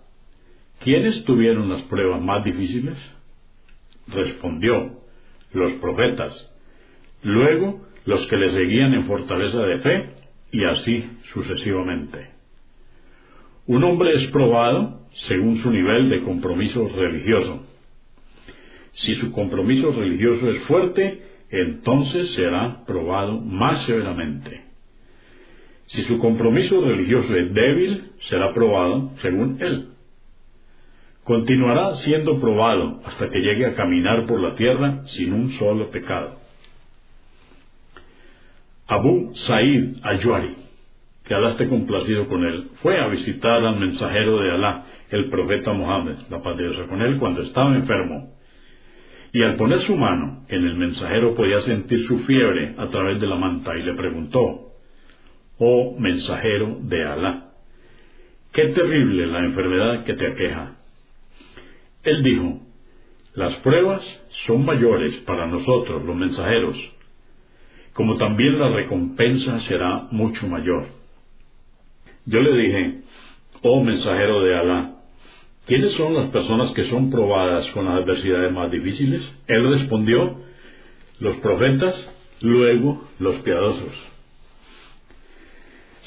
¿quiénes 0.83 1.23
tuvieron 1.23 1.69
las 1.69 1.83
pruebas 1.83 2.21
más 2.21 2.43
difíciles? 2.43 2.97
Respondió, 4.11 5.01
los 5.53 5.73
profetas, 5.73 6.49
luego 7.23 7.85
los 8.05 8.25
que 8.27 8.37
le 8.37 8.49
seguían 8.49 8.93
en 8.93 9.05
fortaleza 9.05 9.61
de 9.61 9.79
fe, 9.79 10.09
y 10.51 10.63
así 10.65 11.09
sucesivamente. 11.33 12.29
Un 13.67 13.83
hombre 13.83 14.11
es 14.15 14.27
probado 14.31 15.07
según 15.27 15.57
su 15.57 15.71
nivel 15.71 16.09
de 16.09 16.21
compromiso 16.21 16.89
religioso. 16.89 17.65
Si 18.93 19.15
su 19.15 19.31
compromiso 19.31 19.91
religioso 19.91 20.49
es 20.49 20.61
fuerte, 20.63 21.21
entonces 21.49 22.33
será 22.33 22.83
probado 22.85 23.39
más 23.39 23.85
severamente. 23.85 24.61
Si 25.87 26.03
su 26.03 26.17
compromiso 26.19 26.81
religioso 26.81 27.35
es 27.35 27.53
débil, 27.53 28.11
será 28.29 28.53
probado 28.53 29.11
según 29.21 29.57
él. 29.61 29.89
Continuará 31.31 31.93
siendo 31.93 32.41
probado 32.41 32.99
hasta 33.05 33.29
que 33.29 33.39
llegue 33.39 33.65
a 33.65 33.73
caminar 33.73 34.25
por 34.25 34.41
la 34.41 34.53
tierra 34.55 35.05
sin 35.05 35.31
un 35.31 35.51
solo 35.51 35.89
pecado. 35.89 36.35
Abu 38.85 39.31
Sa'id 39.35 39.95
al-Yuari, 40.03 40.57
que 41.23 41.33
Alá 41.33 41.55
complacido 41.69 42.27
con 42.27 42.43
él, 42.43 42.71
fue 42.81 42.99
a 42.99 43.07
visitar 43.07 43.63
al 43.63 43.79
mensajero 43.79 44.41
de 44.41 44.51
Alá, 44.51 44.83
el 45.09 45.29
profeta 45.29 45.71
Mohammed, 45.71 46.17
la 46.29 46.41
paz 46.41 46.57
de 46.57 46.85
con 46.89 47.01
él, 47.01 47.15
cuando 47.17 47.43
estaba 47.43 47.77
enfermo. 47.77 48.33
Y 49.31 49.41
al 49.43 49.55
poner 49.55 49.83
su 49.83 49.95
mano 49.95 50.43
en 50.49 50.65
el 50.65 50.75
mensajero 50.75 51.33
podía 51.33 51.61
sentir 51.61 52.05
su 52.07 52.19
fiebre 52.25 52.75
a 52.77 52.87
través 52.87 53.21
de 53.21 53.27
la 53.27 53.37
manta 53.37 53.73
y 53.77 53.83
le 53.83 53.93
preguntó, 53.93 54.73
Oh 55.59 55.95
mensajero 55.97 56.79
de 56.81 57.05
Alá, 57.05 57.53
qué 58.51 58.65
terrible 58.65 59.27
la 59.27 59.39
enfermedad 59.45 60.03
que 60.03 60.13
te 60.15 60.27
aqueja. 60.27 60.80
Él 62.03 62.23
dijo, 62.23 62.59
las 63.33 63.55
pruebas 63.57 64.01
son 64.45 64.65
mayores 64.65 65.15
para 65.19 65.47
nosotros 65.47 66.03
los 66.03 66.15
mensajeros, 66.15 66.77
como 67.93 68.15
también 68.15 68.59
la 68.59 68.69
recompensa 68.69 69.59
será 69.61 70.07
mucho 70.11 70.47
mayor. 70.47 70.85
Yo 72.25 72.39
le 72.39 72.57
dije, 72.57 73.01
oh 73.61 73.83
mensajero 73.83 74.41
de 74.41 74.57
Alá, 74.57 74.95
¿quiénes 75.65 75.93
son 75.93 76.13
las 76.13 76.29
personas 76.29 76.71
que 76.71 76.85
son 76.85 77.09
probadas 77.09 77.69
con 77.71 77.85
las 77.85 77.99
adversidades 77.99 78.51
más 78.51 78.71
difíciles? 78.71 79.21
Él 79.47 79.69
respondió, 79.69 80.41
los 81.19 81.35
profetas, 81.37 82.11
luego 82.41 83.07
los 83.19 83.35
piadosos. 83.37 83.93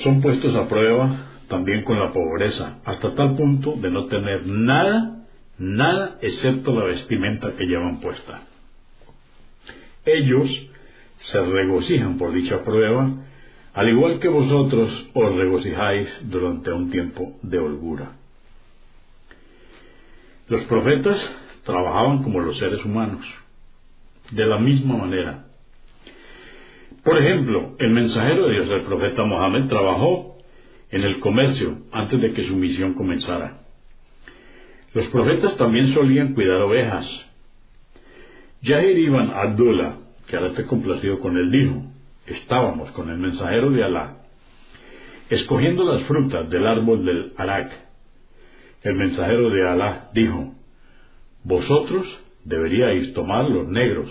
Son 0.00 0.20
puestos 0.20 0.54
a 0.56 0.68
prueba 0.68 1.30
también 1.48 1.84
con 1.84 2.00
la 2.00 2.12
pobreza, 2.12 2.80
hasta 2.84 3.14
tal 3.14 3.36
punto 3.36 3.74
de 3.76 3.90
no 3.90 4.06
tener 4.06 4.46
nada 4.46 5.23
nada 5.58 6.18
excepto 6.20 6.74
la 6.74 6.86
vestimenta 6.86 7.52
que 7.52 7.64
llevan 7.64 8.00
puesta. 8.00 8.42
Ellos 10.04 10.70
se 11.18 11.40
regocijan 11.40 12.18
por 12.18 12.32
dicha 12.32 12.62
prueba, 12.62 13.10
al 13.72 13.88
igual 13.88 14.20
que 14.20 14.28
vosotros 14.28 15.08
os 15.14 15.36
regocijáis 15.36 16.08
durante 16.22 16.72
un 16.72 16.90
tiempo 16.90 17.38
de 17.42 17.58
holgura. 17.58 18.12
Los 20.48 20.62
profetas 20.64 21.18
trabajaban 21.64 22.22
como 22.22 22.40
los 22.40 22.58
seres 22.58 22.84
humanos, 22.84 23.24
de 24.30 24.46
la 24.46 24.58
misma 24.58 24.96
manera. 24.96 25.46
Por 27.02 27.18
ejemplo, 27.18 27.74
el 27.78 27.90
mensajero 27.90 28.46
de 28.46 28.52
Dios, 28.52 28.70
el 28.70 28.84
profeta 28.84 29.24
Mohammed, 29.24 29.66
trabajó 29.66 30.38
en 30.90 31.02
el 31.02 31.18
comercio 31.20 31.78
antes 31.92 32.20
de 32.20 32.32
que 32.32 32.44
su 32.44 32.56
misión 32.56 32.94
comenzara. 32.94 33.63
Los 34.94 35.08
profetas 35.08 35.56
también 35.56 35.88
solían 35.88 36.34
cuidar 36.34 36.62
ovejas. 36.62 37.04
Yahir 38.62 38.96
ibn 38.96 39.30
Abdullah, 39.34 39.96
que 40.28 40.36
ahora 40.36 40.48
esté 40.48 40.64
complacido 40.66 41.18
con 41.18 41.36
él, 41.36 41.50
dijo, 41.50 41.82
estábamos 42.26 42.92
con 42.92 43.10
el 43.10 43.18
mensajero 43.18 43.70
de 43.70 43.82
Alá, 43.82 44.18
escogiendo 45.28 45.84
las 45.84 46.04
frutas 46.04 46.48
del 46.48 46.66
árbol 46.66 47.04
del 47.04 47.32
Arak. 47.36 47.72
El 48.82 48.94
mensajero 48.94 49.50
de 49.50 49.68
Alá 49.68 50.10
dijo, 50.14 50.54
vosotros 51.42 52.06
deberíais 52.44 53.12
tomar 53.14 53.50
los 53.50 53.66
negros, 53.66 54.08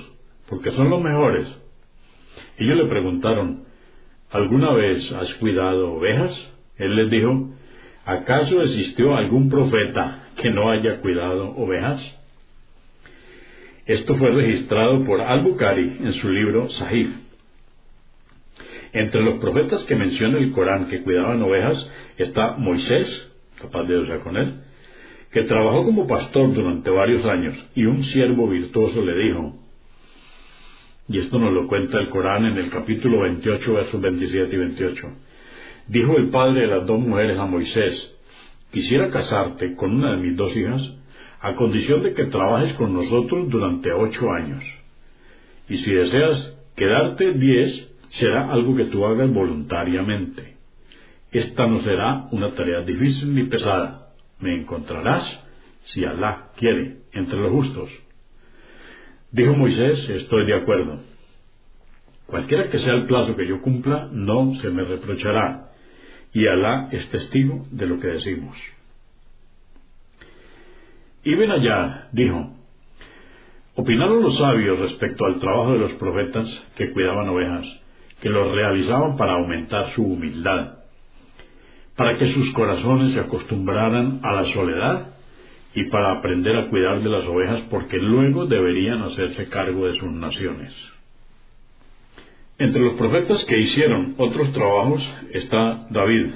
porque 0.49 0.71
son 0.71 0.89
los 0.89 1.01
mejores. 1.01 1.47
Ellos 2.57 2.77
le 2.77 2.89
preguntaron, 2.89 3.63
¿alguna 4.31 4.73
vez 4.73 5.09
has 5.13 5.33
cuidado 5.35 5.93
ovejas? 5.93 6.53
Él 6.77 6.95
les 6.97 7.09
dijo, 7.09 7.51
¿acaso 8.05 8.61
existió 8.61 9.15
algún 9.15 9.49
profeta 9.49 10.22
que 10.43 10.51
no 10.51 10.69
haya 10.69 10.99
cuidado 10.99 11.51
ovejas? 11.55 12.19
Esto 13.85 14.15
fue 14.17 14.29
registrado 14.31 15.05
por 15.05 15.21
Al-Bukhari 15.21 15.97
en 16.01 16.13
su 16.13 16.29
libro 16.29 16.69
Sahih. 16.69 17.09
Entre 18.91 19.21
los 19.21 19.39
profetas 19.39 19.83
que 19.85 19.95
menciona 19.95 20.37
el 20.37 20.51
Corán 20.51 20.89
que 20.89 21.01
cuidaban 21.01 21.41
ovejas 21.41 21.89
está 22.17 22.57
Moisés, 22.57 23.31
capaz 23.59 23.83
de 23.85 24.03
Dios 24.03 24.19
con 24.21 24.35
él, 24.35 24.55
que 25.31 25.43
trabajó 25.43 25.85
como 25.85 26.07
pastor 26.07 26.53
durante 26.53 26.89
varios 26.89 27.25
años 27.25 27.55
y 27.73 27.85
un 27.85 28.03
siervo 28.03 28.49
virtuoso 28.49 29.03
le 29.03 29.15
dijo, 29.23 29.55
y 31.07 31.19
esto 31.19 31.39
nos 31.39 31.53
lo 31.53 31.67
cuenta 31.67 31.99
el 31.99 32.09
Corán 32.09 32.45
en 32.45 32.57
el 32.57 32.69
capítulo 32.69 33.21
28, 33.21 33.73
versos 33.73 34.01
27 34.01 34.55
y 34.55 34.59
28, 34.59 35.07
dijo 35.87 36.17
el 36.17 36.29
padre 36.29 36.61
de 36.61 36.67
las 36.67 36.85
dos 36.85 36.99
mujeres 36.99 37.39
a 37.39 37.45
Moisés, 37.45 38.13
quisiera 38.73 39.09
casarte 39.09 39.75
con 39.75 39.95
una 39.95 40.15
de 40.15 40.17
mis 40.17 40.35
dos 40.35 40.53
hijas 40.57 40.81
a 41.39 41.53
condición 41.53 42.01
de 42.01 42.13
que 42.13 42.25
trabajes 42.25 42.73
con 42.73 42.91
nosotros 42.93 43.47
durante 43.49 43.93
ocho 43.93 44.31
años. 44.31 44.63
Y 45.69 45.77
si 45.77 45.93
deseas 45.93 46.57
quedarte 46.75 47.33
diez, 47.33 47.95
será 48.07 48.51
algo 48.51 48.75
que 48.75 48.85
tú 48.85 49.05
hagas 49.05 49.31
voluntariamente. 49.31 50.55
Esta 51.31 51.67
no 51.67 51.81
será 51.81 52.27
una 52.31 52.51
tarea 52.51 52.81
difícil 52.81 53.33
ni 53.35 53.43
pesada. 53.45 54.09
Me 54.39 54.55
encontrarás, 54.59 55.23
si 55.85 56.03
Alá 56.03 56.49
quiere, 56.57 56.97
entre 57.11 57.39
los 57.39 57.51
justos. 57.51 57.89
Dijo 59.31 59.53
Moisés, 59.53 60.09
estoy 60.09 60.45
de 60.45 60.55
acuerdo. 60.55 60.99
Cualquiera 62.25 62.69
que 62.69 62.79
sea 62.79 62.93
el 62.93 63.05
plazo 63.05 63.35
que 63.35 63.47
yo 63.47 63.61
cumpla, 63.61 64.09
no 64.11 64.55
se 64.55 64.69
me 64.69 64.83
reprochará 64.83 65.72
y 66.33 66.47
Alá 66.47 66.89
es 66.91 67.09
testigo 67.09 67.65
de 67.71 67.85
lo 67.85 67.99
que 67.99 68.07
decimos. 68.07 68.57
Ibn 71.23 71.51
allá 71.51 72.09
dijo, 72.11 72.51
opinaron 73.75 74.23
los 74.23 74.37
sabios 74.37 74.79
respecto 74.79 75.25
al 75.25 75.39
trabajo 75.39 75.73
de 75.73 75.79
los 75.79 75.93
profetas 75.93 76.67
que 76.75 76.91
cuidaban 76.91 77.29
ovejas, 77.29 77.65
que 78.21 78.29
los 78.29 78.51
realizaban 78.51 79.15
para 79.15 79.33
aumentar 79.33 79.91
su 79.91 80.03
humildad, 80.03 80.79
para 81.95 82.17
que 82.17 82.27
sus 82.33 82.51
corazones 82.53 83.13
se 83.13 83.19
acostumbraran 83.19 84.19
a 84.23 84.33
la 84.33 84.45
soledad 84.53 85.13
y 85.75 85.85
para 85.85 86.11
aprender 86.11 86.55
a 86.55 86.69
cuidar 86.69 86.99
de 87.01 87.09
las 87.09 87.25
ovejas 87.25 87.61
porque 87.69 87.97
luego 87.97 88.45
deberían 88.45 89.01
hacerse 89.03 89.49
cargo 89.49 89.87
de 89.87 89.97
sus 89.99 90.11
naciones. 90.11 90.73
Entre 92.63 92.79
los 92.79 92.93
profetas 92.93 93.43
que 93.43 93.59
hicieron 93.59 94.15
otros 94.17 94.53
trabajos 94.53 95.03
está 95.31 95.85
David, 95.89 96.27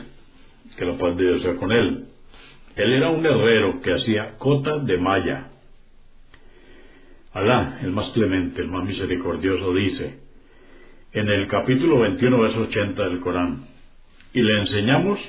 que 0.77 0.83
la 0.83 0.97
paz 0.97 1.15
de 1.15 1.23
Dios 1.23 1.41
sea 1.41 1.55
con 1.55 1.71
él. 1.71 2.07
Él 2.75 2.91
era 2.91 3.11
un 3.11 3.25
herrero 3.25 3.79
que 3.79 3.93
hacía 3.93 4.35
cotas 4.37 4.85
de 4.85 4.97
malla. 4.97 5.47
Alá, 7.31 7.79
el 7.81 7.93
más 7.93 8.09
clemente, 8.09 8.61
el 8.61 8.67
más 8.67 8.83
misericordioso, 8.83 9.73
dice 9.73 10.19
en 11.13 11.29
el 11.29 11.47
capítulo 11.47 12.01
21, 12.01 12.41
verso 12.41 12.59
80 12.63 13.07
del 13.07 13.21
Corán, 13.21 13.65
y 14.33 14.41
le 14.41 14.59
enseñamos 14.59 15.19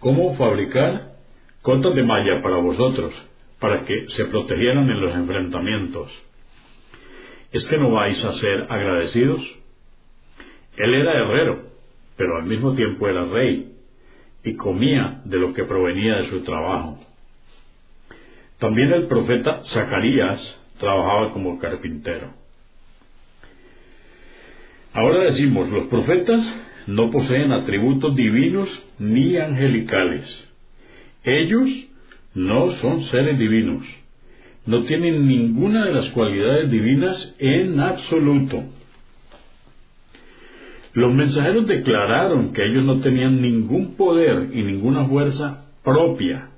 cómo 0.00 0.34
fabricar 0.34 1.12
cotas 1.62 1.94
de 1.94 2.02
malla 2.02 2.42
para 2.42 2.56
vosotros, 2.56 3.14
para 3.60 3.84
que 3.84 4.08
se 4.08 4.24
protegieran 4.24 4.90
en 4.90 5.00
los 5.00 5.14
enfrentamientos. 5.14 6.10
¿Es 7.52 7.64
que 7.66 7.78
no 7.78 7.92
vais 7.92 8.24
a 8.24 8.32
ser 8.32 8.66
agradecidos? 8.68 9.59
Él 10.76 10.94
era 10.94 11.12
herrero, 11.14 11.62
pero 12.16 12.36
al 12.36 12.44
mismo 12.44 12.74
tiempo 12.74 13.08
era 13.08 13.24
rey, 13.24 13.72
y 14.44 14.54
comía 14.54 15.20
de 15.24 15.38
lo 15.38 15.52
que 15.52 15.64
provenía 15.64 16.16
de 16.16 16.30
su 16.30 16.42
trabajo. 16.42 16.98
También 18.58 18.92
el 18.92 19.06
profeta 19.06 19.62
Zacarías 19.64 20.60
trabajaba 20.78 21.30
como 21.32 21.58
carpintero. 21.58 22.32
Ahora 24.92 25.24
decimos, 25.24 25.68
los 25.68 25.86
profetas 25.86 26.42
no 26.86 27.10
poseen 27.10 27.52
atributos 27.52 28.16
divinos 28.16 28.68
ni 28.98 29.36
angelicales. 29.36 30.28
Ellos 31.22 31.68
no 32.34 32.70
son 32.72 33.02
seres 33.04 33.38
divinos. 33.38 33.86
No 34.66 34.84
tienen 34.84 35.26
ninguna 35.26 35.86
de 35.86 35.92
las 35.92 36.10
cualidades 36.10 36.70
divinas 36.70 37.34
en 37.38 37.80
absoluto. 37.80 38.64
Los 40.92 41.14
mensajeros 41.14 41.66
declararon 41.66 42.52
que 42.52 42.64
ellos 42.64 42.84
no 42.84 43.00
tenían 43.00 43.40
ningún 43.40 43.94
poder 43.96 44.50
y 44.52 44.62
ninguna 44.62 45.06
fuerza 45.06 45.70
propia 45.84 46.50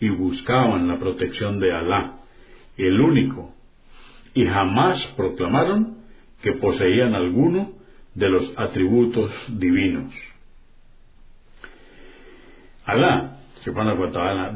y 0.00 0.08
buscaban 0.08 0.88
la 0.88 0.98
protección 0.98 1.60
de 1.60 1.72
Alá, 1.72 2.16
el 2.76 3.00
único, 3.00 3.54
y 4.34 4.46
jamás 4.46 5.04
proclamaron 5.16 5.98
que 6.42 6.52
poseían 6.54 7.14
alguno 7.14 7.72
de 8.14 8.28
los 8.28 8.52
atributos 8.56 9.30
divinos. 9.48 10.12
Alá, 12.84 13.36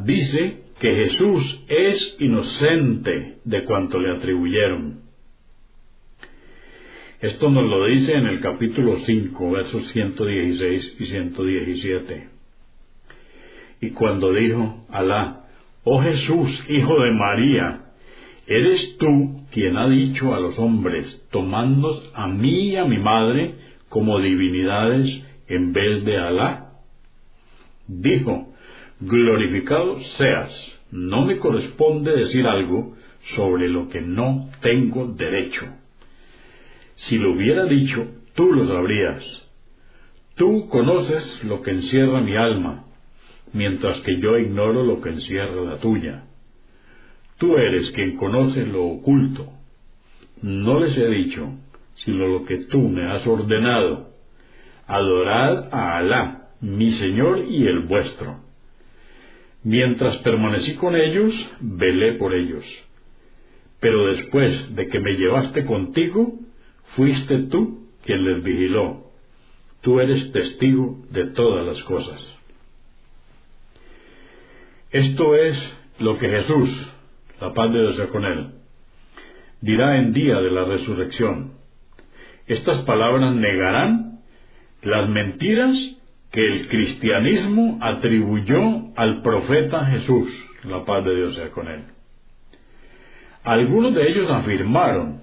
dice 0.04 0.64
que 0.80 0.94
Jesús 1.04 1.64
es 1.68 2.16
inocente 2.18 3.38
de 3.44 3.64
cuanto 3.64 4.00
le 4.00 4.16
atribuyeron. 4.16 5.03
Esto 7.24 7.48
nos 7.48 7.64
lo 7.64 7.86
dice 7.86 8.12
en 8.12 8.26
el 8.26 8.40
capítulo 8.40 8.98
5, 8.98 9.50
versos 9.50 9.88
116 9.92 10.96
y 11.00 11.06
117. 11.06 12.28
Y 13.80 13.90
cuando 13.92 14.30
dijo 14.34 14.84
Alá, 14.90 15.46
oh 15.84 16.02
Jesús, 16.02 16.62
hijo 16.68 17.02
de 17.02 17.12
María, 17.12 17.86
¿eres 18.46 18.98
tú 18.98 19.40
quien 19.50 19.78
ha 19.78 19.88
dicho 19.88 20.34
a 20.34 20.38
los 20.38 20.58
hombres, 20.58 21.26
tomándos 21.30 22.12
a 22.14 22.28
mí 22.28 22.72
y 22.72 22.76
a 22.76 22.84
mi 22.84 22.98
madre 22.98 23.54
como 23.88 24.20
divinidades 24.20 25.26
en 25.48 25.72
vez 25.72 26.04
de 26.04 26.18
Alá? 26.18 26.72
Dijo, 27.88 28.52
glorificado 29.00 29.98
seas, 30.18 30.52
no 30.90 31.24
me 31.24 31.38
corresponde 31.38 32.14
decir 32.14 32.46
algo 32.46 32.94
sobre 33.34 33.70
lo 33.70 33.88
que 33.88 34.02
no 34.02 34.50
tengo 34.60 35.06
derecho. 35.06 35.64
Si 36.96 37.18
lo 37.18 37.32
hubiera 37.32 37.64
dicho, 37.64 38.06
tú 38.34 38.52
lo 38.52 38.66
sabrías. 38.66 39.22
Tú 40.36 40.68
conoces 40.68 41.44
lo 41.44 41.62
que 41.62 41.70
encierra 41.70 42.20
mi 42.20 42.36
alma, 42.36 42.86
mientras 43.52 44.00
que 44.00 44.18
yo 44.20 44.36
ignoro 44.38 44.84
lo 44.84 45.00
que 45.00 45.10
encierra 45.10 45.62
la 45.62 45.78
tuya. 45.78 46.24
Tú 47.38 47.56
eres 47.56 47.90
quien 47.92 48.16
conoce 48.16 48.66
lo 48.66 48.84
oculto. 48.84 49.52
No 50.42 50.80
les 50.80 50.96
he 50.96 51.08
dicho, 51.08 51.48
sino 51.96 52.26
lo 52.26 52.44
que 52.44 52.64
tú 52.64 52.80
me 52.80 53.10
has 53.10 53.26
ordenado. 53.26 54.10
Adorad 54.86 55.72
a 55.72 55.98
Alá, 55.98 56.48
mi 56.60 56.90
Señor 56.92 57.46
y 57.48 57.66
el 57.66 57.80
vuestro. 57.80 58.40
Mientras 59.62 60.18
permanecí 60.18 60.74
con 60.74 60.94
ellos, 60.94 61.32
velé 61.60 62.14
por 62.14 62.34
ellos. 62.34 62.64
Pero 63.80 64.06
después 64.12 64.74
de 64.74 64.88
que 64.88 65.00
me 65.00 65.14
llevaste 65.14 65.64
contigo, 65.64 66.38
fuiste 66.96 67.44
tú 67.50 67.88
quien 68.04 68.24
les 68.24 68.42
vigiló. 68.42 69.04
Tú 69.80 70.00
eres 70.00 70.32
testigo 70.32 70.98
de 71.10 71.26
todas 71.32 71.66
las 71.66 71.82
cosas. 71.84 72.20
Esto 74.90 75.34
es 75.34 75.76
lo 75.98 76.16
que 76.18 76.28
Jesús, 76.28 76.92
la 77.40 77.52
paz 77.52 77.72
de 77.72 77.80
Dios 77.80 78.08
con 78.08 78.24
él, 78.24 78.50
dirá 79.60 79.98
en 79.98 80.12
día 80.12 80.36
de 80.36 80.50
la 80.50 80.64
resurrección. 80.64 81.54
Estas 82.46 82.78
palabras 82.84 83.34
negarán 83.34 84.20
las 84.82 85.08
mentiras 85.08 85.76
que 86.30 86.46
el 86.46 86.68
cristianismo 86.68 87.78
atribuyó 87.80 88.92
al 88.96 89.22
profeta 89.22 89.86
Jesús, 89.86 90.28
la 90.64 90.84
paz 90.84 91.04
de 91.04 91.16
Dios 91.16 91.34
sea 91.34 91.50
con 91.50 91.68
él. 91.68 91.84
Algunos 93.44 93.94
de 93.94 94.08
ellos 94.10 94.30
afirmaron 94.30 95.20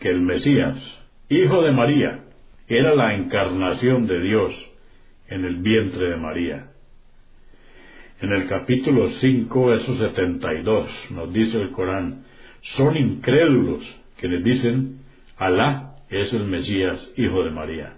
que 0.00 0.08
el 0.08 0.20
Mesías, 0.20 0.76
hijo 1.30 1.62
de 1.62 1.70
María, 1.70 2.24
era 2.68 2.94
la 2.94 3.14
encarnación 3.14 4.06
de 4.06 4.20
Dios 4.20 4.52
en 5.28 5.44
el 5.44 5.56
vientre 5.56 6.10
de 6.10 6.16
María. 6.16 6.66
En 8.20 8.32
el 8.32 8.48
capítulo 8.48 9.08
5, 9.08 9.66
verso 9.66 9.96
72, 9.96 10.90
nos 11.10 11.32
dice 11.32 11.60
el 11.60 11.70
Corán, 11.70 12.24
son 12.76 12.96
incrédulos 12.96 13.82
que 14.18 14.28
les 14.28 14.44
dicen, 14.44 14.98
Alá 15.38 15.94
es 16.10 16.32
el 16.32 16.44
Mesías, 16.44 17.12
hijo 17.16 17.44
de 17.44 17.50
María. 17.50 17.96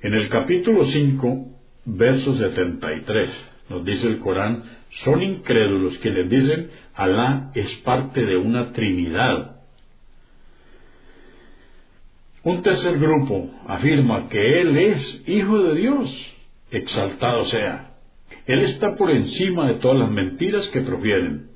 En 0.00 0.14
el 0.14 0.28
capítulo 0.28 0.84
5, 0.84 1.46
verso 1.84 2.34
73, 2.34 3.50
nos 3.70 3.84
dice 3.84 4.06
el 4.06 4.20
Corán, 4.20 4.62
son 5.02 5.22
incrédulos 5.22 5.98
que 5.98 6.10
les 6.10 6.30
dicen, 6.30 6.70
Alá 6.94 7.50
es 7.54 7.74
parte 7.78 8.24
de 8.24 8.36
una 8.36 8.72
Trinidad. 8.72 9.57
Un 12.48 12.62
tercer 12.62 12.98
grupo 12.98 13.50
afirma 13.66 14.26
que 14.30 14.60
Él 14.62 14.74
es 14.78 15.22
Hijo 15.26 15.58
de 15.64 15.74
Dios, 15.74 16.36
exaltado 16.70 17.44
sea. 17.44 17.90
Él 18.46 18.60
está 18.60 18.96
por 18.96 19.10
encima 19.10 19.68
de 19.68 19.74
todas 19.74 19.98
las 19.98 20.10
mentiras 20.10 20.66
que 20.68 20.80
profieren. 20.80 21.50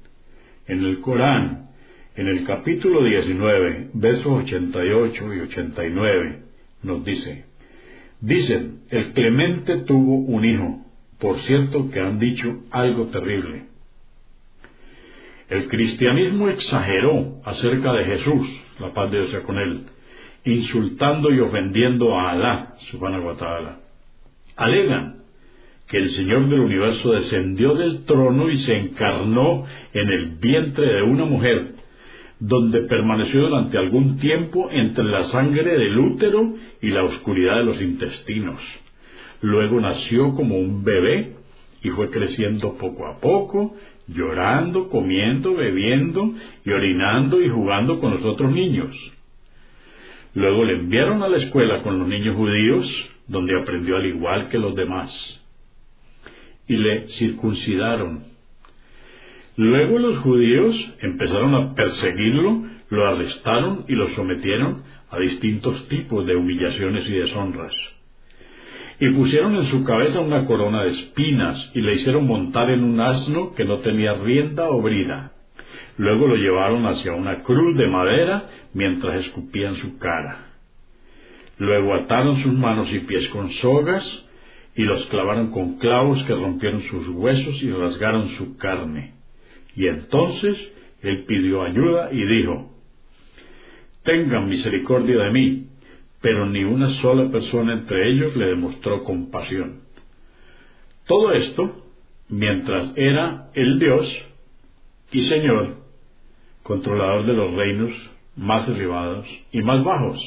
En 0.66 0.84
el 0.84 1.00
Corán, 1.00 1.70
en 2.14 2.26
el 2.26 2.44
capítulo 2.44 3.04
19, 3.04 3.88
versos 3.94 4.44
88 4.44 5.34
y 5.34 5.40
89, 5.40 6.42
nos 6.82 7.02
dice, 7.06 7.46
dicen, 8.20 8.82
el 8.90 9.14
clemente 9.14 9.78
tuvo 9.86 10.16
un 10.16 10.44
hijo, 10.44 10.84
por 11.18 11.38
cierto 11.38 11.90
que 11.90 12.00
han 12.00 12.18
dicho 12.18 12.64
algo 12.70 13.06
terrible. 13.06 13.62
El 15.48 15.68
cristianismo 15.68 16.50
exageró 16.50 17.40
acerca 17.46 17.94
de 17.94 18.04
Jesús, 18.04 18.46
la 18.78 18.92
paz 18.92 19.10
de 19.10 19.20
Dios 19.20 19.30
sea 19.30 19.40
con 19.40 19.56
él, 19.56 19.86
insultando 20.44 21.32
y 21.32 21.40
ofendiendo 21.40 22.18
a 22.18 22.32
Alá, 22.32 22.74
subhanahu 22.90 23.26
wa 23.26 23.36
ta'ala. 23.36 23.80
Alegan 24.56 25.22
que 25.88 25.98
el 25.98 26.10
Señor 26.10 26.48
del 26.48 26.60
universo 26.60 27.12
descendió 27.12 27.74
del 27.74 28.04
trono 28.04 28.50
y 28.50 28.58
se 28.58 28.76
encarnó 28.76 29.64
en 29.92 30.08
el 30.08 30.36
vientre 30.36 30.86
de 30.86 31.02
una 31.02 31.24
mujer, 31.24 31.74
donde 32.40 32.80
permaneció 32.82 33.42
durante 33.42 33.78
algún 33.78 34.16
tiempo 34.16 34.68
entre 34.72 35.04
la 35.04 35.24
sangre 35.24 35.78
del 35.78 35.98
útero 35.98 36.54
y 36.80 36.88
la 36.88 37.04
oscuridad 37.04 37.58
de 37.58 37.64
los 37.64 37.80
intestinos. 37.80 38.60
Luego 39.42 39.80
nació 39.80 40.34
como 40.34 40.58
un 40.58 40.82
bebé 40.82 41.36
y 41.82 41.90
fue 41.90 42.10
creciendo 42.10 42.74
poco 42.78 43.06
a 43.06 43.20
poco, 43.20 43.76
llorando, 44.08 44.88
comiendo, 44.88 45.54
bebiendo 45.54 46.32
y 46.64 46.70
orinando 46.70 47.40
y 47.40 47.48
jugando 47.48 47.98
con 47.98 48.12
los 48.12 48.24
otros 48.24 48.50
niños. 48.50 48.96
Luego 50.34 50.64
le 50.64 50.74
enviaron 50.74 51.22
a 51.22 51.28
la 51.28 51.36
escuela 51.36 51.82
con 51.82 51.98
los 51.98 52.08
niños 52.08 52.36
judíos, 52.36 53.10
donde 53.28 53.58
aprendió 53.58 53.96
al 53.96 54.06
igual 54.06 54.48
que 54.48 54.58
los 54.58 54.74
demás 54.74 55.42
y 56.66 56.76
le 56.76 57.08
circuncidaron. 57.08 58.24
Luego 59.56 59.98
los 59.98 60.18
judíos 60.18 60.74
empezaron 61.00 61.54
a 61.54 61.74
perseguirlo, 61.74 62.64
lo 62.88 63.06
arrestaron 63.06 63.84
y 63.88 63.94
lo 63.94 64.08
sometieron 64.10 64.82
a 65.10 65.18
distintos 65.18 65.86
tipos 65.88 66.26
de 66.26 66.36
humillaciones 66.36 67.08
y 67.08 67.12
deshonras. 67.12 67.74
y 69.00 69.10
pusieron 69.10 69.56
en 69.56 69.64
su 69.64 69.82
cabeza 69.82 70.20
una 70.20 70.44
corona 70.44 70.84
de 70.84 70.90
espinas 70.90 71.72
y 71.74 71.80
le 71.80 71.94
hicieron 71.94 72.24
montar 72.24 72.70
en 72.70 72.84
un 72.84 73.00
asno 73.00 73.52
que 73.52 73.64
no 73.64 73.78
tenía 73.78 74.14
rienda 74.14 74.70
o 74.70 74.80
brida. 74.80 75.31
Luego 75.98 76.26
lo 76.26 76.36
llevaron 76.36 76.86
hacia 76.86 77.12
una 77.12 77.42
cruz 77.42 77.76
de 77.76 77.86
madera 77.86 78.48
mientras 78.72 79.26
escupían 79.26 79.76
su 79.76 79.98
cara. 79.98 80.52
Luego 81.58 81.94
ataron 81.94 82.38
sus 82.38 82.52
manos 82.52 82.92
y 82.92 83.00
pies 83.00 83.28
con 83.28 83.50
sogas 83.50 84.26
y 84.74 84.84
los 84.84 85.06
clavaron 85.06 85.50
con 85.50 85.78
clavos 85.78 86.22
que 86.24 86.34
rompieron 86.34 86.82
sus 86.82 87.08
huesos 87.08 87.62
y 87.62 87.70
rasgaron 87.70 88.28
su 88.30 88.56
carne. 88.56 89.14
Y 89.76 89.86
entonces 89.86 90.74
él 91.02 91.24
pidió 91.26 91.62
ayuda 91.62 92.10
y 92.12 92.24
dijo, 92.24 92.70
Tengan 94.02 94.48
misericordia 94.48 95.16
de 95.24 95.30
mí, 95.30 95.66
pero 96.20 96.46
ni 96.46 96.64
una 96.64 96.88
sola 96.94 97.30
persona 97.30 97.74
entre 97.74 98.10
ellos 98.10 98.34
le 98.36 98.46
demostró 98.46 99.04
compasión. 99.04 99.82
Todo 101.06 101.32
esto 101.32 101.84
mientras 102.28 102.92
era 102.96 103.50
el 103.54 103.78
Dios 103.78 104.10
y 105.12 105.24
Señor, 105.24 105.81
controlador 106.62 107.26
de 107.26 107.32
los 107.32 107.52
reinos 107.54 107.90
más 108.36 108.68
elevados 108.68 109.26
y 109.52 109.60
más 109.62 109.84
bajos, 109.84 110.18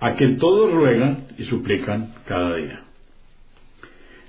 a 0.00 0.14
quien 0.14 0.38
todos 0.38 0.72
ruegan 0.72 1.26
y 1.38 1.44
suplican 1.44 2.14
cada 2.26 2.56
día. 2.56 2.84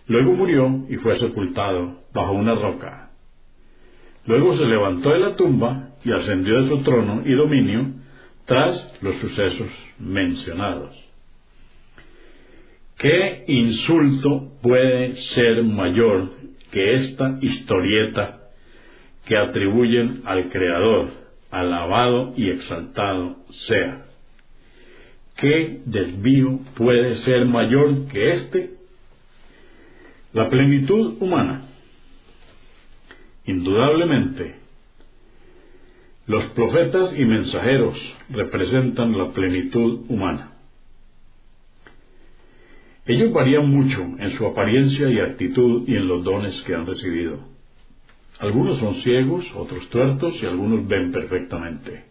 Luego 0.08 0.34
murió 0.34 0.86
y 0.90 0.98
fue 0.98 1.18
sepultado 1.18 2.02
bajo 2.14 2.34
una 2.34 2.54
roca. 2.54 3.10
Luego 4.26 4.56
se 4.56 4.66
levantó 4.66 5.10
de 5.10 5.20
la 5.20 5.36
tumba 5.36 5.90
y 6.04 6.12
ascendió 6.12 6.62
de 6.62 6.70
su 6.70 6.84
trono 6.84 7.24
y 7.26 7.34
dominio 7.34 7.88
tras 8.46 9.02
los 9.02 9.16
sucesos 9.16 9.70
mencionados. 9.98 10.96
¿Qué 12.98 13.44
insulto 13.48 14.52
puede 14.62 15.16
ser 15.16 15.64
mayor 15.64 16.30
que 16.72 16.96
esta 16.96 17.38
historieta 17.42 18.45
que 19.26 19.38
atribuyen 19.38 20.22
al 20.26 20.50
Creador, 20.50 21.10
alabado 21.52 22.34
y 22.36 22.50
exaltado 22.50 23.38
sea? 23.50 24.06
¿Qué 25.38 25.82
desvío 25.86 26.60
puede 26.76 27.16
ser 27.18 27.46
mayor 27.46 28.08
que 28.08 28.34
este? 28.34 28.70
La 30.34 30.50
plenitud 30.50 31.22
humana. 31.22 31.66
Indudablemente, 33.46 34.56
los 36.28 36.44
profetas 36.48 37.18
y 37.18 37.26
mensajeros 37.26 37.98
representan 38.30 39.18
la 39.18 39.32
plenitud 39.32 40.06
humana. 40.10 40.52
Ellos 43.06 43.32
varían 43.32 43.70
mucho 43.70 44.02
en 44.18 44.32
su 44.32 44.46
apariencia 44.48 45.10
y 45.10 45.20
actitud 45.20 45.88
y 45.88 45.96
en 45.96 46.08
los 46.08 46.24
dones 46.24 46.60
que 46.64 46.74
han 46.74 46.88
recibido. 46.88 47.55
Algunos 48.40 48.78
son 48.80 48.96
ciegos, 48.96 49.46
otros 49.56 49.90
tuertos 49.90 50.38
y 50.42 50.46
algunos 50.46 50.88
ven 50.88 51.12
perfectamente. 51.12 52.06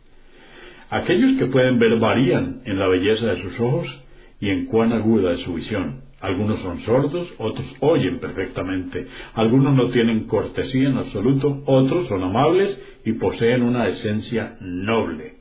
Aquellos 0.90 1.38
que 1.38 1.46
pueden 1.46 1.78
ver 1.78 1.98
varían 1.98 2.62
en 2.64 2.78
la 2.78 2.88
belleza 2.88 3.26
de 3.26 3.42
sus 3.42 3.60
ojos 3.60 4.04
y 4.40 4.50
en 4.50 4.66
cuán 4.66 4.92
aguda 4.92 5.32
es 5.32 5.40
su 5.40 5.54
visión. 5.54 6.02
Algunos 6.20 6.60
son 6.60 6.80
sordos, 6.80 7.34
otros 7.36 7.66
oyen 7.80 8.18
perfectamente. 8.18 9.06
Algunos 9.34 9.74
no 9.74 9.90
tienen 9.90 10.26
cortesía 10.26 10.88
en 10.88 10.96
absoluto, 10.96 11.62
otros 11.66 12.06
son 12.06 12.22
amables 12.22 12.80
y 13.04 13.12
poseen 13.12 13.62
una 13.62 13.88
esencia 13.88 14.56
noble. 14.60 15.34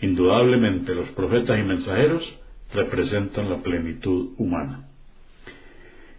Indudablemente 0.00 0.94
los 0.94 1.08
profetas 1.10 1.58
y 1.58 1.62
mensajeros 1.62 2.38
representan 2.72 3.50
la 3.50 3.62
plenitud 3.62 4.34
humana. 4.38 4.85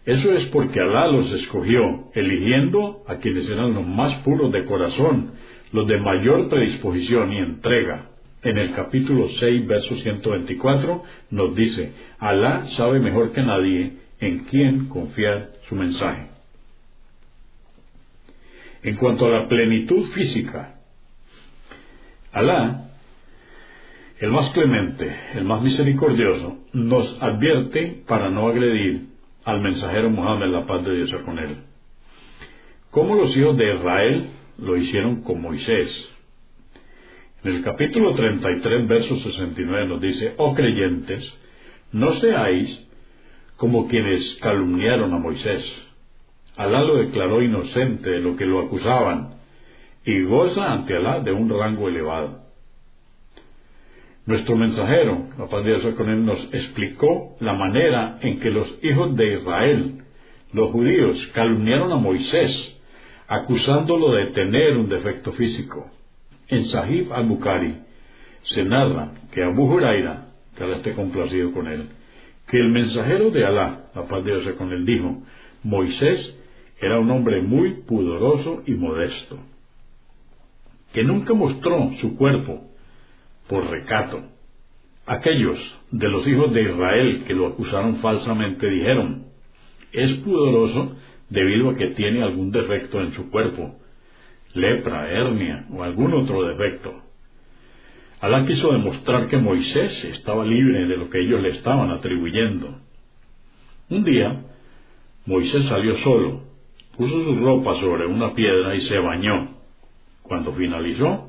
Eso 0.08 0.32
es 0.32 0.46
porque 0.46 0.80
Alá 0.80 1.08
los 1.08 1.30
escogió, 1.34 2.10
eligiendo 2.14 3.04
a 3.08 3.18
quienes 3.18 3.50
eran 3.50 3.74
los 3.74 3.86
más 3.86 4.16
puros 4.24 4.54
de 4.54 4.64
corazón, 4.64 5.32
los 5.74 5.86
de 5.86 6.00
mayor 6.00 6.48
predisposición 6.48 7.34
y 7.34 7.40
entrega, 7.40 8.12
en 8.42 8.58
el 8.58 8.72
capítulo 8.72 9.28
6, 9.28 9.68
verso 9.68 9.98
124, 9.98 11.04
nos 11.32 11.54
dice, 11.58 11.92
Alá 12.20 12.66
sabe 12.78 13.02
mejor 13.02 13.34
que 13.34 13.42
nadie 13.42 13.98
en 14.22 14.46
quién 14.46 14.88
confiar 14.88 15.50
su 15.68 15.76
mensaje. 15.76 16.30
En 18.84 18.96
cuanto 18.96 19.26
a 19.26 19.42
la 19.42 19.48
plenitud 19.50 20.06
física, 20.12 20.76
Alá, 22.32 22.92
el 24.22 24.32
más 24.32 24.52
clemente, 24.52 25.14
el 25.36 25.44
más 25.44 25.62
misericordioso, 25.62 26.60
nos 26.72 27.22
advierte 27.22 28.04
para 28.08 28.30
no 28.30 28.48
agredir 28.48 29.17
al 29.48 29.62
mensajero 29.62 30.10
Muhammad, 30.10 30.50
la 30.50 30.66
paz 30.66 30.84
de 30.84 30.94
Dios 30.94 31.10
con 31.24 31.40
él. 31.40 31.56
Como 32.92 33.16
los 33.16 33.36
hijos 33.38 33.56
de 33.56 33.76
Israel 33.76 34.30
lo 34.58 34.76
hicieron 34.76 35.22
con 35.24 35.42
Moisés, 35.42 36.10
en 37.46 37.56
el 37.56 37.64
capítulo 37.64 38.14
33, 38.14 38.88
verso 38.90 39.16
69 39.16 39.88
nos 39.88 40.02
dice, 40.02 40.34
oh 40.36 40.54
creyentes, 40.54 41.24
no 41.94 42.12
seáis 42.16 42.88
como 43.56 43.88
quienes 43.88 44.38
calumniaron 44.42 45.14
a 45.14 45.18
Moisés. 45.18 45.64
Alá 46.58 46.82
lo 46.82 46.98
declaró 46.98 47.42
inocente 47.42 48.10
de 48.10 48.20
lo 48.20 48.36
que 48.36 48.46
lo 48.46 48.66
acusaban 48.66 49.36
y 50.04 50.24
goza 50.24 50.74
ante 50.74 50.94
Alá 50.94 51.22
de 51.22 51.32
un 51.32 51.50
rango 51.50 51.88
elevado. 51.88 52.47
Nuestro 54.28 54.58
mensajero, 54.58 55.30
la 55.40 55.48
paz 55.48 55.64
de 55.64 55.78
Dios 55.78 55.96
con 55.96 56.10
él, 56.10 56.26
nos 56.26 56.54
explicó 56.54 57.38
la 57.40 57.54
manera 57.54 58.20
en 58.22 58.42
que 58.42 58.52
los 58.52 58.78
hijos 58.84 59.16
de 59.16 59.36
Israel, 59.36 60.04
los 60.52 60.70
judíos, 60.72 61.18
calumniaron 61.34 61.94
a 61.94 61.96
Moisés, 61.96 62.78
acusándolo 63.26 64.12
de 64.12 64.26
tener 64.32 64.76
un 64.76 64.90
defecto 64.90 65.32
físico. 65.32 65.90
En 66.50 66.66
Sahib 66.66 67.14
al-Bukhari 67.14 67.78
se 68.54 68.66
narra 68.66 69.12
que 69.32 69.44
Abu 69.44 69.64
Huraira, 69.64 70.26
que 70.58 70.64
Alá 70.66 70.76
esté 70.76 70.92
complacido 70.92 71.54
con 71.54 71.68
él, 71.68 71.88
que 72.50 72.58
el 72.58 72.70
mensajero 72.70 73.32
de 73.32 73.46
Alá, 73.46 73.86
la 73.96 74.08
paz 74.08 74.26
de 74.26 74.42
Dios 74.42 74.56
con 74.58 74.74
él, 74.74 74.86
dijo, 74.86 75.24
Moisés 75.64 76.38
era 76.82 77.00
un 77.00 77.10
hombre 77.12 77.42
muy 77.44 77.76
pudoroso 77.88 78.62
y 78.66 78.74
modesto, 78.74 79.40
que 80.92 81.06
nunca 81.06 81.34
mostró 81.34 81.92
su 82.02 82.18
cuerpo 82.18 82.67
por 83.48 83.70
recato. 83.70 84.24
Aquellos 85.06 85.58
de 85.92 86.10
los 86.10 86.28
hijos 86.28 86.54
de 86.54 86.64
Israel 86.64 87.24
que 87.26 87.34
lo 87.34 87.48
acusaron 87.48 87.98
falsamente 87.98 88.70
dijeron, 88.70 89.26
es 89.92 90.12
pudoroso 90.16 90.96
debido 91.30 91.70
a 91.70 91.76
que 91.76 91.88
tiene 91.92 92.24
algún 92.24 92.52
defecto 92.52 93.00
en 93.02 93.14
su 93.14 93.30
cuerpo, 93.30 93.76
lepra, 94.54 95.10
hernia 95.10 95.66
o 95.72 95.84
algún 95.84 96.14
otro 96.14 96.44
defecto. 96.48 97.04
Alá 98.20 98.46
quiso 98.46 98.72
demostrar 98.72 99.28
que 99.28 99.38
Moisés 99.38 100.04
estaba 100.06 100.44
libre 100.44 100.88
de 100.88 100.98
lo 100.98 101.10
que 101.10 101.20
ellos 101.20 101.42
le 101.42 101.50
estaban 101.50 101.92
atribuyendo. 101.92 102.80
Un 103.90 104.04
día, 104.04 104.44
Moisés 105.26 105.66
salió 105.66 105.96
solo, 105.98 106.42
puso 106.98 107.24
su 107.24 107.36
ropa 107.36 107.76
sobre 107.80 108.08
una 108.08 108.34
piedra 108.34 108.76
y 108.76 108.82
se 108.82 108.98
bañó. 108.98 109.50
Cuando 110.24 110.52
finalizó, 110.54 111.27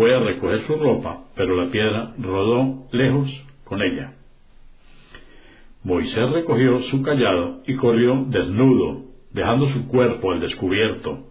fue 0.00 0.16
a 0.16 0.20
recoger 0.20 0.62
su 0.62 0.76
ropa, 0.76 1.24
pero 1.36 1.62
la 1.62 1.70
piedra 1.70 2.14
rodó 2.18 2.86
lejos 2.90 3.30
con 3.64 3.82
ella. 3.82 4.14
Moisés 5.84 6.30
recogió 6.32 6.80
su 6.84 7.02
callado 7.02 7.60
y 7.66 7.74
corrió 7.74 8.24
desnudo, 8.28 9.02
dejando 9.30 9.68
su 9.68 9.88
cuerpo 9.88 10.32
al 10.32 10.40
descubierto, 10.40 11.26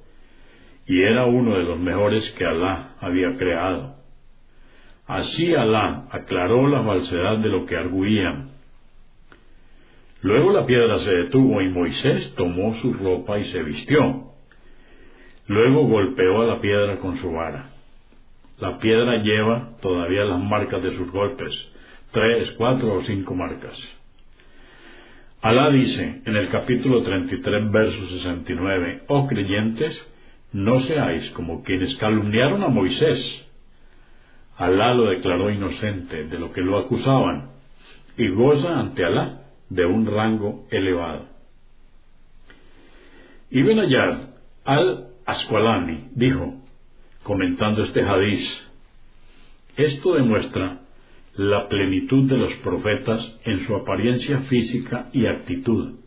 y 0.85 1.01
era 1.01 1.25
uno 1.25 1.57
de 1.57 1.63
los 1.63 1.79
mejores 1.79 2.31
que 2.33 2.45
Alá 2.45 2.93
había 2.99 3.35
creado. 3.37 3.95
Así 5.07 5.51
Alá 5.55 6.05
aclaró 6.11 6.67
la 6.67 6.83
falsedad 6.83 7.39
de 7.39 7.49
lo 7.49 7.65
que 7.65 7.75
arguían. 7.75 8.51
Luego 10.21 10.51
la 10.51 10.67
piedra 10.67 10.99
se 10.99 11.11
detuvo 11.11 11.59
y 11.63 11.69
Moisés 11.69 12.35
tomó 12.35 12.75
su 12.75 12.93
ropa 12.93 13.39
y 13.39 13.45
se 13.45 13.63
vistió. 13.63 14.25
Luego 15.47 15.87
golpeó 15.87 16.43
a 16.43 16.45
la 16.45 16.61
piedra 16.61 16.97
con 16.97 17.17
su 17.17 17.31
vara. 17.31 17.68
La 18.59 18.77
piedra 18.77 19.17
lleva 19.17 19.69
todavía 19.81 20.25
las 20.25 20.39
marcas 20.39 20.83
de 20.83 20.95
sus 20.97 21.09
golpes, 21.11 21.53
tres, 22.11 22.51
cuatro 22.57 22.93
o 22.93 23.01
cinco 23.03 23.33
marcas. 23.33 23.77
Alá 25.41 25.69
dice 25.69 26.21
en 26.25 26.35
el 26.35 26.49
capítulo 26.49 27.01
33, 27.01 27.71
verso 27.71 28.07
69, 28.09 29.03
Oh 29.07 29.27
creyentes, 29.27 29.97
no 30.51 30.81
seáis 30.81 31.29
como 31.31 31.63
quienes 31.63 31.95
calumniaron 31.95 32.61
a 32.63 32.67
Moisés. 32.67 33.47
Alá 34.57 34.93
lo 34.93 35.09
declaró 35.09 35.49
inocente 35.49 36.25
de 36.25 36.37
lo 36.37 36.51
que 36.51 36.61
lo 36.61 36.77
acusaban 36.77 37.51
y 38.17 38.27
goza 38.27 38.77
ante 38.77 39.05
Alá 39.05 39.43
de 39.69 39.85
un 39.85 40.05
rango 40.05 40.67
elevado. 40.69 41.27
Ibn 43.51 43.79
Ayar 43.79 44.17
al-Asqalani 44.65 46.09
dijo, 46.15 46.58
comentando 47.29 47.83
este 47.83 48.01
hadiz, 48.01 48.41
esto 49.77 50.15
demuestra 50.15 50.79
la 51.35 51.69
plenitud 51.69 52.27
de 52.27 52.39
los 52.39 52.51
profetas 52.55 53.39
en 53.45 53.67
su 53.67 53.75
apariencia 53.75 54.39
física 54.49 55.09
y 55.13 55.27
actitud. 55.27 55.99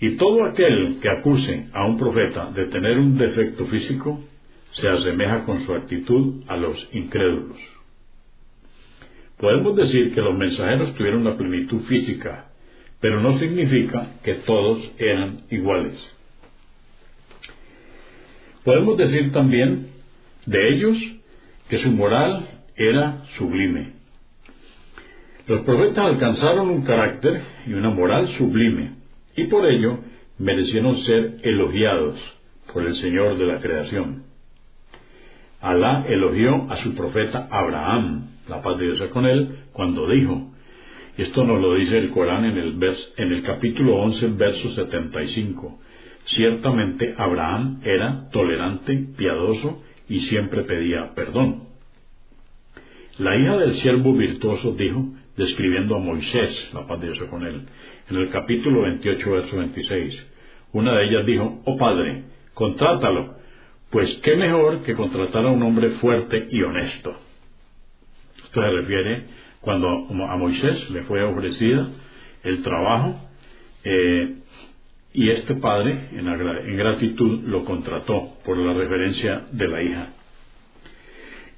Y 0.00 0.16
todo 0.16 0.42
aquel 0.42 0.98
que 1.00 1.08
acuse 1.08 1.68
a 1.72 1.86
un 1.86 1.98
profeta 1.98 2.50
de 2.50 2.64
tener 2.64 2.98
un 2.98 3.16
defecto 3.16 3.64
físico 3.66 4.24
se 4.72 4.88
asemeja 4.88 5.44
con 5.44 5.60
su 5.60 5.72
actitud 5.72 6.42
a 6.48 6.56
los 6.56 6.88
incrédulos. 6.92 7.58
Podemos 9.38 9.76
decir 9.76 10.12
que 10.12 10.20
los 10.20 10.36
mensajeros 10.36 10.96
tuvieron 10.96 11.22
la 11.22 11.36
plenitud 11.36 11.82
física, 11.82 12.50
pero 12.98 13.20
no 13.20 13.38
significa 13.38 14.16
que 14.24 14.34
todos 14.34 14.82
eran 14.98 15.42
iguales. 15.48 16.15
Podemos 18.66 18.96
decir 18.96 19.30
también 19.30 19.92
de 20.44 20.68
ellos 20.74 20.98
que 21.68 21.78
su 21.78 21.92
moral 21.92 22.48
era 22.74 23.22
sublime. 23.38 23.92
Los 25.46 25.60
profetas 25.60 26.04
alcanzaron 26.04 26.70
un 26.70 26.82
carácter 26.82 27.42
y 27.64 27.74
una 27.74 27.90
moral 27.90 28.26
sublime, 28.36 28.94
y 29.36 29.44
por 29.44 29.70
ello 29.70 30.00
merecieron 30.38 30.96
ser 30.96 31.36
elogiados 31.44 32.18
por 32.72 32.84
el 32.84 32.96
Señor 32.96 33.38
de 33.38 33.46
la 33.46 33.60
creación. 33.60 34.24
Alá 35.60 36.04
elogió 36.08 36.68
a 36.68 36.76
su 36.78 36.92
profeta 36.96 37.46
Abraham, 37.48 38.30
la 38.48 38.62
paz 38.62 38.78
de 38.78 38.86
Dios 38.86 39.10
con 39.10 39.26
él, 39.26 39.60
cuando 39.70 40.10
dijo, 40.10 40.50
esto 41.16 41.44
nos 41.44 41.60
lo 41.60 41.74
dice 41.74 41.98
el 41.98 42.10
Corán 42.10 42.44
en 42.44 42.58
el, 42.58 42.96
en 43.16 43.32
el 43.32 43.42
capítulo 43.44 43.94
11, 44.02 44.26
verso 44.36 44.70
75, 44.70 45.78
ciertamente 46.26 47.14
Abraham 47.16 47.80
era 47.84 48.28
tolerante, 48.30 49.06
piadoso 49.16 49.82
y 50.08 50.20
siempre 50.20 50.62
pedía 50.62 51.14
perdón. 51.14 51.64
La 53.18 53.36
hija 53.36 53.56
del 53.56 53.74
siervo 53.74 54.12
virtuoso 54.12 54.72
dijo, 54.72 55.06
describiendo 55.36 55.96
a 55.96 56.00
Moisés, 56.00 56.70
la 56.74 56.86
paz 56.86 57.00
de 57.00 57.12
Dios 57.12 57.28
con 57.28 57.46
él, 57.46 57.62
en 58.10 58.16
el 58.16 58.30
capítulo 58.30 58.82
28, 58.82 59.30
verso 59.30 59.56
26, 59.56 60.26
una 60.72 60.94
de 60.94 61.04
ellas 61.06 61.26
dijo, 61.26 61.62
oh 61.64 61.76
padre, 61.76 62.24
contrátalo, 62.54 63.36
pues 63.90 64.14
qué 64.22 64.36
mejor 64.36 64.82
que 64.82 64.94
contratar 64.94 65.46
a 65.46 65.50
un 65.50 65.62
hombre 65.62 65.90
fuerte 65.92 66.48
y 66.50 66.62
honesto. 66.62 67.16
Esto 68.44 68.60
se 68.60 68.70
refiere 68.70 69.24
cuando 69.60 69.88
a 69.88 70.36
Moisés 70.36 70.90
le 70.90 71.02
fue 71.04 71.22
ofrecida 71.22 71.88
el 72.42 72.62
trabajo 72.62 73.16
eh, 73.82 74.36
y 75.16 75.30
este 75.30 75.54
padre 75.54 76.10
en, 76.12 76.76
gratitud 76.76 77.40
lo 77.44 77.64
contrató 77.64 78.34
por 78.44 78.58
la 78.58 78.74
referencia 78.74 79.46
de 79.50 79.66
la 79.66 79.82
hija. 79.82 80.08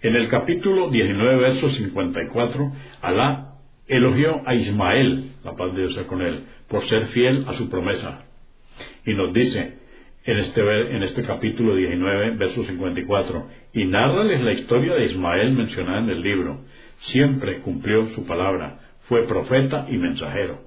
En 0.00 0.14
el 0.14 0.28
capítulo 0.28 0.88
19, 0.90 1.36
verso 1.38 1.68
54, 1.68 2.72
Alá 3.02 3.54
elogió 3.88 4.42
a 4.46 4.54
Ismael, 4.54 5.32
la 5.42 5.56
paz 5.56 5.74
de 5.74 5.88
Dios 5.88 6.06
con 6.06 6.22
él, 6.22 6.44
por 6.68 6.88
ser 6.88 7.06
fiel 7.06 7.46
a 7.48 7.54
su 7.54 7.68
promesa. 7.68 8.26
Y 9.04 9.14
nos 9.14 9.32
dice, 9.32 9.78
en 10.24 10.38
este, 10.38 10.61
en 10.61 11.02
este 11.02 11.24
capítulo 11.24 11.74
19, 11.74 12.36
verso 12.36 12.62
54, 12.62 13.48
y 13.72 13.86
narrales 13.86 14.40
la 14.40 14.52
historia 14.52 14.94
de 14.94 15.06
Ismael 15.06 15.50
mencionada 15.50 15.98
en 15.98 16.11
el 16.11 16.22
libro. 16.22 16.61
Siempre 17.09 17.59
cumplió 17.59 18.06
su 18.11 18.24
palabra, 18.24 18.78
fue 19.09 19.26
profeta 19.26 19.88
y 19.90 19.96
mensajero. 19.96 20.61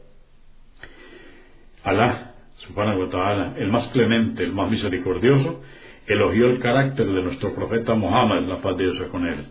Alá, 1.83 2.30
subhanahu 2.67 3.01
wa 3.01 3.09
ta'ala, 3.09 3.53
el 3.57 3.71
más 3.71 3.87
clemente, 3.89 4.43
el 4.43 4.53
más 4.53 4.69
misericordioso, 4.69 5.61
elogió 6.07 6.47
el 6.47 6.59
carácter 6.59 7.07
de 7.07 7.21
nuestro 7.23 7.53
profeta 7.53 7.93
Muhammad, 7.93 8.43
la 8.43 8.57
paz 8.57 8.77
de 8.77 8.83
Dios 8.85 9.01
con 9.09 9.25
él. 9.25 9.45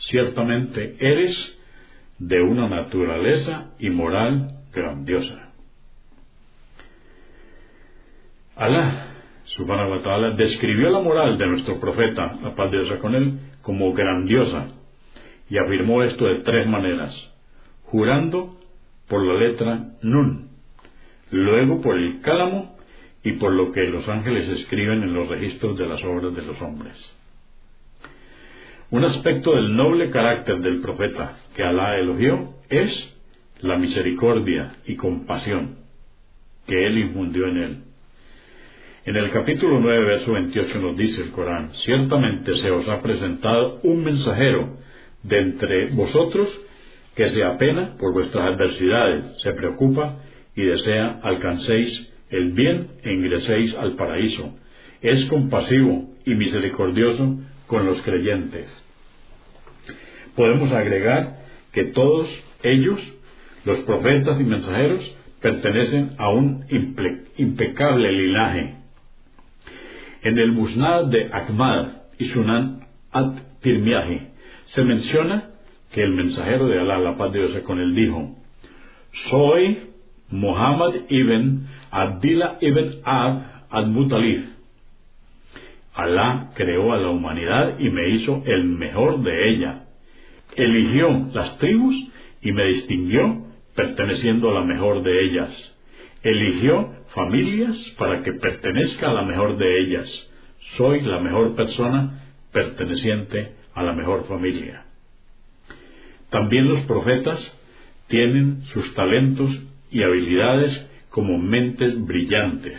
Ciertamente 0.00 0.96
eres 1.00 1.58
de 2.18 2.40
una 2.40 2.68
naturaleza 2.68 3.72
y 3.78 3.90
moral 3.90 4.60
grandiosa. 4.72 5.52
Alá, 8.56 9.08
subhanahu 9.44 9.90
wa 9.90 10.02
ta'ala, 10.02 10.30
describió 10.30 10.90
la 10.90 11.00
moral 11.00 11.36
de 11.36 11.46
nuestro 11.46 11.78
profeta, 11.78 12.38
la 12.42 12.54
paz 12.54 12.70
de 12.70 12.82
Dios 12.82 12.98
con 13.00 13.14
él, 13.14 13.38
como 13.62 13.92
grandiosa, 13.92 14.68
y 15.48 15.58
afirmó 15.58 16.02
esto 16.02 16.24
de 16.26 16.40
tres 16.40 16.66
maneras, 16.66 17.14
jurando 17.84 18.56
por 19.08 19.24
la 19.24 19.34
letra 19.34 19.90
Nun, 20.02 20.45
luego 21.30 21.80
por 21.80 21.96
el 21.96 22.20
cálamo 22.20 22.76
y 23.22 23.32
por 23.32 23.52
lo 23.52 23.72
que 23.72 23.88
los 23.88 24.08
ángeles 24.08 24.48
escriben 24.48 25.02
en 25.02 25.14
los 25.14 25.28
registros 25.28 25.78
de 25.78 25.86
las 25.86 26.02
obras 26.04 26.34
de 26.34 26.42
los 26.42 26.60
hombres. 26.62 26.94
Un 28.90 29.04
aspecto 29.04 29.56
del 29.56 29.74
noble 29.74 30.10
carácter 30.10 30.60
del 30.60 30.80
profeta 30.80 31.38
que 31.56 31.64
Alá 31.64 31.98
elogió 31.98 32.54
es 32.68 33.14
la 33.60 33.76
misericordia 33.76 34.76
y 34.86 34.94
compasión 34.94 35.78
que 36.66 36.86
él 36.86 36.98
infundió 36.98 37.48
en 37.48 37.56
él. 37.56 37.76
En 39.06 39.16
el 39.16 39.30
capítulo 39.30 39.80
9, 39.80 40.04
verso 40.04 40.32
28 40.32 40.80
nos 40.80 40.96
dice 40.96 41.22
el 41.22 41.30
Corán, 41.30 41.70
ciertamente 41.84 42.56
se 42.58 42.70
os 42.70 42.88
ha 42.88 43.02
presentado 43.02 43.80
un 43.82 44.04
mensajero 44.04 44.78
de 45.22 45.38
entre 45.38 45.86
vosotros 45.90 46.48
que 47.14 47.30
se 47.30 47.42
apena 47.44 47.96
por 47.98 48.12
vuestras 48.12 48.52
adversidades, 48.52 49.40
se 49.40 49.52
preocupa 49.52 50.18
y 50.56 50.62
desea 50.62 51.20
alcancéis 51.22 52.10
el 52.30 52.52
bien 52.52 52.88
e 53.04 53.12
ingreséis 53.12 53.74
al 53.74 53.94
paraíso. 53.94 54.58
Es 55.02 55.26
compasivo 55.26 56.10
y 56.24 56.34
misericordioso 56.34 57.38
con 57.66 57.86
los 57.86 58.00
creyentes. 58.02 58.66
Podemos 60.34 60.72
agregar 60.72 61.36
que 61.72 61.84
todos 61.84 62.28
ellos, 62.62 62.98
los 63.64 63.78
profetas 63.80 64.40
y 64.40 64.44
mensajeros, 64.44 65.14
pertenecen 65.40 66.12
a 66.18 66.30
un 66.30 66.64
impecable 67.36 68.10
linaje 68.10 68.74
en 70.22 70.38
el 70.38 70.52
Musnad 70.52 71.04
de 71.04 71.30
Ahmad 71.32 71.88
y 72.18 72.26
Sunan 72.26 72.80
at-Tirmiyahi 73.12 74.28
se 74.64 74.84
menciona 74.84 75.50
que 75.92 76.02
el 76.02 76.12
mensajero 76.12 76.66
de 76.66 76.80
Alá, 76.80 76.98
la 76.98 77.16
paz 77.16 77.32
de 77.32 77.46
Dios 77.46 77.62
con 77.62 77.78
él, 77.78 77.94
dijo, 77.94 78.36
soy 79.30 79.85
Muhammad 80.30 80.94
ibn 81.08 81.68
Abdillah 81.90 82.58
ibn 82.60 83.00
Ab 83.04 83.66
al-Mutalib. 83.70 84.44
Alá 85.94 86.50
creó 86.54 86.92
a 86.92 86.98
la 86.98 87.10
humanidad 87.10 87.78
y 87.78 87.90
me 87.90 88.08
hizo 88.10 88.42
el 88.44 88.64
mejor 88.64 89.20
de 89.20 89.48
ella. 89.48 89.84
Eligió 90.54 91.28
las 91.32 91.58
tribus 91.58 91.94
y 92.42 92.52
me 92.52 92.64
distinguió 92.66 93.46
perteneciendo 93.74 94.50
a 94.50 94.60
la 94.60 94.62
mejor 94.62 95.02
de 95.02 95.24
ellas 95.24 95.76
eligió 96.28 96.92
familias 97.14 97.94
para 97.98 98.22
que 98.22 98.32
pertenezca 98.32 99.10
a 99.10 99.14
la 99.14 99.22
mejor 99.22 99.56
de 99.56 99.80
ellas. 99.80 100.30
Soy 100.76 101.00
la 101.00 101.20
mejor 101.20 101.54
persona 101.54 102.22
perteneciente 102.52 103.54
a 103.74 103.82
la 103.82 103.92
mejor 103.92 104.26
familia. 104.26 104.84
También 106.30 106.68
los 106.68 106.80
profetas 106.86 107.40
tienen 108.08 108.62
sus 108.72 108.94
talentos 108.94 109.50
y 109.90 110.02
habilidades 110.02 110.86
como 111.10 111.38
mentes 111.38 112.04
brillantes. 112.04 112.78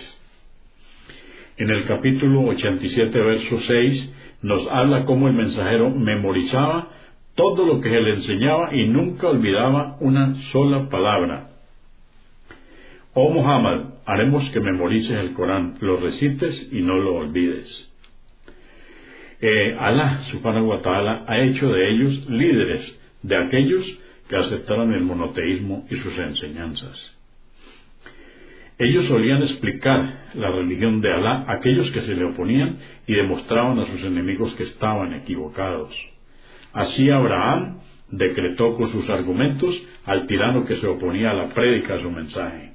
En 1.58 1.70
el 1.70 1.86
capítulo 1.86 2.42
87, 2.42 3.20
verso 3.20 3.60
6, 3.60 4.14
nos 4.44 4.68
habla 4.70 5.06
cómo 5.06 5.28
el 5.28 5.34
mensajero 5.34 5.90
memorizaba 5.90 6.90
todo 7.36 7.66
lo 7.66 7.82
que 7.82 7.90
se 7.90 8.02
le 8.02 8.14
enseñaba 8.16 8.76
y 8.76 8.88
nunca 8.88 9.30
olvidaba 9.30 9.98
una 10.00 10.36
sola 10.52 10.90
palabra. 10.90 11.50
Oh 13.14 13.32
Muhammad, 13.32 13.94
haremos 14.06 14.48
que 14.50 14.60
memorices 14.60 15.18
el 15.18 15.34
Corán, 15.34 15.78
lo 15.82 15.98
recites 15.98 16.70
y 16.72 16.82
no 16.82 16.98
lo 16.98 17.16
olvides. 17.16 17.68
Eh, 19.42 19.76
Alá, 19.80 20.24
subhanahu 20.32 20.68
wa 20.68 20.82
ta'ala, 20.82 21.26
ha 21.28 21.40
hecho 21.40 21.72
de 21.72 21.90
ellos 21.92 22.30
líderes 22.30 23.00
de 23.24 23.38
aquellos 23.38 24.00
que 24.28 24.36
aceptaron 24.36 24.94
el 24.94 25.04
monoteísmo 25.04 25.86
y 25.90 25.96
sus 25.96 26.18
enseñanzas. 26.18 26.98
Ellos 28.80 29.06
solían 29.06 29.42
explicar 29.42 30.28
la 30.36 30.52
religión 30.52 31.02
de 31.02 31.12
Alá 31.12 31.46
a 31.48 31.54
aquellos 31.54 31.90
que 31.92 32.02
se 32.02 32.14
le 32.14 32.26
oponían 32.26 32.78
y 33.08 33.14
demostraban 33.14 33.80
a 33.80 33.88
sus 33.88 34.04
enemigos 34.04 34.54
que 34.54 34.64
estaban 34.64 35.14
equivocados. 35.14 35.96
Así 36.74 37.10
Abraham 37.10 37.80
decretó 38.12 38.76
con 38.76 38.92
sus 38.92 39.10
argumentos 39.10 39.76
al 40.06 40.28
tirano 40.28 40.66
que 40.66 40.76
se 40.76 40.88
oponía 40.88 41.32
a 41.32 41.34
la 41.34 41.50
prédica 41.50 41.96
de 41.96 42.04
su 42.04 42.12
mensaje. 42.12 42.74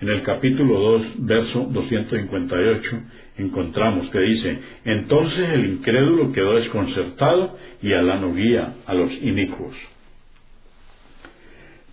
En 0.00 0.08
el 0.08 0.22
capítulo 0.22 0.78
2, 0.78 1.26
verso 1.26 1.68
258, 1.70 3.02
encontramos 3.38 4.10
que 4.10 4.20
dice, 4.20 4.58
entonces 4.84 5.50
el 5.50 5.66
incrédulo 5.66 6.32
quedó 6.32 6.54
desconcertado 6.54 7.56
y 7.80 7.92
Alá 7.92 8.18
no 8.18 8.34
guía 8.34 8.74
a 8.86 8.94
los 8.94 9.12
inicuos. 9.22 9.76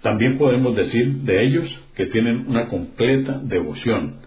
También 0.06 0.38
podemos 0.38 0.76
decir 0.76 1.22
de 1.22 1.44
ellos 1.44 1.84
que 1.96 2.06
tienen 2.06 2.46
una 2.48 2.68
completa 2.68 3.40
devoción. 3.42 4.18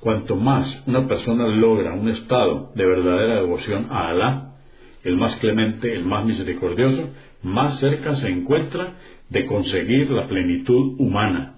Cuanto 0.00 0.36
más 0.36 0.82
una 0.86 1.08
persona 1.08 1.48
logra 1.48 1.94
un 1.94 2.10
estado 2.10 2.72
de 2.74 2.84
verdadera 2.84 3.36
devoción 3.36 3.86
a 3.88 4.10
Alá, 4.10 4.56
el 5.02 5.16
más 5.16 5.34
clemente, 5.36 5.94
el 5.94 6.04
más 6.04 6.26
misericordioso, 6.26 7.08
más 7.42 7.80
cerca 7.80 8.16
se 8.16 8.28
encuentra 8.28 8.98
de 9.30 9.46
conseguir 9.46 10.10
la 10.10 10.26
plenitud 10.26 10.96
humana. 10.98 11.54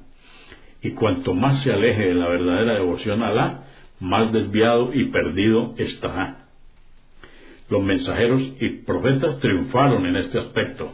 Y 0.81 0.93
cuanto 0.93 1.35
más 1.35 1.61
se 1.65 1.73
aleje 1.73 2.07
de 2.07 2.15
la 2.15 2.29
verdadera 2.29 2.75
devoción 2.75 3.21
a 3.21 3.31
Alá, 3.31 3.65
más 3.99 4.33
desviado 4.33 4.95
y 4.95 5.07
perdido 5.07 5.75
estará. 5.77 6.47
Los 7.69 7.83
mensajeros 7.83 8.55
y 8.61 8.69
profetas 8.85 9.41
triunfaron 9.41 10.07
en 10.07 10.15
este 10.19 10.39
aspecto, 10.39 10.93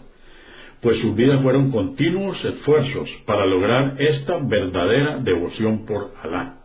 pues 0.81 0.99
sus 0.99 1.15
vidas 1.15 1.43
fueron 1.43 1.71
continuos 1.71 2.43
esfuerzos 2.45 3.11
para 3.27 3.47
lograr 3.47 3.97
esta 3.99 4.39
verdadera 4.39 5.19
devoción 5.19 5.85
por 5.85 6.13
Alá. 6.23 6.65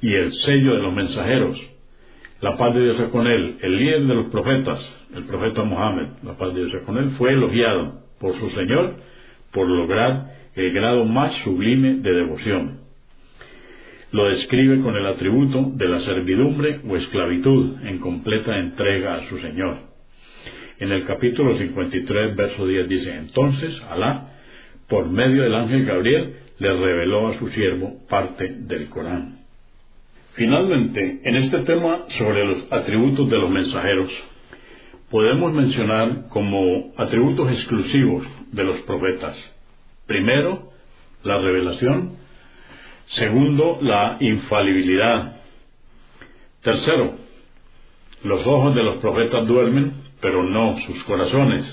Y 0.00 0.14
el 0.14 0.32
sello 0.32 0.74
de 0.74 0.82
los 0.82 0.94
mensajeros, 0.94 1.60
la 2.40 2.56
paz 2.56 2.74
de 2.74 2.82
Dios 2.82 3.02
con 3.10 3.26
él, 3.26 3.58
el 3.60 3.76
líder 3.76 4.02
de 4.02 4.14
los 4.14 4.26
profetas, 4.30 5.06
el 5.14 5.24
profeta 5.24 5.64
Mohammed, 5.64 6.22
la 6.22 6.36
paz 6.36 6.54
de 6.54 6.64
Dios 6.64 6.82
con 6.86 6.96
él, 6.98 7.10
fue 7.18 7.32
elogiado 7.32 8.00
por 8.20 8.34
su 8.34 8.48
Señor 8.50 8.96
por 9.52 9.68
lograr 9.68 10.36
el 10.54 10.72
grado 10.72 11.04
más 11.04 11.34
sublime 11.42 11.96
de 11.96 12.12
devoción. 12.12 12.80
Lo 14.12 14.28
describe 14.28 14.80
con 14.80 14.96
el 14.96 15.06
atributo 15.06 15.70
de 15.74 15.88
la 15.88 16.00
servidumbre 16.00 16.80
o 16.88 16.96
esclavitud 16.96 17.76
en 17.84 17.98
completa 17.98 18.56
entrega 18.56 19.14
a 19.14 19.20
su 19.28 19.38
Señor. 19.38 19.89
En 20.80 20.90
el 20.92 21.04
capítulo 21.04 21.58
53, 21.58 22.34
verso 22.34 22.66
10 22.66 22.88
dice, 22.88 23.14
entonces 23.14 23.78
Alá, 23.90 24.30
por 24.88 25.10
medio 25.10 25.42
del 25.42 25.54
ángel 25.54 25.84
Gabriel, 25.84 26.36
le 26.58 26.72
reveló 26.72 27.28
a 27.28 27.38
su 27.38 27.48
siervo 27.48 27.98
parte 28.08 28.48
del 28.48 28.88
Corán. 28.88 29.40
Finalmente, 30.32 31.20
en 31.22 31.36
este 31.36 31.58
tema 31.60 32.06
sobre 32.16 32.46
los 32.46 32.72
atributos 32.72 33.28
de 33.28 33.36
los 33.36 33.50
mensajeros, 33.50 34.10
podemos 35.10 35.52
mencionar 35.52 36.28
como 36.30 36.94
atributos 36.96 37.52
exclusivos 37.52 38.26
de 38.50 38.64
los 38.64 38.80
profetas. 38.80 39.36
Primero, 40.06 40.70
la 41.24 41.36
revelación. 41.42 42.16
Segundo, 43.16 43.80
la 43.82 44.16
infalibilidad. 44.20 45.36
Tercero, 46.62 47.16
los 48.22 48.46
ojos 48.46 48.74
de 48.74 48.82
los 48.82 48.96
profetas 49.02 49.46
duermen, 49.46 49.99
pero 50.20 50.42
no 50.42 50.78
sus 50.80 51.02
corazones. 51.04 51.64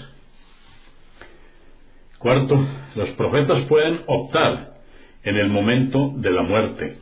Cuarto, 2.19 2.65
los 2.95 3.09
profetas 3.11 3.61
pueden 3.65 4.01
optar 4.07 4.77
en 5.23 5.37
el 5.37 5.49
momento 5.49 6.13
de 6.15 6.31
la 6.31 6.43
muerte. 6.43 6.97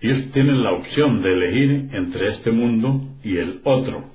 Ellos 0.00 0.32
tienen 0.32 0.62
la 0.62 0.72
opción 0.72 1.22
de 1.22 1.32
elegir 1.32 1.88
entre 1.92 2.28
este 2.30 2.50
mundo 2.50 3.00
y 3.22 3.36
el 3.36 3.60
otro. 3.64 4.10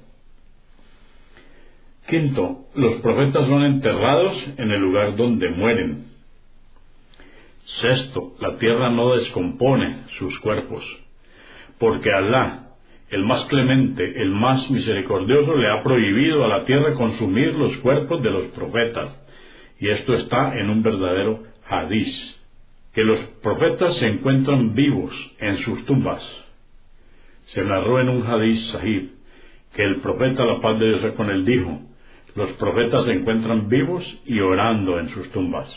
Quinto, 2.08 2.66
los 2.76 2.96
profetas 3.02 3.48
son 3.48 3.64
enterrados 3.64 4.54
en 4.58 4.72
el 4.72 4.82
lugar 4.82 5.16
donde 5.16 5.50
mueren. 5.50 6.06
Sexto, 7.82 8.36
la 8.40 8.58
tierra 8.58 8.90
no 8.90 9.16
descompone 9.16 10.04
sus 10.18 10.40
cuerpos, 10.40 10.84
porque 11.78 12.10
Alá, 12.10 12.67
el 13.10 13.24
más 13.24 13.46
clemente, 13.46 14.22
el 14.22 14.32
más 14.32 14.70
misericordioso, 14.70 15.56
le 15.56 15.70
ha 15.70 15.84
prohibido 15.84 16.44
a 16.44 16.48
la 16.48 16.66
tierra 16.66 16.94
consumir 16.94 17.54
los 17.56 17.78
cuerpos 17.78 18.22
de 18.22 18.32
los 18.32 18.48
profetas, 18.48 19.18
y 19.80 19.90
esto 19.90 20.14
está 20.14 20.58
en 20.60 20.70
un 20.70 20.84
verdadero 20.84 21.44
hadiz, 21.70 22.38
que 22.94 23.04
los 23.04 23.20
profetas 23.42 23.96
se 23.98 24.08
encuentran 24.08 24.74
vivos 24.74 25.14
en 25.40 25.58
sus 25.58 25.86
tumbas. 25.86 26.24
Se 27.48 27.64
narró 27.64 28.02
en 28.02 28.10
un 28.10 28.28
hadiz 28.28 28.72
sahib 28.72 29.12
que 29.74 29.84
el 29.84 30.02
profeta, 30.02 30.44
la 30.44 30.60
paz 30.60 30.80
de 30.80 30.88
Dios 30.88 31.14
con 31.14 31.30
él, 31.30 31.46
dijo, 31.46 31.80
los 32.36 32.52
profetas 32.54 33.06
se 33.06 33.14
encuentran 33.14 33.70
vivos 33.70 34.04
y 34.26 34.40
orando 34.40 35.00
en 35.00 35.10
sus 35.10 35.32
tumbas. 35.32 35.68